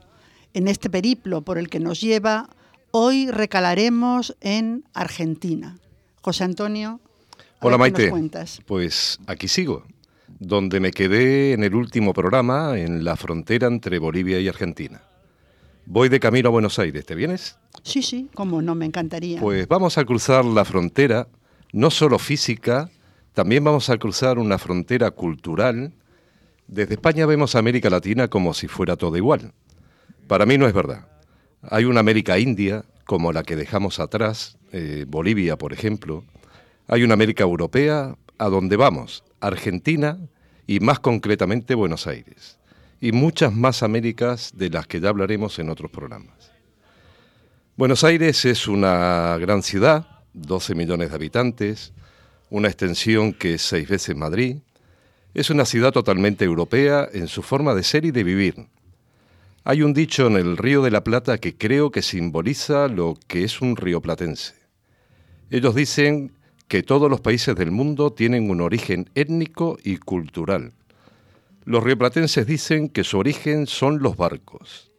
en 0.54 0.68
este 0.68 0.90
periplo 0.90 1.42
por 1.42 1.58
el 1.58 1.68
que 1.68 1.80
nos 1.80 2.00
lleva, 2.00 2.48
hoy 2.90 3.30
recalaremos 3.30 4.36
en 4.40 4.84
Argentina. 4.94 5.78
José 6.22 6.44
Antonio, 6.44 7.00
Hola 7.60 7.78
Maite, 7.78 8.10
cuentas. 8.10 8.60
pues 8.66 9.18
aquí 9.26 9.46
sigo, 9.46 9.84
donde 10.38 10.80
me 10.80 10.90
quedé 10.90 11.52
en 11.52 11.62
el 11.62 11.74
último 11.74 12.12
programa 12.12 12.78
en 12.78 13.04
la 13.04 13.16
frontera 13.16 13.68
entre 13.68 13.98
Bolivia 13.98 14.40
y 14.40 14.48
Argentina. 14.48 15.02
Voy 15.86 16.08
de 16.08 16.20
camino 16.20 16.48
a 16.48 16.52
Buenos 16.52 16.78
Aires, 16.78 17.04
¿te 17.04 17.14
vienes? 17.14 17.58
Sí, 17.82 18.02
sí, 18.02 18.28
como 18.34 18.62
no, 18.62 18.74
me 18.74 18.86
encantaría. 18.86 19.40
Pues 19.40 19.66
vamos 19.68 19.98
a 19.98 20.04
cruzar 20.04 20.44
la 20.44 20.64
frontera, 20.64 21.28
no 21.72 21.90
solo 21.90 22.18
física, 22.18 22.90
también 23.32 23.62
vamos 23.62 23.90
a 23.90 23.98
cruzar 23.98 24.38
una 24.38 24.58
frontera 24.58 25.10
cultural. 25.12 25.92
Desde 26.66 26.94
España 26.94 27.26
vemos 27.26 27.54
a 27.54 27.60
América 27.60 27.88
Latina 27.88 28.28
como 28.28 28.54
si 28.54 28.66
fuera 28.66 28.96
todo 28.96 29.16
igual. 29.16 29.52
Para 30.26 30.46
mí 30.46 30.58
no 30.58 30.66
es 30.66 30.72
verdad. 30.72 31.06
Hay 31.62 31.84
una 31.84 32.00
América 32.00 32.38
India, 32.38 32.84
como 33.04 33.32
la 33.32 33.42
que 33.42 33.56
dejamos 33.56 34.00
atrás, 34.00 34.58
eh, 34.72 35.04
Bolivia, 35.06 35.56
por 35.56 35.72
ejemplo. 35.72 36.24
Hay 36.88 37.02
una 37.02 37.14
América 37.14 37.44
Europea, 37.44 38.16
a 38.38 38.48
donde 38.48 38.76
vamos, 38.76 39.22
Argentina 39.40 40.18
y 40.66 40.80
más 40.80 40.98
concretamente 40.98 41.74
Buenos 41.74 42.06
Aires. 42.06 42.58
Y 43.00 43.12
muchas 43.12 43.52
más 43.52 43.82
Américas 43.82 44.52
de 44.54 44.70
las 44.70 44.86
que 44.86 45.00
ya 45.00 45.08
hablaremos 45.10 45.58
en 45.58 45.70
otros 45.70 45.90
programas. 45.90 46.52
Buenos 47.76 48.04
Aires 48.04 48.44
es 48.44 48.66
una 48.66 49.36
gran 49.38 49.62
ciudad, 49.62 50.06
12 50.34 50.74
millones 50.74 51.10
de 51.10 51.14
habitantes, 51.14 51.92
una 52.50 52.68
extensión 52.68 53.32
que 53.32 53.54
es 53.54 53.62
seis 53.62 53.88
veces 53.88 54.16
Madrid. 54.16 54.58
Es 55.32 55.50
una 55.50 55.64
ciudad 55.64 55.92
totalmente 55.92 56.44
europea 56.44 57.08
en 57.12 57.28
su 57.28 57.42
forma 57.42 57.74
de 57.74 57.84
ser 57.84 58.04
y 58.04 58.10
de 58.10 58.24
vivir. 58.24 58.66
Hay 59.62 59.82
un 59.82 59.94
dicho 59.94 60.26
en 60.26 60.34
el 60.34 60.56
Río 60.56 60.82
de 60.82 60.90
la 60.90 61.04
Plata 61.04 61.38
que 61.38 61.56
creo 61.56 61.90
que 61.90 62.02
simboliza 62.02 62.88
lo 62.88 63.16
que 63.28 63.44
es 63.44 63.60
un 63.60 63.76
río 63.76 64.00
platense. 64.00 64.54
Ellos 65.50 65.74
dicen 65.74 66.32
que 66.66 66.82
todos 66.82 67.10
los 67.10 67.20
países 67.20 67.54
del 67.56 67.70
mundo 67.70 68.12
tienen 68.12 68.50
un 68.50 68.60
origen 68.60 69.10
étnico 69.14 69.78
y 69.84 69.98
cultural. 69.98 70.72
Los 71.64 71.84
rioplatenses 71.84 72.46
dicen 72.46 72.88
que 72.88 73.04
su 73.04 73.18
origen 73.18 73.66
son 73.66 74.02
los 74.02 74.16
barcos. 74.16 74.90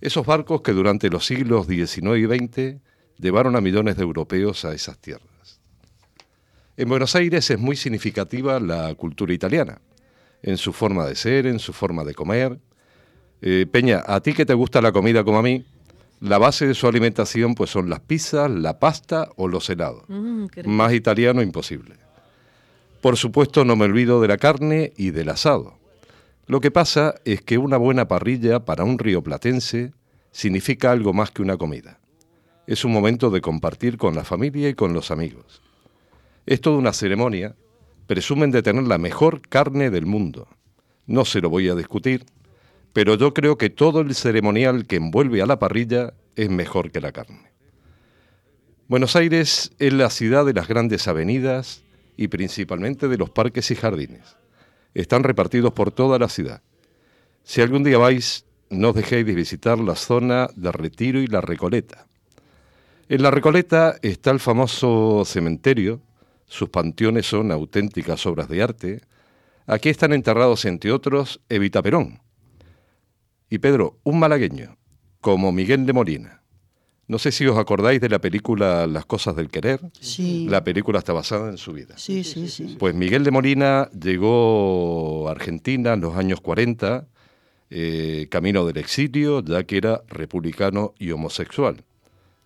Esos 0.00 0.26
barcos 0.26 0.60
que 0.60 0.72
durante 0.72 1.08
los 1.08 1.24
siglos 1.24 1.66
XIX 1.66 2.18
y 2.18 2.24
XX 2.26 2.80
llevaron 3.18 3.56
a 3.56 3.60
millones 3.60 3.96
de 3.96 4.02
europeos 4.02 4.64
a 4.64 4.74
esas 4.74 4.98
tierras. 4.98 5.33
En 6.76 6.88
Buenos 6.88 7.14
Aires 7.14 7.48
es 7.50 7.58
muy 7.58 7.76
significativa 7.76 8.58
la 8.58 8.92
cultura 8.96 9.32
italiana, 9.32 9.80
en 10.42 10.56
su 10.56 10.72
forma 10.72 11.06
de 11.06 11.14
ser, 11.14 11.46
en 11.46 11.60
su 11.60 11.72
forma 11.72 12.02
de 12.02 12.14
comer. 12.14 12.58
Eh, 13.42 13.66
Peña, 13.70 14.02
a 14.04 14.20
ti 14.20 14.32
que 14.32 14.44
te 14.44 14.54
gusta 14.54 14.82
la 14.82 14.90
comida 14.90 15.22
como 15.22 15.38
a 15.38 15.42
mí, 15.42 15.64
la 16.20 16.38
base 16.38 16.66
de 16.66 16.74
su 16.74 16.88
alimentación 16.88 17.54
pues 17.54 17.70
son 17.70 17.88
las 17.88 18.00
pizzas, 18.00 18.50
la 18.50 18.80
pasta 18.80 19.28
o 19.36 19.46
los 19.46 19.70
helados. 19.70 20.02
Mm. 20.08 20.46
Más 20.64 20.92
italiano 20.92 21.42
imposible. 21.42 21.94
Por 23.00 23.16
supuesto 23.16 23.64
no 23.64 23.76
me 23.76 23.84
olvido 23.84 24.20
de 24.20 24.28
la 24.28 24.38
carne 24.38 24.92
y 24.96 25.10
del 25.10 25.28
asado. 25.28 25.78
Lo 26.46 26.60
que 26.60 26.72
pasa 26.72 27.14
es 27.24 27.40
que 27.40 27.56
una 27.56 27.76
buena 27.76 28.08
parrilla 28.08 28.64
para 28.64 28.82
un 28.82 28.98
rioplatense 28.98 29.92
significa 30.32 30.90
algo 30.90 31.12
más 31.12 31.30
que 31.30 31.42
una 31.42 31.56
comida. 31.56 32.00
Es 32.66 32.84
un 32.84 32.92
momento 32.92 33.30
de 33.30 33.40
compartir 33.40 33.96
con 33.96 34.16
la 34.16 34.24
familia 34.24 34.68
y 34.68 34.74
con 34.74 34.92
los 34.92 35.10
amigos. 35.10 35.62
Es 36.46 36.60
toda 36.60 36.78
una 36.78 36.92
ceremonia. 36.92 37.56
Presumen 38.06 38.50
de 38.50 38.62
tener 38.62 38.84
la 38.84 38.98
mejor 38.98 39.40
carne 39.40 39.90
del 39.90 40.06
mundo. 40.06 40.48
No 41.06 41.24
se 41.24 41.40
lo 41.40 41.50
voy 41.50 41.68
a 41.68 41.74
discutir, 41.74 42.26
pero 42.92 43.14
yo 43.14 43.34
creo 43.34 43.56
que 43.56 43.70
todo 43.70 44.00
el 44.00 44.14
ceremonial 44.14 44.86
que 44.86 44.96
envuelve 44.96 45.42
a 45.42 45.46
la 45.46 45.58
parrilla 45.58 46.14
es 46.36 46.50
mejor 46.50 46.90
que 46.90 47.00
la 47.00 47.12
carne. 47.12 47.52
Buenos 48.86 49.16
Aires 49.16 49.72
es 49.78 49.92
la 49.92 50.10
ciudad 50.10 50.44
de 50.44 50.52
las 50.52 50.68
grandes 50.68 51.08
avenidas 51.08 51.82
y 52.16 52.28
principalmente 52.28 53.08
de 53.08 53.16
los 53.16 53.30
parques 53.30 53.70
y 53.70 53.74
jardines. 53.74 54.36
Están 54.92 55.24
repartidos 55.24 55.72
por 55.72 55.90
toda 55.90 56.18
la 56.18 56.28
ciudad. 56.28 56.62
Si 57.42 57.60
algún 57.60 57.82
día 57.84 57.98
vais, 57.98 58.44
no 58.70 58.90
os 58.90 58.94
dejéis 58.94 59.26
de 59.26 59.34
visitar 59.34 59.78
la 59.78 59.96
zona 59.96 60.48
de 60.54 60.70
Retiro 60.70 61.20
y 61.20 61.26
la 61.26 61.40
Recoleta. 61.40 62.06
En 63.08 63.22
la 63.22 63.30
Recoleta 63.30 63.96
está 64.02 64.30
el 64.30 64.40
famoso 64.40 65.24
cementerio, 65.24 66.00
sus 66.46 66.68
panteones 66.68 67.26
son 67.26 67.52
auténticas 67.52 68.26
obras 68.26 68.48
de 68.48 68.62
arte. 68.62 69.00
Aquí 69.66 69.88
están 69.88 70.12
enterrados, 70.12 70.64
entre 70.64 70.92
otros, 70.92 71.40
Evita 71.48 71.82
Perón. 71.82 72.20
Y 73.48 73.58
Pedro, 73.58 73.98
un 74.04 74.18
malagueño, 74.18 74.76
como 75.20 75.52
Miguel 75.52 75.86
de 75.86 75.92
Molina. 75.92 76.42
No 77.06 77.18
sé 77.18 77.32
si 77.32 77.46
os 77.46 77.58
acordáis 77.58 78.00
de 78.00 78.08
la 78.08 78.18
película 78.18 78.86
Las 78.86 79.04
cosas 79.04 79.36
del 79.36 79.50
querer. 79.50 79.80
Sí. 80.00 80.46
La 80.48 80.64
película 80.64 80.98
está 80.98 81.12
basada 81.12 81.50
en 81.50 81.58
su 81.58 81.72
vida. 81.72 81.96
Sí, 81.98 82.24
sí, 82.24 82.48
sí. 82.48 82.76
Pues 82.78 82.94
Miguel 82.94 83.24
de 83.24 83.30
Molina 83.30 83.90
llegó 83.90 85.28
a 85.28 85.32
Argentina 85.32 85.92
en 85.92 86.00
los 86.00 86.16
años 86.16 86.40
40, 86.40 87.06
eh, 87.70 88.26
camino 88.30 88.64
del 88.64 88.78
exilio, 88.78 89.42
ya 89.44 89.64
que 89.64 89.76
era 89.76 90.02
republicano 90.08 90.94
y 90.98 91.10
homosexual. 91.10 91.84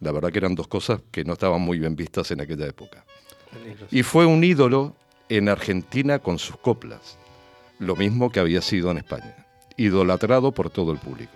La 0.01 0.13
verdad 0.13 0.31
que 0.31 0.39
eran 0.39 0.55
dos 0.55 0.69
cosas 0.69 1.01
que 1.11 1.25
no 1.25 1.35
estaban 1.35 1.61
muy 1.61 1.79
bien 1.79 1.97
vistas 1.97 2.31
en 2.31 2.41
aquella 2.41 2.67
época. 2.67 3.05
Y 3.91 4.03
fue 4.03 4.27
un 4.27 4.45
ídolo 4.45 4.95
en 5.29 5.49
Argentina 5.49 6.19
con 6.19 6.39
sus 6.39 6.57
coplas, 6.57 7.19
lo 7.79 7.97
mismo 7.97 8.31
que 8.31 8.41
había 8.41 8.63
sido 8.63 8.91
en 8.91 8.99
España, 8.99 9.47
idolatrado 9.77 10.53
por 10.53 10.71
todo 10.71 10.93
el 10.93 10.99
público. 10.99 11.33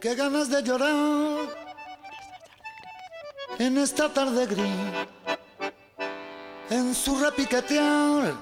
Qué 0.00 0.14
ganas 0.14 0.48
de 0.48 0.62
llorar 0.62 1.60
en 3.58 3.76
esta 3.76 4.10
tarde 4.10 4.46
gris, 4.46 4.64
en 6.70 6.94
su 6.94 7.18
repiquetear, 7.18 8.32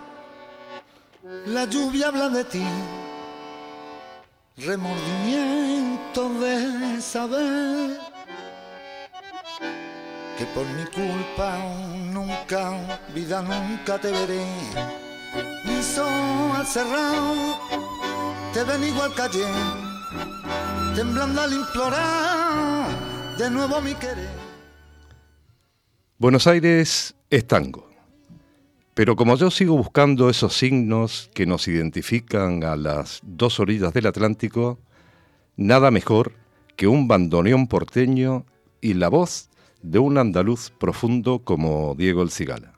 la 1.47 1.64
lluvia 1.64 2.09
habla 2.09 2.29
de 2.29 2.45
ti, 2.45 2.64
remordimiento 4.59 6.29
de 6.41 7.01
saber 7.01 7.99
que 10.37 10.45
por 10.47 10.67
mi 10.67 10.85
culpa 10.87 11.59
nunca, 12.13 12.73
vida 13.15 13.43
nunca 13.43 13.99
te 13.99 14.11
veré, 14.11 14.45
mi 15.65 15.83
sol 15.83 16.57
al 16.57 16.67
cerrar, 16.67 17.59
te 18.53 18.65
ven 18.65 18.85
igual 18.85 19.15
calle 19.15 19.47
temblando 20.95 21.41
al 21.41 21.53
implorar 21.53 22.89
de 23.39 23.51
nuevo 23.51 23.81
mi 23.81 23.95
querer. 23.95 24.29
Buenos 26.19 26.49
Aires 26.49 27.15
es 27.31 27.47
tango, 27.47 27.88
Pero 28.99 29.15
como 29.15 29.37
yo 29.37 29.49
sigo 29.53 29.77
buscando 29.77 30.29
esos 30.29 30.55
signos 30.55 31.31
que 31.33 31.47
nos 31.47 31.69
identifican 31.69 32.65
a 32.65 32.75
las 32.75 33.21
dos 33.23 33.61
orillas 33.61 33.95
del 33.95 34.07
Atlántico, 34.07 34.81
nada 35.57 35.93
mejor 35.93 36.33
que 36.75 36.89
un 36.89 37.07
bandoneón 37.07 37.69
porteño 37.69 38.45
y 38.81 38.95
la 38.95 39.09
voz 39.09 39.51
de 39.83 40.01
un 40.01 40.19
andaluz 40.19 40.73
profundo 40.81 41.39
como 41.45 41.95
Diego 41.97 42.23
el 42.23 42.33
Cigala. 42.33 42.73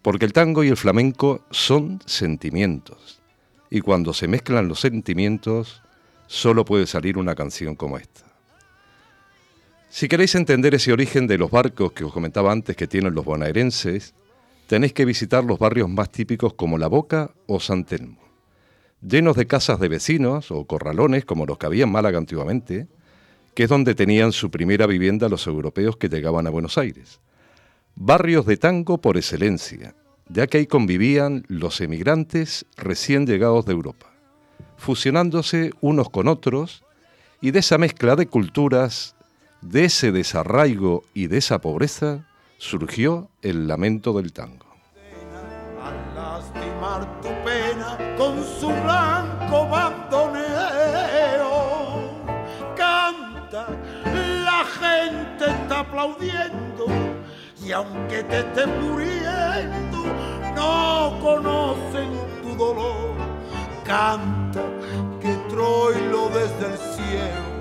Porque 0.00 0.24
el 0.24 0.32
tango 0.32 0.64
y 0.64 0.68
el 0.68 0.78
flamenco 0.78 1.44
son 1.50 2.00
sentimientos, 2.06 3.20
y 3.68 3.82
cuando 3.82 4.14
se 4.14 4.28
mezclan 4.28 4.66
los 4.66 4.80
sentimientos, 4.80 5.82
solo 6.26 6.64
puede 6.64 6.86
salir 6.86 7.18
una 7.18 7.34
canción 7.34 7.76
como 7.76 7.98
esta. 7.98 8.24
Si 9.90 10.08
queréis 10.08 10.36
entender 10.36 10.74
ese 10.74 10.94
origen 10.94 11.26
de 11.26 11.36
los 11.36 11.50
barcos 11.50 11.92
que 11.92 12.04
os 12.04 12.14
comentaba 12.14 12.50
antes 12.50 12.76
que 12.76 12.86
tienen 12.86 13.12
los 13.14 13.26
bonaerenses, 13.26 14.14
tenéis 14.66 14.92
que 14.92 15.04
visitar 15.04 15.44
los 15.44 15.58
barrios 15.58 15.88
más 15.88 16.10
típicos 16.10 16.54
como 16.54 16.78
La 16.78 16.88
Boca 16.88 17.30
o 17.46 17.60
San 17.60 17.84
Telmo, 17.84 18.18
llenos 19.02 19.36
de 19.36 19.46
casas 19.46 19.78
de 19.80 19.88
vecinos 19.88 20.50
o 20.50 20.64
corralones 20.64 21.24
como 21.24 21.46
los 21.46 21.58
que 21.58 21.66
había 21.66 21.84
en 21.84 21.92
Málaga 21.92 22.18
antiguamente, 22.18 22.88
que 23.54 23.64
es 23.64 23.68
donde 23.68 23.94
tenían 23.94 24.32
su 24.32 24.50
primera 24.50 24.86
vivienda 24.86 25.28
los 25.28 25.46
europeos 25.46 25.96
que 25.96 26.08
llegaban 26.08 26.46
a 26.46 26.50
Buenos 26.50 26.78
Aires. 26.78 27.20
Barrios 27.94 28.46
de 28.46 28.56
tango 28.56 28.98
por 28.98 29.16
excelencia, 29.16 29.94
ya 30.28 30.46
que 30.46 30.58
ahí 30.58 30.66
convivían 30.66 31.44
los 31.48 31.80
emigrantes 31.80 32.66
recién 32.76 33.26
llegados 33.26 33.66
de 33.66 33.72
Europa, 33.72 34.12
fusionándose 34.76 35.70
unos 35.80 36.08
con 36.10 36.26
otros 36.26 36.82
y 37.40 37.50
de 37.52 37.60
esa 37.60 37.78
mezcla 37.78 38.16
de 38.16 38.26
culturas, 38.26 39.14
de 39.60 39.84
ese 39.84 40.10
desarraigo 40.10 41.04
y 41.14 41.28
de 41.28 41.38
esa 41.38 41.60
pobreza, 41.60 42.26
surgió 42.58 43.30
el 43.42 43.66
lamento 43.68 44.12
del 44.12 44.32
tango. 44.32 44.66
Al 45.82 46.14
lastimar 46.14 47.20
tu 47.20 47.28
pena 47.44 47.98
con 48.16 48.42
su 48.42 48.68
blanco 48.68 49.68
bandoneo, 49.68 51.14
canta, 52.76 53.66
la 54.44 54.64
gente 54.80 55.44
está 55.44 55.80
aplaudiendo 55.80 56.86
y 57.64 57.72
aunque 57.72 58.22
te 58.24 58.38
estés 58.40 58.66
muriendo, 58.66 60.04
no 60.54 61.18
conocen 61.20 62.10
tu 62.42 62.54
dolor. 62.56 63.14
Canta 63.84 64.62
que 65.20 65.34
Troilo 65.48 66.30
desde 66.30 66.72
el 66.72 66.78
cielo, 66.78 67.54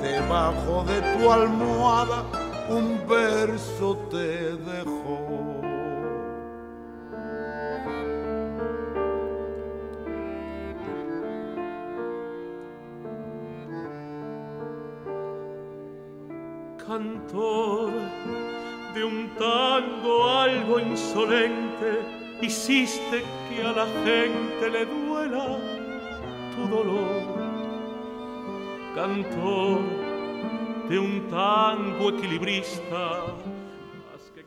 debajo 0.00 0.84
de 0.84 1.00
tu 1.00 1.32
almohada, 1.32 2.24
un 2.72 3.06
verso 3.06 3.96
te 4.10 4.56
dejó. 4.56 5.60
Cantor 16.86 17.90
de 18.94 19.04
un 19.04 19.30
tango 19.38 20.28
algo 20.28 20.80
insolente, 20.80 22.00
hiciste 22.40 23.22
que 23.48 23.62
a 23.62 23.72
la 23.72 23.86
gente 24.04 24.70
le 24.70 24.86
duela 24.86 25.58
tu 26.54 26.68
dolor. 26.68 27.22
Cantor 28.94 30.11
de 30.88 30.98
un 30.98 31.28
tango 31.28 32.10
equilibrista, 32.10 33.24
más 34.12 34.30
que. 34.34 34.42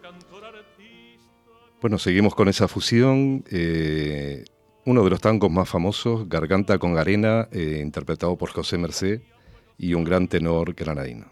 Bueno, 1.82 1.98
seguimos 1.98 2.36
con 2.36 2.48
esa 2.48 2.68
fusión. 2.68 3.44
eh, 3.52 4.44
uno 4.86 5.04
de 5.04 5.10
los 5.10 5.20
tangos 5.20 5.50
más 5.50 5.68
famosos, 5.68 6.30
Garganta 6.30 6.78
con 6.78 6.98
Arena, 6.98 7.48
eh, 7.52 7.80
interpretado 7.84 8.38
por 8.38 8.52
José 8.52 8.78
Mercé 8.78 9.24
y 9.80 9.96
un 9.96 10.04
gran 10.04 10.28
tenor 10.28 10.76
granadino. 10.76 11.26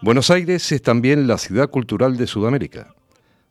Buenos 0.00 0.30
Aires 0.30 0.72
es 0.72 0.80
también 0.80 1.26
la 1.26 1.36
ciudad 1.36 1.68
cultural 1.68 2.16
de 2.16 2.26
Sudamérica, 2.26 2.94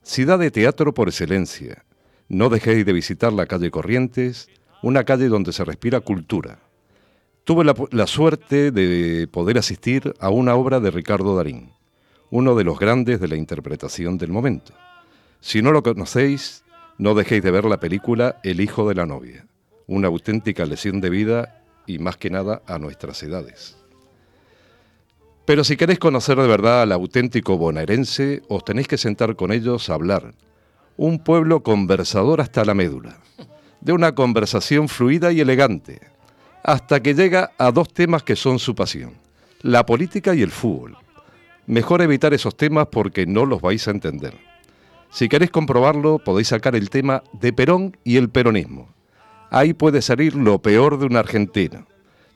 ciudad 0.01 0.39
de 0.39 0.49
teatro 0.49 0.95
por 0.95 1.07
excelencia. 1.07 1.85
No 2.27 2.49
dejéis 2.49 2.83
de 2.83 2.93
visitar 2.93 3.31
la 3.31 3.45
calle 3.45 3.69
Corrientes, 3.69 4.49
una 4.81 5.03
calle 5.03 5.27
donde 5.27 5.53
se 5.53 5.63
respira 5.63 5.99
cultura. 5.99 6.59
Tuve 7.49 7.65
la, 7.65 8.05
suerte 8.05 8.69
de 8.69 9.27
poder 9.27 9.57
asistir 9.57 10.13
a 10.19 10.29
una 10.29 10.53
obra 10.53 10.79
de 10.79 10.91
Ricardo 10.91 11.35
Darín, 11.35 11.71
uno 12.29 12.53
de 12.53 12.63
los 12.63 12.77
grandes 12.77 13.19
de 13.19 13.27
la 13.27 13.37
interpretación 13.37 14.19
del 14.19 14.29
momento. 14.29 14.73
Si 15.41 15.63
no 15.63 15.71
lo 15.71 15.81
conocéis, 15.81 16.63
no 16.99 17.15
dejéis 17.15 17.41
de 17.41 17.49
ver 17.49 17.65
la 17.65 17.79
película 17.79 18.39
El 18.43 18.61
hijo 18.61 18.87
de 18.87 18.93
la 18.93 19.07
novia, 19.07 19.47
una 19.87 20.09
auténtica 20.09 20.63
lesión 20.67 21.01
de 21.01 21.09
vida 21.09 21.63
y 21.87 21.97
más 21.97 22.17
que 22.17 22.29
nada 22.29 22.61
a 22.67 22.77
nuestras 22.77 23.23
edades. 23.23 23.77
Pero 25.45 25.63
si 25.63 25.75
queréis 25.75 25.97
conocer 25.97 26.37
de 26.37 26.47
verdad 26.47 26.83
al 26.83 26.91
auténtico 26.91 27.57
bonaerense, 27.57 28.43
os 28.47 28.63
tenéis 28.63 28.87
que 28.87 28.99
sentar 28.99 29.35
con 29.35 29.51
ellos 29.51 29.89
a 29.89 29.95
hablar. 29.95 30.35
Un 30.97 31.23
pueblo 31.23 31.63
conversador 31.63 32.41
hasta 32.41 32.63
la 32.63 32.75
médula, 32.75 33.17
de 33.81 33.91
una 33.91 34.13
conversación 34.13 34.87
fluida 34.87 35.31
y 35.31 35.41
elegante, 35.41 36.18
hasta 36.63 37.01
que 37.01 37.13
llega 37.13 37.51
a 37.57 37.71
dos 37.71 37.93
temas 37.93 38.23
que 38.23 38.35
son 38.35 38.59
su 38.59 38.75
pasión, 38.75 39.13
la 39.61 39.85
política 39.85 40.35
y 40.35 40.41
el 40.41 40.51
fútbol. 40.51 40.97
Mejor 41.67 42.01
evitar 42.01 42.33
esos 42.33 42.55
temas 42.57 42.87
porque 42.91 43.25
no 43.25 43.45
los 43.45 43.61
vais 43.61 43.87
a 43.87 43.91
entender. 43.91 44.35
Si 45.11 45.29
queréis 45.29 45.51
comprobarlo, 45.51 46.19
podéis 46.19 46.49
sacar 46.49 46.75
el 46.75 46.89
tema 46.89 47.23
de 47.33 47.53
Perón 47.53 47.97
y 48.03 48.17
el 48.17 48.29
peronismo. 48.29 48.89
Ahí 49.49 49.73
puede 49.73 50.01
salir 50.01 50.35
lo 50.35 50.61
peor 50.61 50.99
de 50.99 51.05
una 51.05 51.19
Argentina, 51.19 51.85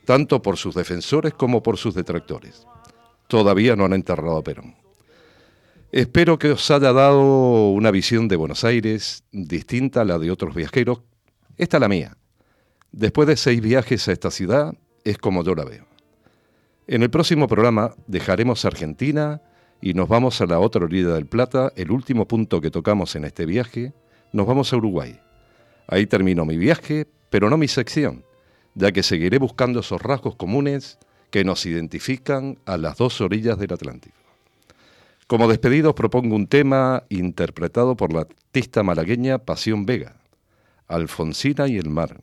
tanto 0.05 0.41
por 0.41 0.57
sus 0.57 0.73
defensores 0.75 1.33
como 1.33 1.61
por 1.61 1.77
sus 1.77 1.93
detractores. 1.93 2.65
Todavía 3.27 3.75
no 3.75 3.85
han 3.85 3.93
enterrado 3.93 4.37
a 4.37 4.43
Perón. 4.43 4.75
Espero 5.91 6.39
que 6.39 6.51
os 6.51 6.71
haya 6.71 6.91
dado 6.91 7.69
una 7.69 7.91
visión 7.91 8.27
de 8.27 8.35
Buenos 8.35 8.63
Aires 8.63 9.23
distinta 9.31 10.01
a 10.01 10.05
la 10.05 10.17
de 10.17 10.31
otros 10.31 10.55
viajeros. 10.55 11.01
Esta 11.55 11.77
es 11.77 11.81
la 11.81 11.87
mía. 11.87 12.17
Después 12.93 13.27
de 13.27 13.37
seis 13.37 13.59
viajes 13.59 14.07
a 14.07 14.11
esta 14.11 14.29
ciudad, 14.29 14.75
es 15.03 15.17
como 15.17 15.43
yo 15.43 15.55
la 15.55 15.65
veo. 15.65 15.87
En 16.85 17.01
el 17.01 17.09
próximo 17.09 17.47
programa 17.47 17.95
dejaremos 18.05 18.65
Argentina 18.65 19.41
y 19.81 19.95
nos 19.95 20.07
vamos 20.07 20.39
a 20.41 20.45
la 20.45 20.59
otra 20.59 20.85
orilla 20.85 21.15
del 21.15 21.25
Plata, 21.25 21.73
el 21.75 21.89
último 21.89 22.27
punto 22.27 22.61
que 22.61 22.69
tocamos 22.69 23.15
en 23.15 23.25
este 23.25 23.47
viaje, 23.47 23.93
nos 24.31 24.45
vamos 24.45 24.71
a 24.71 24.77
Uruguay. 24.77 25.19
Ahí 25.87 26.05
termino 26.05 26.45
mi 26.45 26.55
viaje, 26.55 27.07
pero 27.31 27.49
no 27.49 27.57
mi 27.57 27.67
sección, 27.67 28.23
ya 28.75 28.91
que 28.91 29.01
seguiré 29.01 29.39
buscando 29.39 29.79
esos 29.79 29.99
rasgos 29.99 30.35
comunes 30.35 30.99
que 31.31 31.43
nos 31.43 31.65
identifican 31.65 32.59
a 32.65 32.77
las 32.77 32.97
dos 32.97 33.21
orillas 33.21 33.57
del 33.57 33.73
Atlántico. 33.73 34.17
Como 35.25 35.47
despedido 35.47 35.89
os 35.89 35.95
propongo 35.95 36.35
un 36.35 36.45
tema 36.45 37.05
interpretado 37.09 37.97
por 37.97 38.13
la 38.13 38.21
artista 38.21 38.83
malagueña 38.83 39.39
Pasión 39.39 39.87
Vega, 39.87 40.21
Alfonsina 40.87 41.67
y 41.67 41.77
el 41.77 41.89
mar. 41.89 42.21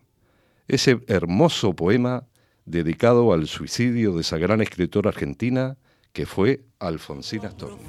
Ese 0.71 1.01
hermoso 1.09 1.75
poema 1.75 2.29
dedicado 2.65 3.33
al 3.33 3.49
suicidio 3.49 4.15
de 4.15 4.21
esa 4.21 4.39
gran 4.39 4.61
escritora 4.61 5.09
argentina 5.09 5.79
que 6.13 6.27
fue 6.27 6.61
Alfonsina 6.79 7.51
Storni. 7.51 7.83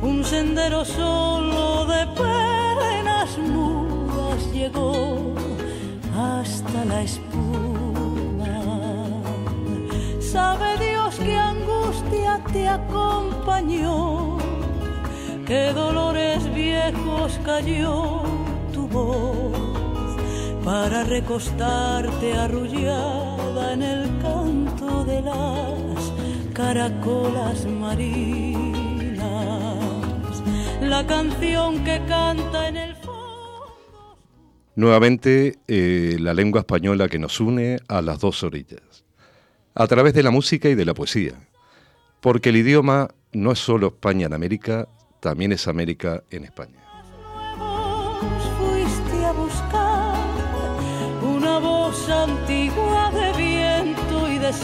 Un 0.00 0.22
sendero 0.24 0.84
solo 0.84 1.86
de 1.86 2.06
penas 2.06 3.36
mudas 3.38 4.52
llegó 4.52 5.34
hasta 6.16 6.84
la 6.84 7.02
espuma. 7.02 8.62
Sabe 10.20 10.78
Dios 10.78 11.16
qué 11.16 11.34
angustia 11.34 12.40
te 12.52 12.68
acompañó, 12.68 14.38
qué 15.44 15.72
dolores 15.72 16.54
viejos 16.54 17.40
cayó 17.44 18.22
tu 18.72 18.86
voz 18.86 19.79
para 20.70 21.02
recostarte 21.02 22.32
arrullada 22.32 23.72
en 23.72 23.82
el 23.82 24.04
canto 24.22 25.04
de 25.04 25.20
las 25.20 26.12
caracolas 26.54 27.66
marinas, 27.66 29.18
la 30.80 31.04
canción 31.08 31.82
que 31.82 32.00
canta 32.06 32.68
en 32.68 32.76
el 32.76 32.94
Nuevamente, 34.76 35.58
eh, 35.66 36.16
la 36.20 36.34
lengua 36.34 36.60
española 36.60 37.08
que 37.08 37.18
nos 37.18 37.40
une 37.40 37.80
a 37.88 38.00
las 38.00 38.20
dos 38.20 38.44
orillas, 38.44 39.04
a 39.74 39.88
través 39.88 40.14
de 40.14 40.22
la 40.22 40.30
música 40.30 40.68
y 40.68 40.76
de 40.76 40.84
la 40.84 40.94
poesía, 40.94 41.32
porque 42.20 42.50
el 42.50 42.58
idioma 42.58 43.08
no 43.32 43.50
es 43.50 43.58
solo 43.58 43.88
España 43.88 44.26
en 44.26 44.34
América, 44.34 44.86
también 45.18 45.50
es 45.50 45.66
América 45.66 46.22
en 46.30 46.44
España. 46.44 46.89
te 54.50 54.56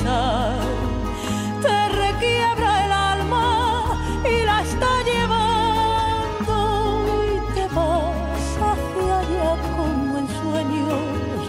requiebra 1.90 2.86
el 2.86 2.92
alma 2.92 3.96
y 4.24 4.44
la 4.44 4.62
está 4.62 5.04
llevando. 5.04 6.56
Y 7.24 7.26
te 7.54 7.68
vas 7.68 8.58
hacia 8.66 9.20
allá 9.20 9.56
como 9.76 10.18
en 10.18 10.28
sueños, 10.42 11.40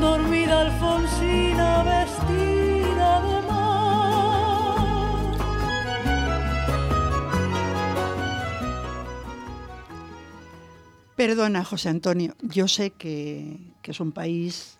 dormida 0.00 0.60
Alfonsina 0.60 1.82
vestida 1.82 3.22
de 3.22 3.42
mar. 3.48 3.58
Perdona, 11.16 11.64
José 11.64 11.88
Antonio, 11.88 12.36
yo 12.40 12.68
sé 12.68 12.92
que, 12.92 13.58
que 13.82 13.90
es 13.90 13.98
un 13.98 14.12
país 14.12 14.78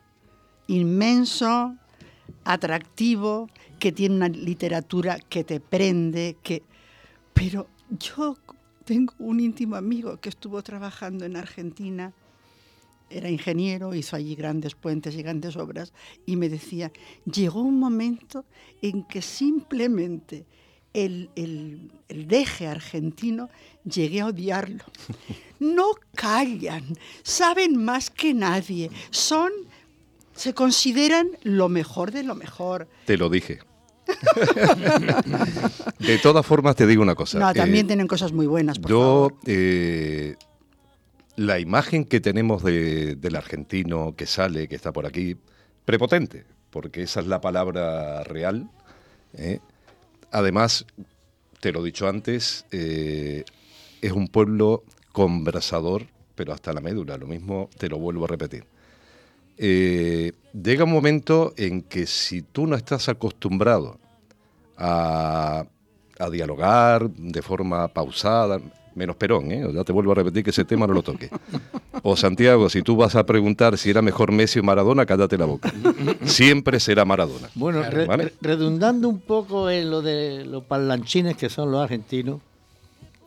inmenso, 0.68 1.74
atractivo, 2.44 3.48
que 3.78 3.92
tiene 3.92 4.16
una 4.16 4.28
literatura 4.28 5.18
que 5.18 5.44
te 5.44 5.60
prende, 5.60 6.36
que... 6.42 6.62
Pero 7.32 7.68
yo 7.98 8.36
tengo 8.84 9.14
un 9.18 9.40
íntimo 9.40 9.76
amigo 9.76 10.18
que 10.18 10.28
estuvo 10.28 10.62
trabajando 10.62 11.24
en 11.24 11.36
Argentina, 11.36 12.12
era 13.08 13.28
ingeniero, 13.28 13.94
hizo 13.94 14.16
allí 14.16 14.34
grandes 14.34 14.74
puentes 14.74 15.14
y 15.14 15.22
grandes 15.22 15.56
obras, 15.56 15.92
y 16.26 16.36
me 16.36 16.48
decía, 16.48 16.92
llegó 17.24 17.62
un 17.62 17.78
momento 17.78 18.44
en 18.82 19.04
que 19.04 19.20
simplemente 19.20 20.46
el, 20.92 21.30
el, 21.36 21.92
el 22.08 22.26
deje 22.28 22.66
argentino 22.66 23.48
llegué 23.84 24.20
a 24.20 24.26
odiarlo. 24.26 24.84
No 25.60 25.90
callan, 26.14 26.96
saben 27.22 27.76
más 27.84 28.08
que 28.08 28.32
nadie, 28.32 28.90
son, 29.10 29.52
se 30.40 30.54
consideran 30.54 31.28
lo 31.42 31.68
mejor 31.68 32.12
de 32.12 32.22
lo 32.22 32.34
mejor. 32.34 32.88
Te 33.04 33.16
lo 33.18 33.28
dije. 33.28 33.58
de 35.98 36.18
todas 36.18 36.44
formas, 36.46 36.76
te 36.76 36.86
digo 36.86 37.02
una 37.02 37.14
cosa. 37.14 37.38
No, 37.38 37.52
también 37.52 37.84
eh, 37.84 37.88
tienen 37.88 38.06
cosas 38.06 38.32
muy 38.32 38.46
buenas. 38.46 38.78
Por 38.78 38.90
yo, 38.90 39.00
favor. 39.00 39.34
eh, 39.46 40.36
la 41.36 41.58
imagen 41.58 42.04
que 42.04 42.20
tenemos 42.20 42.62
de- 42.62 43.16
del 43.16 43.36
argentino 43.36 44.14
que 44.16 44.26
sale, 44.26 44.66
que 44.68 44.76
está 44.76 44.92
por 44.92 45.06
aquí, 45.06 45.36
prepotente, 45.84 46.44
porque 46.70 47.02
esa 47.02 47.20
es 47.20 47.26
la 47.26 47.40
palabra 47.40 48.24
real. 48.24 48.70
¿eh? 49.34 49.60
Además, 50.32 50.86
te 51.60 51.70
lo 51.72 51.80
he 51.82 51.84
dicho 51.84 52.08
antes, 52.08 52.64
es 52.70 54.12
un 54.12 54.28
pueblo 54.28 54.84
conversador, 55.12 56.06
pero 56.34 56.52
hasta 56.54 56.72
la 56.72 56.80
médula, 56.80 57.18
lo 57.18 57.26
mismo 57.26 57.68
te 57.76 57.88
lo 57.88 57.98
vuelvo 57.98 58.24
a 58.24 58.28
repetir. 58.28 58.64
Eh, 59.62 60.32
llega 60.54 60.84
un 60.84 60.90
momento 60.92 61.52
en 61.58 61.82
que 61.82 62.06
si 62.06 62.40
tú 62.40 62.66
no 62.66 62.76
estás 62.76 63.10
acostumbrado 63.10 63.98
a, 64.78 65.64
a 66.18 66.30
dialogar 66.30 67.10
de 67.10 67.42
forma 67.42 67.86
pausada, 67.88 68.58
menos 68.94 69.16
Perón, 69.16 69.52
¿eh? 69.52 69.66
ya 69.74 69.84
te 69.84 69.92
vuelvo 69.92 70.12
a 70.12 70.14
repetir 70.14 70.42
que 70.44 70.50
ese 70.50 70.64
tema 70.64 70.86
no 70.86 70.94
lo 70.94 71.02
toque. 71.02 71.28
O 72.02 72.16
Santiago, 72.16 72.70
si 72.70 72.80
tú 72.80 72.96
vas 72.96 73.14
a 73.16 73.26
preguntar 73.26 73.76
si 73.76 73.90
era 73.90 74.00
mejor 74.00 74.32
Messi 74.32 74.58
o 74.60 74.62
Maradona, 74.62 75.04
cállate 75.04 75.36
la 75.36 75.44
boca. 75.44 75.70
Siempre 76.24 76.80
será 76.80 77.04
Maradona. 77.04 77.50
Bueno, 77.54 77.82
re- 77.82 78.06
¿Vale? 78.06 78.24
re- 78.24 78.32
redundando 78.40 79.10
un 79.10 79.20
poco 79.20 79.68
en 79.68 79.90
lo 79.90 80.00
de 80.00 80.46
los 80.46 80.64
parlanchines 80.64 81.36
que 81.36 81.50
son 81.50 81.70
los 81.70 81.82
argentinos, 81.82 82.40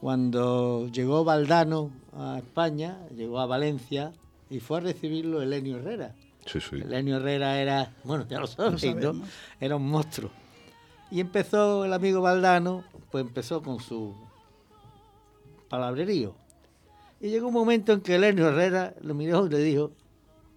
cuando 0.01 0.89
llegó 0.91 1.23
Valdano 1.23 1.91
a 2.17 2.39
España, 2.39 2.97
llegó 3.15 3.39
a 3.39 3.45
Valencia 3.45 4.11
y 4.49 4.59
fue 4.59 4.77
a 4.77 4.81
recibirlo 4.81 5.41
Elenio 5.41 5.77
Herrera. 5.77 6.13
Sí, 6.45 6.59
sí. 6.59 6.75
Elenio 6.75 7.17
Herrera 7.17 7.59
era, 7.59 7.93
bueno, 8.03 8.25
ya 8.27 8.39
lo 8.39 8.47
sabéis, 8.47 8.83
¿no? 8.83 8.89
sabemos. 9.01 9.27
Era 9.59 9.75
un 9.75 9.89
monstruo. 9.89 10.29
Y 11.11 11.19
empezó 11.19 11.85
el 11.85 11.93
amigo 11.93 12.21
Valdano, 12.21 12.83
pues 13.11 13.25
empezó 13.25 13.61
con 13.61 13.79
su 13.79 14.15
palabrerío. 15.69 16.35
Y 17.21 17.29
llegó 17.29 17.47
un 17.47 17.53
momento 17.53 17.93
en 17.93 18.01
que 18.01 18.15
Elenio 18.15 18.49
Herrera 18.49 18.95
lo 19.01 19.13
miró 19.13 19.45
y 19.45 19.49
le 19.49 19.59
dijo, 19.59 19.91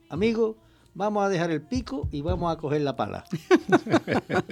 amigo, 0.09 0.57
vamos 0.95 1.25
a 1.25 1.29
dejar 1.29 1.51
el 1.51 1.63
pico 1.63 2.09
y 2.11 2.23
vamos 2.23 2.53
a 2.53 2.59
coger 2.59 2.81
la 2.81 2.97
pala. 2.97 3.25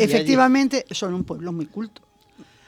Efectivamente, 0.00 0.84
son 0.90 1.14
un 1.14 1.24
pueblo 1.24 1.52
muy 1.52 1.66
culto. 1.66 2.02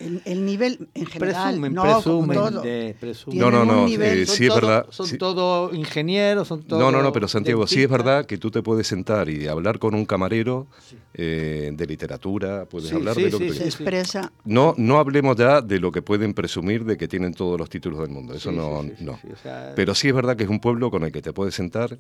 El, 0.01 0.21
el 0.25 0.45
nivel 0.45 0.89
en 0.95 1.07
general, 1.07 1.45
presumen, 1.53 1.73
no 1.73 1.83
presumen 1.83 2.37
todo. 2.37 2.63
de- 2.63 2.97
presumen. 2.99 3.39
No, 3.39 3.51
no, 3.51 3.65
no, 3.65 3.87
eh, 3.87 4.27
sí 4.27 4.47
es 4.47 4.55
verdad. 4.55 4.87
Son 4.91 5.07
sí. 5.07 5.17
todos 5.19 5.73
ingenieros, 5.73 6.49
son 6.49 6.65
todos. 6.65 6.83
No, 6.83 6.91
no, 6.91 7.01
no, 7.01 7.13
pero 7.13 7.29
Santiago, 7.29 7.65
sí 7.69 7.83
es 7.85 7.89
verdad 7.89 8.27
que 8.27 8.37
tú 8.37 8.51
te 8.51 8.61
puedes 8.61 8.89
sentar 8.89 9.29
y 9.29 9.47
hablar 9.47 9.79
con 9.79 9.95
un 9.95 10.05
camarero 10.05 10.67
eh, 11.15 11.71
de 11.73 11.87
literatura, 11.87 12.65
puedes 12.67 12.89
Sí, 12.91 12.97
hablar 12.97 13.15
sí, 13.15 13.23
de 13.23 13.31
lo 13.31 13.39
sí, 13.39 13.45
que 13.47 13.53
sí, 13.53 13.59
Se 13.59 13.65
expresa. 13.67 14.33
No, 14.45 14.75
no 14.77 14.99
hablemos 14.99 15.37
ya 15.37 15.61
de 15.61 15.79
lo 15.79 15.93
que 15.93 16.03
pueden 16.03 16.35
presumir 16.35 16.85
de 16.85 16.97
que 16.97 17.07
tienen 17.07 17.33
todos 17.33 17.57
los 17.59 17.71
títulos 17.71 18.01
del 18.01 18.11
mundo. 18.11 18.35
Eso 18.35 18.51
Sí, 18.51 18.57
no, 18.57 18.83
sí, 18.83 18.89
sí, 18.89 18.95
sí, 18.99 19.05
no. 19.05 19.19
sí, 19.23 19.29
o 19.33 19.37
sea- 19.37 19.73
Pero 19.77 19.95
sí 19.95 20.09
es 20.09 20.15
verdad 20.15 20.37
que 20.37 20.43
es 20.43 20.51
un 20.51 20.59
pueblo 20.61 20.91
con 20.91 21.05
el 21.05 21.13
que 21.13 21.23
te 21.23 21.33
puedes 21.33 21.55
sentar, 21.55 21.97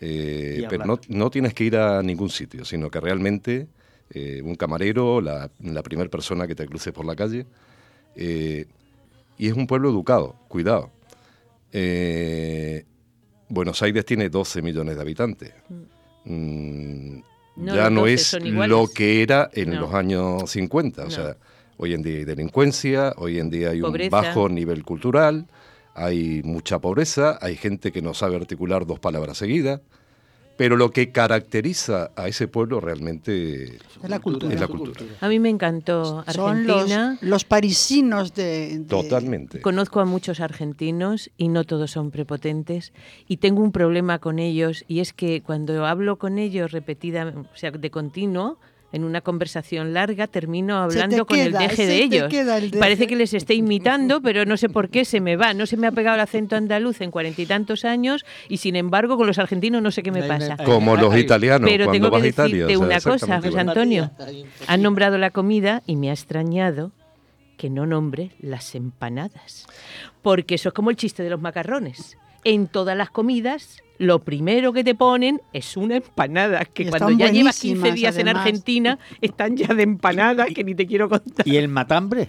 eh, 0.00 0.66
pero 0.68 0.84
no, 0.84 0.98
no 1.08 1.30
tienes 1.30 1.54
que 1.54 1.64
ir 1.64 1.76
a 1.76 2.02
ningún 2.02 2.28
sitio, 2.30 2.64
sino 2.64 2.90
que 2.90 3.00
realmente 3.00 3.68
eh, 4.10 4.40
un 4.42 4.54
camarero, 4.54 5.20
la, 5.20 5.50
la 5.60 5.82
primera 5.82 6.08
persona 6.10 6.46
que 6.46 6.54
te 6.54 6.66
cruces 6.66 6.92
por 6.92 7.04
la 7.04 7.14
calle, 7.16 7.46
eh, 8.14 8.66
y 9.38 9.48
es 9.48 9.52
un 9.54 9.66
pueblo 9.66 9.90
educado, 9.90 10.36
cuidado. 10.48 10.90
Eh, 11.72 12.84
Buenos 13.48 13.80
Aires 13.82 14.04
tiene 14.04 14.28
12 14.28 14.62
millones 14.62 14.96
de 14.96 15.00
habitantes. 15.02 15.52
Mm, 16.24 17.18
No, 17.56 17.74
ya 17.74 17.88
no 17.90 18.00
12 18.02 18.12
es 18.38 18.42
lo 18.42 18.88
que 18.88 19.22
era 19.22 19.48
en 19.52 19.70
No. 19.70 19.80
los 19.82 19.94
años 19.94 20.50
50. 20.50 21.02
O 21.02 21.04
No. 21.06 21.10
sea, 21.10 21.36
hoy 21.76 21.94
en 21.94 22.02
día 22.02 22.18
hay 22.18 22.24
delincuencia, 22.24 23.12
hoy 23.16 23.38
en 23.38 23.50
día 23.50 23.70
hay 23.70 23.80
Pobreza. 23.80 24.16
un 24.16 24.22
bajo 24.22 24.48
nivel 24.48 24.84
cultural, 24.84 25.46
hay 25.94 26.42
mucha 26.44 26.78
pobreza, 26.80 27.38
hay 27.40 27.56
gente 27.56 27.92
que 27.92 28.02
no 28.02 28.12
sabe 28.14 28.36
articular 28.36 28.84
dos 28.86 28.98
palabras 28.98 29.38
seguidas. 29.38 29.80
Pero 30.56 30.76
lo 30.76 30.90
que 30.90 31.10
caracteriza 31.12 32.10
a 32.16 32.28
ese 32.28 32.48
pueblo 32.48 32.80
realmente 32.80 33.76
Es 33.76 34.08
la 34.08 34.18
cultura. 34.20 34.54
es 34.54 34.58
la 34.60 34.66
cultura. 34.68 35.04
A 35.20 35.28
mí 35.28 35.38
me 35.38 35.50
encantó 35.50 36.24
Son 36.32 36.66
los, 36.66 36.76
Argentina. 36.82 37.18
los 37.20 37.44
parisinos 37.44 38.34
de, 38.34 38.78
de- 38.78 38.84
Totalmente. 38.84 39.60
Conozco 39.60 40.00
a 40.00 40.04
muchos 40.06 40.40
argentinos 40.40 41.30
y 41.36 41.48
no 41.48 41.64
todos 41.64 41.90
son 41.90 42.10
prepotentes 42.10 42.92
y 43.28 43.36
tengo 43.36 43.62
un 43.62 43.72
problema 43.72 44.18
con 44.18 44.38
ellos 44.38 44.84
y 44.88 45.00
es 45.00 45.12
que 45.12 45.42
cuando 45.42 45.84
hablo 45.84 46.16
con 46.16 46.38
ellos 46.38 46.72
repetida, 46.72 47.34
o 47.36 47.56
sea, 47.56 47.70
de 47.70 47.90
continuo, 47.90 48.58
en 48.92 49.04
una 49.04 49.20
conversación 49.20 49.92
larga, 49.92 50.26
termino 50.26 50.78
hablando 50.78 51.26
con 51.26 51.36
queda, 51.36 51.46
el 51.46 51.68
deje 51.68 51.86
de 51.86 52.02
ellos. 52.02 52.28
queda 52.30 52.58
el 52.58 52.70
deje. 52.70 52.80
Parece 52.80 53.06
que 53.06 53.16
les 53.16 53.34
esté 53.34 53.54
imitando, 53.54 54.20
pero 54.22 54.44
no 54.44 54.56
sé 54.56 54.68
por 54.68 54.88
qué 54.88 55.04
se 55.04 55.20
me 55.20 55.36
va. 55.36 55.54
No 55.54 55.66
se 55.66 55.76
me 55.76 55.86
ha 55.86 55.92
pegado 55.92 56.14
el 56.14 56.20
acento 56.20 56.56
andaluz 56.56 57.00
en 57.00 57.10
cuarenta 57.10 57.42
y 57.42 57.46
tantos 57.46 57.84
años 57.84 58.24
y 58.48 58.58
sin 58.58 58.76
embargo 58.76 59.16
con 59.16 59.26
los 59.26 59.38
argentinos 59.38 59.82
no 59.82 59.90
sé 59.90 60.02
qué 60.02 60.12
me 60.12 60.22
pasa. 60.22 60.56
Como 60.64 60.96
los 60.96 61.16
italianos 61.16 61.68
Pero 61.68 61.86
cuando 61.86 61.92
tengo 61.92 62.10
que 62.10 62.16
vas 62.16 62.22
a 62.22 62.28
Italia. 62.28 62.66
decirte 62.66 62.76
o 62.76 62.78
sea, 62.78 62.86
una 62.86 63.00
cosa, 63.00 63.40
José. 63.40 63.60
Antonio. 63.60 64.10
Poquito. 64.16 64.48
Han 64.66 64.82
nombrado 64.82 65.18
la 65.18 65.30
comida 65.30 65.82
y 65.86 65.96
me 65.96 66.10
ha 66.10 66.12
extrañado 66.12 66.92
que 67.56 67.70
no 67.70 67.86
nombre 67.86 68.32
las 68.40 68.74
empanadas. 68.74 69.66
Porque 70.22 70.56
eso 70.56 70.68
es 70.68 70.74
como 70.74 70.90
el 70.90 70.96
chiste 70.96 71.22
de 71.22 71.30
los 71.30 71.40
macarrones. 71.40 72.16
En 72.44 72.68
todas 72.68 72.96
las 72.96 73.10
comidas, 73.10 73.82
lo 73.98 74.20
primero 74.20 74.72
que 74.72 74.84
te 74.84 74.94
ponen 74.94 75.40
es 75.52 75.76
una 75.76 75.96
empanada, 75.96 76.64
que 76.64 76.84
Y 76.84 76.86
cuando 76.86 77.10
ya 77.10 77.30
llevas 77.30 77.58
15 77.60 77.78
buenísimas, 77.80 77.94
días 77.94 78.16
en. 78.18 78.28
Argentina, 78.28 78.98
están 79.20 79.56
ya 79.56 79.68
de 79.74 79.82
empanada, 79.82 80.46
que 80.46 80.64
ni 80.64 80.74
te 80.74 80.86
quiero 80.86 81.08
contar. 81.08 81.46
¿Y 81.46 81.56
el 81.56 81.68
matambre? 81.68 82.28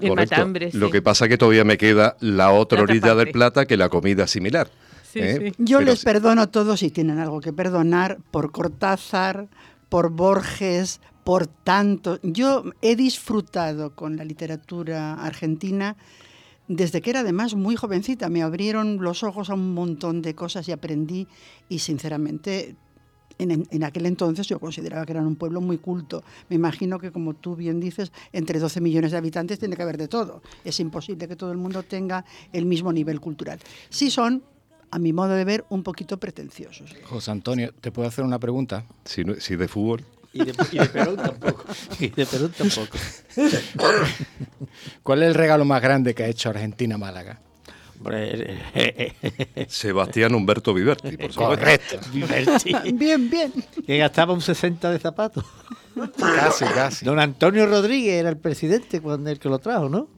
El 0.00 0.08
Correcto. 0.10 0.36
matambre, 0.36 0.70
Lo 0.72 0.90
que 0.90 1.02
pasa 1.02 1.24
es 1.24 1.28
que 1.30 1.38
todavía 1.38 1.64
me 1.64 1.78
queda 1.78 2.16
la 2.20 2.50
otra 2.50 2.78
La 2.78 2.84
otra 2.84 2.92
orilla 2.94 3.14
del 3.14 3.30
plata 3.30 3.66
que 3.66 3.76
la 3.76 3.88
comida 3.88 4.26
similar. 4.26 4.68
Sí, 5.10 5.18
¿eh? 5.20 5.52
sí. 5.52 5.54
Yo 5.58 5.78
Pero 5.78 5.90
les 5.90 6.00
sí. 6.00 6.04
perdono 6.04 6.42
a 6.42 6.46
todos 6.46 6.80
si 6.80 6.90
tienen 6.90 7.18
algo 7.18 7.40
que 7.40 7.52
perdonar 7.52 8.18
por 8.30 8.50
Cortázar, 8.50 9.48
por 9.88 10.10
Borges, 10.10 11.00
por 11.24 11.46
tanto. 11.46 12.18
Yo 12.22 12.64
he 12.80 12.96
disfrutado 12.96 13.94
con 13.94 14.16
la 14.16 14.24
literatura 14.24 15.14
argentina 15.14 15.96
desde 16.68 17.00
que 17.00 17.10
era 17.10 17.20
además 17.20 17.54
muy 17.54 17.76
jovencita. 17.76 18.28
Me 18.28 18.42
abrieron 18.42 18.98
los 19.02 19.22
ojos 19.22 19.50
a 19.50 19.54
un 19.54 19.74
montón 19.74 20.22
de 20.22 20.34
cosas 20.34 20.68
y 20.68 20.72
aprendí 20.72 21.26
y 21.68 21.80
sinceramente 21.80 22.76
en, 23.38 23.82
aquel 23.84 24.06
entonces 24.06 24.46
yo 24.46 24.60
consideraba 24.60 25.04
que 25.04 25.12
eran 25.12 25.26
un 25.26 25.36
pueblo 25.36 25.60
muy 25.60 25.78
culto. 25.78 26.22
Me 26.48 26.56
imagino 26.56 26.98
que, 26.98 27.10
como 27.10 27.34
tú 27.34 27.56
bien 27.56 27.80
dices, 27.80 28.12
entre 28.32 28.58
12 28.58 28.80
millones 28.80 29.10
de 29.10 29.18
habitantes 29.18 29.58
tiene 29.58 29.74
que 29.76 29.82
haber 29.82 29.96
de 29.96 30.06
todo. 30.08 30.42
Es 30.64 30.78
imposible 30.80 31.26
que 31.26 31.34
todo 31.36 31.50
el 31.50 31.58
mundo 31.58 31.82
tenga 31.82 32.24
el 32.52 32.66
mismo 32.66 32.92
nivel 32.92 33.20
cultural. 33.20 33.58
Sí 33.88 34.10
son, 34.10 34.44
a 34.90 34.98
mi 34.98 35.12
modo 35.12 35.30
de 35.30 35.44
ver, 35.44 35.64
un 35.70 35.82
poquito 35.82 36.18
pretenciosos. 36.18 36.94
José 37.04 37.30
Antonio, 37.32 37.72
¿te 37.80 37.90
puedo 37.90 38.06
hacer 38.06 38.24
una 38.24 38.38
pregunta? 38.38 38.84
Si, 39.04 39.24
no- 39.24 39.34
si 39.36 39.56
de 39.56 39.66
fútbol. 39.66 40.04
Y 40.32 40.44
de, 40.44 40.54
y 40.72 40.78
de 40.78 40.86
Perú 40.86 41.16
tampoco. 41.16 41.64
Y 42.00 42.08
de 42.08 42.26
Perú 42.26 42.50
tampoco. 42.56 42.98
¿Cuál 45.02 45.22
es 45.22 45.28
el 45.28 45.34
regalo 45.34 45.64
más 45.64 45.82
grande 45.82 46.14
que 46.14 46.24
ha 46.24 46.28
hecho 46.28 46.50
Argentina 46.50 46.96
Málaga? 46.96 47.40
Hombre, 47.98 48.58
eh, 48.74 49.12
Sebastián 49.68 50.34
Humberto 50.34 50.74
Viverti, 50.74 51.16
por 51.16 51.32
supuesto. 51.32 51.40
Correcto. 51.44 52.00
Viverti, 52.12 52.74
Bien, 52.94 53.30
bien. 53.30 53.52
que 53.86 53.98
gastaba 53.98 54.32
un 54.32 54.40
60 54.40 54.90
de 54.90 54.98
zapatos. 54.98 55.44
Casi, 56.16 56.64
casi. 56.64 57.04
Don 57.04 57.20
Antonio 57.20 57.66
Rodríguez 57.66 58.14
era 58.14 58.30
el 58.30 58.38
presidente 58.38 59.00
cuando 59.00 59.30
el 59.30 59.38
que 59.38 59.48
lo 59.48 59.58
trajo, 59.58 59.88
¿no? 59.88 60.08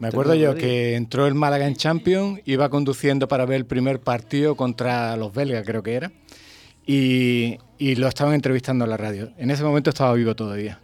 Me 0.00 0.08
acuerdo 0.08 0.34
yo 0.34 0.54
que 0.54 0.96
entró 0.96 1.26
el 1.26 1.34
Málaga 1.34 1.66
en 1.66 1.76
Champions, 1.76 2.40
iba 2.46 2.68
conduciendo 2.68 3.28
para 3.28 3.46
ver 3.46 3.58
el 3.58 3.66
primer 3.66 4.00
partido 4.00 4.56
contra 4.56 5.16
los 5.16 5.32
belgas, 5.32 5.64
creo 5.64 5.82
que 5.82 5.94
era, 5.94 6.12
y, 6.86 7.58
y 7.84 7.96
lo 7.96 8.08
estaban 8.08 8.32
entrevistando 8.32 8.84
en 8.84 8.90
la 8.90 8.96
radio. 8.96 9.30
En 9.36 9.50
ese 9.50 9.62
momento 9.62 9.90
estaba 9.90 10.14
vivo 10.14 10.34
todavía. 10.34 10.80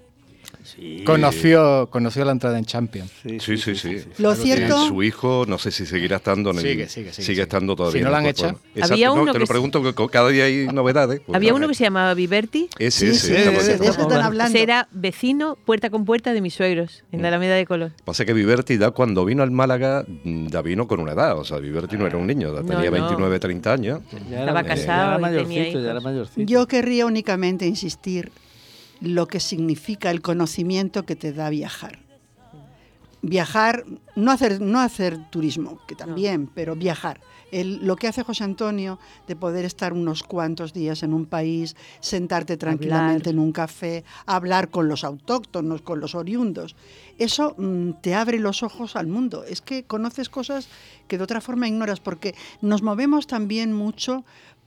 Conoció, 1.05 1.89
conoció 1.91 2.25
la 2.25 2.33
entrada 2.33 2.59
en 2.59 2.65
Champions. 2.65 3.11
Sí, 3.41 3.57
sí, 3.57 3.75
sí. 3.75 3.97
Lo 4.19 4.31
Claro, 4.35 4.35
cierto- 4.37 4.85
y 4.85 4.89
Su 4.89 5.03
hijo, 5.03 5.45
no 5.47 5.59
sé 5.59 5.71
si 5.71 5.87
seguirá 5.87 6.17
estando 6.17 6.51
en 6.51 6.57
el- 6.59 6.63
Sigue, 6.63 6.89
sigue, 6.89 7.13
sigue, 7.13 7.27
sigue. 7.27 7.43
estando 7.43 7.75
todavía. 7.77 8.01
Si 8.01 8.05
no 8.05 8.11
lo 8.11 8.17
han 8.17 8.27
hecho. 8.27 8.53
¿no? 8.53 8.59
Exacto, 8.75 8.95
Había 8.95 9.07
no, 9.09 9.15
uno 9.15 9.27
te 9.27 9.33
que 9.33 9.39
lo 9.41 9.47
pregunto, 9.47 9.83
que 9.83 10.07
cada 10.11 10.29
día 10.31 10.45
hay 10.45 10.67
novedades. 10.73 11.21
pues, 11.25 11.37
Había 11.37 11.55
uno 11.55 11.69
que 11.69 11.75
se 11.75 11.85
llamaba 11.85 12.15
Viverti. 12.15 12.69
Ese, 12.79 13.11
ese, 13.11 13.21
sí, 13.21 13.33
ese. 13.35 14.63
Era 14.63 14.89
vecino 14.93 15.57
puerta 15.65 15.91
con 15.91 16.05
puerta 16.05 16.33
de 16.33 16.41
mis 16.41 16.55
suegros, 16.55 17.05
en 17.13 17.23
la 17.23 17.29
Alameda 17.29 17.55
de 17.55 17.67
Colón. 17.67 17.95
Pasa 18.05 18.25
que 18.25 18.33
Viverti 18.33 18.79
ya 18.79 18.91
cuando 18.91 19.25
vino 19.25 19.43
al 19.43 19.51
Málaga 19.51 20.05
mm, 20.25 20.47
ya 20.49 20.63
vino 20.63 20.87
con 20.87 21.01
una 21.01 21.13
edad, 21.13 21.39
o 21.39 21.45
sea, 21.45 21.59
Viverti 21.59 21.97
no 21.97 22.07
era 22.07 22.17
un 22.17 22.27
niño, 22.27 22.55
ya 22.55 22.61
No, 22.63 22.67
tenía 22.69 22.91
no. 22.91 22.93
29, 22.93 23.39
30 23.39 23.73
años. 23.73 24.01
Ya 24.31 24.41
Estaba 24.41 24.61
era- 24.61 24.69
casado 24.69 24.87
ya 25.21 25.29
era 25.29 25.95
ya 25.95 26.01
mayorcito. 26.01 26.43
Yo 26.43 26.67
querría 26.67 27.07
únicamente 27.07 27.67
insistir 27.67 28.31
lo 29.01 29.27
que 29.27 29.41
significa 29.41 30.11
el 30.11 30.21
conocimiento 30.23 31.05
que 31.05 31.17
te 31.17 31.33
da 31.33 31.49
viajar. 31.51 31.99
Viajar, 33.23 33.85
no 34.17 34.31
hacer, 34.31 34.63
no 34.63 34.81
hacer 34.81 35.19
turismo, 35.31 35.79
que 35.87 35.95
también, 35.95 36.47
pero 36.55 36.75
viajar. 36.75 37.21
El- 37.53 37.85
lo 37.85 37.97
que 37.97 38.07
hace 38.09 38.23
José 38.23 38.45
Antonio 38.45 38.99
de 39.27 39.37
poder 39.37 39.65
estar 39.67 39.93
unos 39.93 40.23
cuantos 40.23 40.73
días 40.73 41.03
en 41.03 41.13
un 41.13 41.27
país, 41.27 41.77
sentarte 42.01 42.57
tranquilamente 42.57 43.29
en 43.31 43.39
un 43.41 43.53
café, 43.53 44.05
hablar 44.25 44.71
con 44.71 44.89
los 44.89 45.03
autóctonos, 45.05 45.83
con 45.83 46.01
los 46.01 46.15
oriundos, 46.15 46.77
eso 47.19 47.55
mm, 47.59 48.01
te 48.01 48.15
abre 48.15 48.39
los 48.39 48.63
ojos 48.63 48.97
al 48.97 49.09
mundo. 49.09 49.45
Es 49.45 49.61
que 49.61 49.83
conoces 49.83 50.31
cosas 50.31 50.69
que 51.09 51.19
de 51.19 51.25
otra 51.25 51.41
forma 51.43 51.67
ignoras, 51.69 52.01
porque 52.01 52.35
nos 52.63 52.83
movemos 52.83 53.27
también 53.27 53.73
mucho 53.75 54.25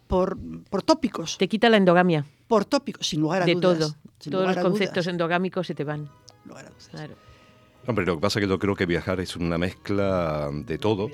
por, 0.08 0.38
por 0.70 0.84
tópicos. 0.84 1.38
Te 1.40 1.48
quita 1.48 1.70
la 1.70 1.78
endogamia 1.78 2.26
Por 2.48 2.66
tópicos, 2.66 3.08
sin 3.08 3.22
lugar 3.22 3.42
a 3.44 3.46
de 3.46 3.56
dudas. 3.56 3.78
todo. 3.80 3.96
sin 4.20 4.32
Todos 4.32 4.48
los 4.56 4.58
conceptos 4.64 5.06
dudas, 5.06 5.08
endogámicos 5.08 5.68
se 5.68 5.76
te 5.76 5.84
van. 5.84 6.10
lugar 6.46 6.66
a 6.66 6.70
dudas. 6.70 6.88
Claro. 6.92 7.16
Hombre, 7.88 8.06
lo 8.06 8.16
que 8.16 8.22
pasa 8.22 8.40
es 8.40 8.46
que 8.46 8.50
yo 8.50 8.60
creo 8.60 8.76
que 8.76 8.86
viajar 8.86 9.20
es 9.20 9.36
una 9.36 9.58
mezcla 9.58 10.50
de 10.54 10.78
todo. 10.78 11.10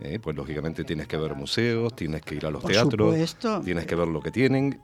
¿eh? 0.00 0.18
Pues 0.20 0.36
lógicamente 0.36 0.84
tienes 0.84 1.08
que 1.08 1.16
ver 1.16 1.34
museos, 1.34 1.94
tienes 1.96 2.22
que 2.22 2.36
ir 2.36 2.46
a 2.46 2.50
los 2.50 2.62
Por 2.62 2.70
teatros, 2.72 3.12
supuesto. 3.12 3.60
tienes 3.64 3.86
que 3.86 3.94
ver 3.96 4.08
lo 4.08 4.20
que 4.20 4.30
tienen. 4.30 4.80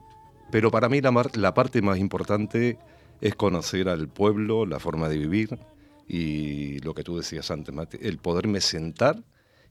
Pero 0.51 0.71
para 0.71 0.89
mí 0.89 0.99
la, 1.01 1.11
mar- 1.11 1.35
la 1.37 1.53
parte 1.53 1.81
más 1.81 1.97
importante 1.97 2.77
es 3.21 3.35
conocer 3.35 3.87
al 3.87 4.07
pueblo, 4.09 4.65
la 4.65 4.79
forma 4.79 5.07
de 5.07 5.17
vivir 5.17 5.57
y 6.07 6.79
lo 6.79 6.93
que 6.93 7.03
tú 7.03 7.15
decías 7.17 7.51
antes, 7.51 7.73
Mati, 7.73 7.97
el 8.01 8.17
poderme 8.17 8.59
sentar 8.59 9.23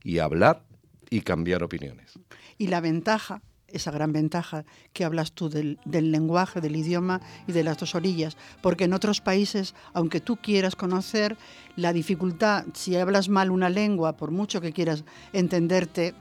y 0.03 0.17
hablar 0.19 0.63
y 1.09 1.21
cambiar 1.21 1.61
opiniones. 1.61 2.13
Y 2.57 2.67
la 2.67 2.81
ventaja, 2.81 3.41
esa 3.73 3.91
gran 3.91 4.11
ventaja 4.13 4.65
que 4.93 5.03
hablas 5.05 5.31
tú 5.31 5.49
del, 5.49 5.79
del 5.85 6.11
lenguaje, 6.11 6.61
del 6.61 6.75
idioma 6.75 7.21
y 7.47 7.51
de 7.51 7.63
las 7.63 7.77
dos 7.77 7.95
orillas, 7.95 8.37
porque 8.61 8.85
en 8.85 8.93
otros 8.93 9.21
países, 9.21 9.73
aunque 9.93 10.19
tú 10.21 10.37
quieras 10.37 10.75
conocer, 10.75 11.37
la 11.75 11.93
dificultad, 11.93 12.65
si 12.73 12.95
hablas 12.95 13.29
mal 13.29 13.51
una 13.51 13.69
lengua, 13.69 14.17
por 14.17 14.31
mucho 14.31 14.61
que 14.61 14.71
quieras 14.73 15.03
entenderte, 15.33 16.13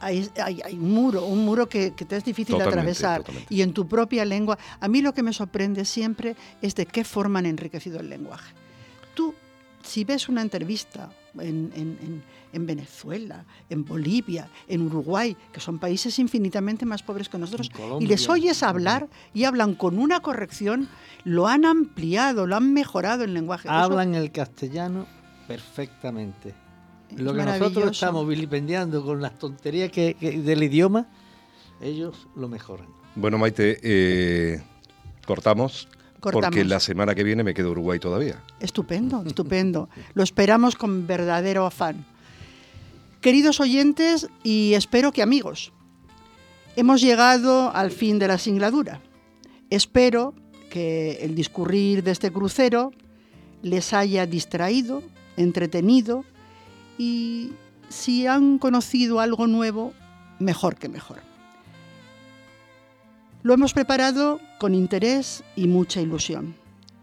hay, 0.00 0.28
hay- 0.42 0.60
hay 0.64 0.74
un 0.74 0.90
muro, 0.92 1.24
un 1.24 1.44
muro 1.44 1.68
que, 1.68 1.92
que 1.94 2.04
te 2.04 2.16
es 2.16 2.24
difícil 2.24 2.58
de 2.58 2.64
Totalmente, 2.64 2.90
atravesar. 2.90 3.20
totalmente. 3.20 3.54
Y 3.54 3.62
en 3.62 3.72
tu 3.72 3.86
propia 3.86 4.24
lengua, 4.24 4.58
a 4.80 4.88
mí 4.88 5.02
lo 5.02 5.12
que 5.12 5.22
me 5.22 5.32
sorprende 5.32 5.84
siempre 5.84 6.34
es 6.62 6.74
de 6.74 6.86
qué 6.86 7.04
forma 7.04 7.38
han 7.38 7.46
enriquecido 7.46 8.00
el 8.00 8.08
lenguaje. 8.08 8.52
Si 9.88 10.04
ves 10.04 10.28
una 10.28 10.42
entrevista 10.42 11.08
en, 11.34 11.72
en- 11.74 11.98
en- 12.02 12.22
en 12.52 12.66
Venezuela, 12.66 13.44
en 13.70 13.84
Bolivia, 13.84 14.48
en 14.68 14.82
Uruguay, 14.82 15.36
que 15.52 15.60
son 15.60 15.78
países 15.78 16.18
infinitamente 16.18 16.84
más 16.86 17.02
pobres 17.02 17.28
que 17.28 17.38
nosotros, 17.38 17.70
y 18.00 18.06
les 18.06 18.28
oyes 18.28 18.62
hablar 18.62 19.08
y 19.34 19.44
hablan 19.44 19.74
con 19.74 19.98
una 19.98 20.20
corrección, 20.20 20.88
lo 21.24 21.46
han 21.46 21.64
ampliado, 21.64 22.46
lo 22.46 22.56
han 22.56 22.72
mejorado 22.72 23.24
el 23.24 23.32
lenguaje. 23.34 23.68
Eso- 23.68 23.74
Hablan 23.76 24.14
el 24.14 24.30
castellano 24.30 25.06
perfectamente. 25.46 26.54
Es 27.10 27.18
Lo 27.20 27.32
que 27.32 27.42
nosotros 27.44 27.92
estamos 27.92 28.28
vilipendiando 28.28 29.02
con 29.04 29.20
las 29.22 29.38
tonterías 29.38 29.90
que, 29.90 30.14
que- 30.14 30.40
del 30.42 30.62
idioma, 30.62 31.06
ellos 31.80 32.28
lo 32.36 32.48
mejoran. 32.48 32.88
Bueno, 33.14 33.38
Maite, 33.38 33.78
eh, 33.82 34.62
cortamos, 35.26 35.88
porque 36.20 36.64
la 36.64 36.80
semana 36.80 37.14
que 37.14 37.24
viene 37.24 37.44
me 37.44 37.54
quedo 37.54 37.70
Uruguay 37.70 37.98
todavía. 37.98 38.42
Estupendo, 38.60 39.22
estupendo. 39.26 39.88
Lo 40.14 40.22
esperamos 40.22 40.76
con 40.76 41.06
verdadero 41.06 41.66
afán. 41.66 42.04
Queridos 43.20 43.60
oyentes 43.60 44.28
y 44.42 44.74
espero 44.74 45.12
que 45.12 45.22
amigos, 45.22 45.72
hemos 46.76 47.00
llegado 47.00 47.74
al 47.74 47.90
fin 47.90 48.18
de 48.18 48.28
la 48.28 48.38
singladura. 48.38 49.00
Espero 49.70 50.34
que 50.70 51.18
el 51.22 51.34
discurrir 51.34 52.02
de 52.02 52.12
este 52.12 52.30
crucero 52.30 52.92
les 53.62 53.92
haya 53.92 54.26
distraído, 54.26 55.02
entretenido 55.36 56.24
y 56.96 57.52
si 57.88 58.26
han 58.26 58.58
conocido 58.58 59.20
algo 59.20 59.46
nuevo, 59.46 59.92
mejor 60.38 60.76
que 60.76 60.88
mejor. 60.88 61.27
Lo 63.42 63.54
hemos 63.54 63.72
preparado 63.72 64.40
con 64.58 64.74
interés 64.74 65.44
y 65.54 65.68
mucha 65.68 66.00
ilusión. 66.00 66.56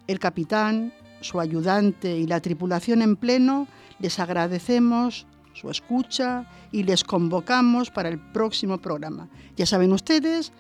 El 0.06 0.20
capitán, 0.20 0.94
su 1.22 1.40
ayudante 1.40 2.18
y 2.18 2.28
la 2.28 2.42
tripulación 2.42 3.02
en 3.02 3.16
pleno 3.16 3.68
les 4.00 4.20
agradecemos 4.20 5.26
su 5.54 5.70
escucha 5.70 6.46
y 6.74 6.84
les 6.84 7.06
convocamos 7.06 7.90
para 7.90 8.10
el 8.10 8.20
próximo 8.20 8.80
programa. 8.80 9.30
Ya 9.56 9.66
saben 9.66 9.94
ustedes 9.94 10.52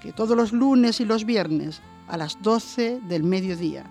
que 0.00 0.12
todos 0.12 0.34
los 0.34 0.52
lunes 0.52 1.00
y 1.00 1.04
los 1.04 1.26
viernes 1.26 1.82
a 2.08 2.16
las 2.16 2.40
12 2.40 3.00
del 3.06 3.22
mediodía 3.22 3.84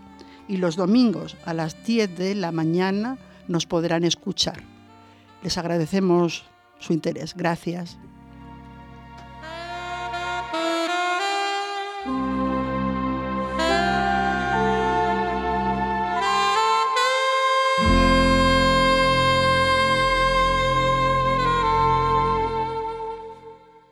y 0.48 0.58
los 0.58 0.76
domingos 0.76 1.38
a 1.46 1.54
las 1.54 1.84
10 1.86 2.18
de 2.18 2.34
la 2.34 2.52
mañana 2.52 3.20
nos 3.48 3.68
podrán 3.68 4.04
escuchar. 4.04 4.64
Les 5.44 5.60
agradecemos 5.60 6.44
su 6.80 6.94
interés. 6.94 7.36
Gracias. 7.36 8.00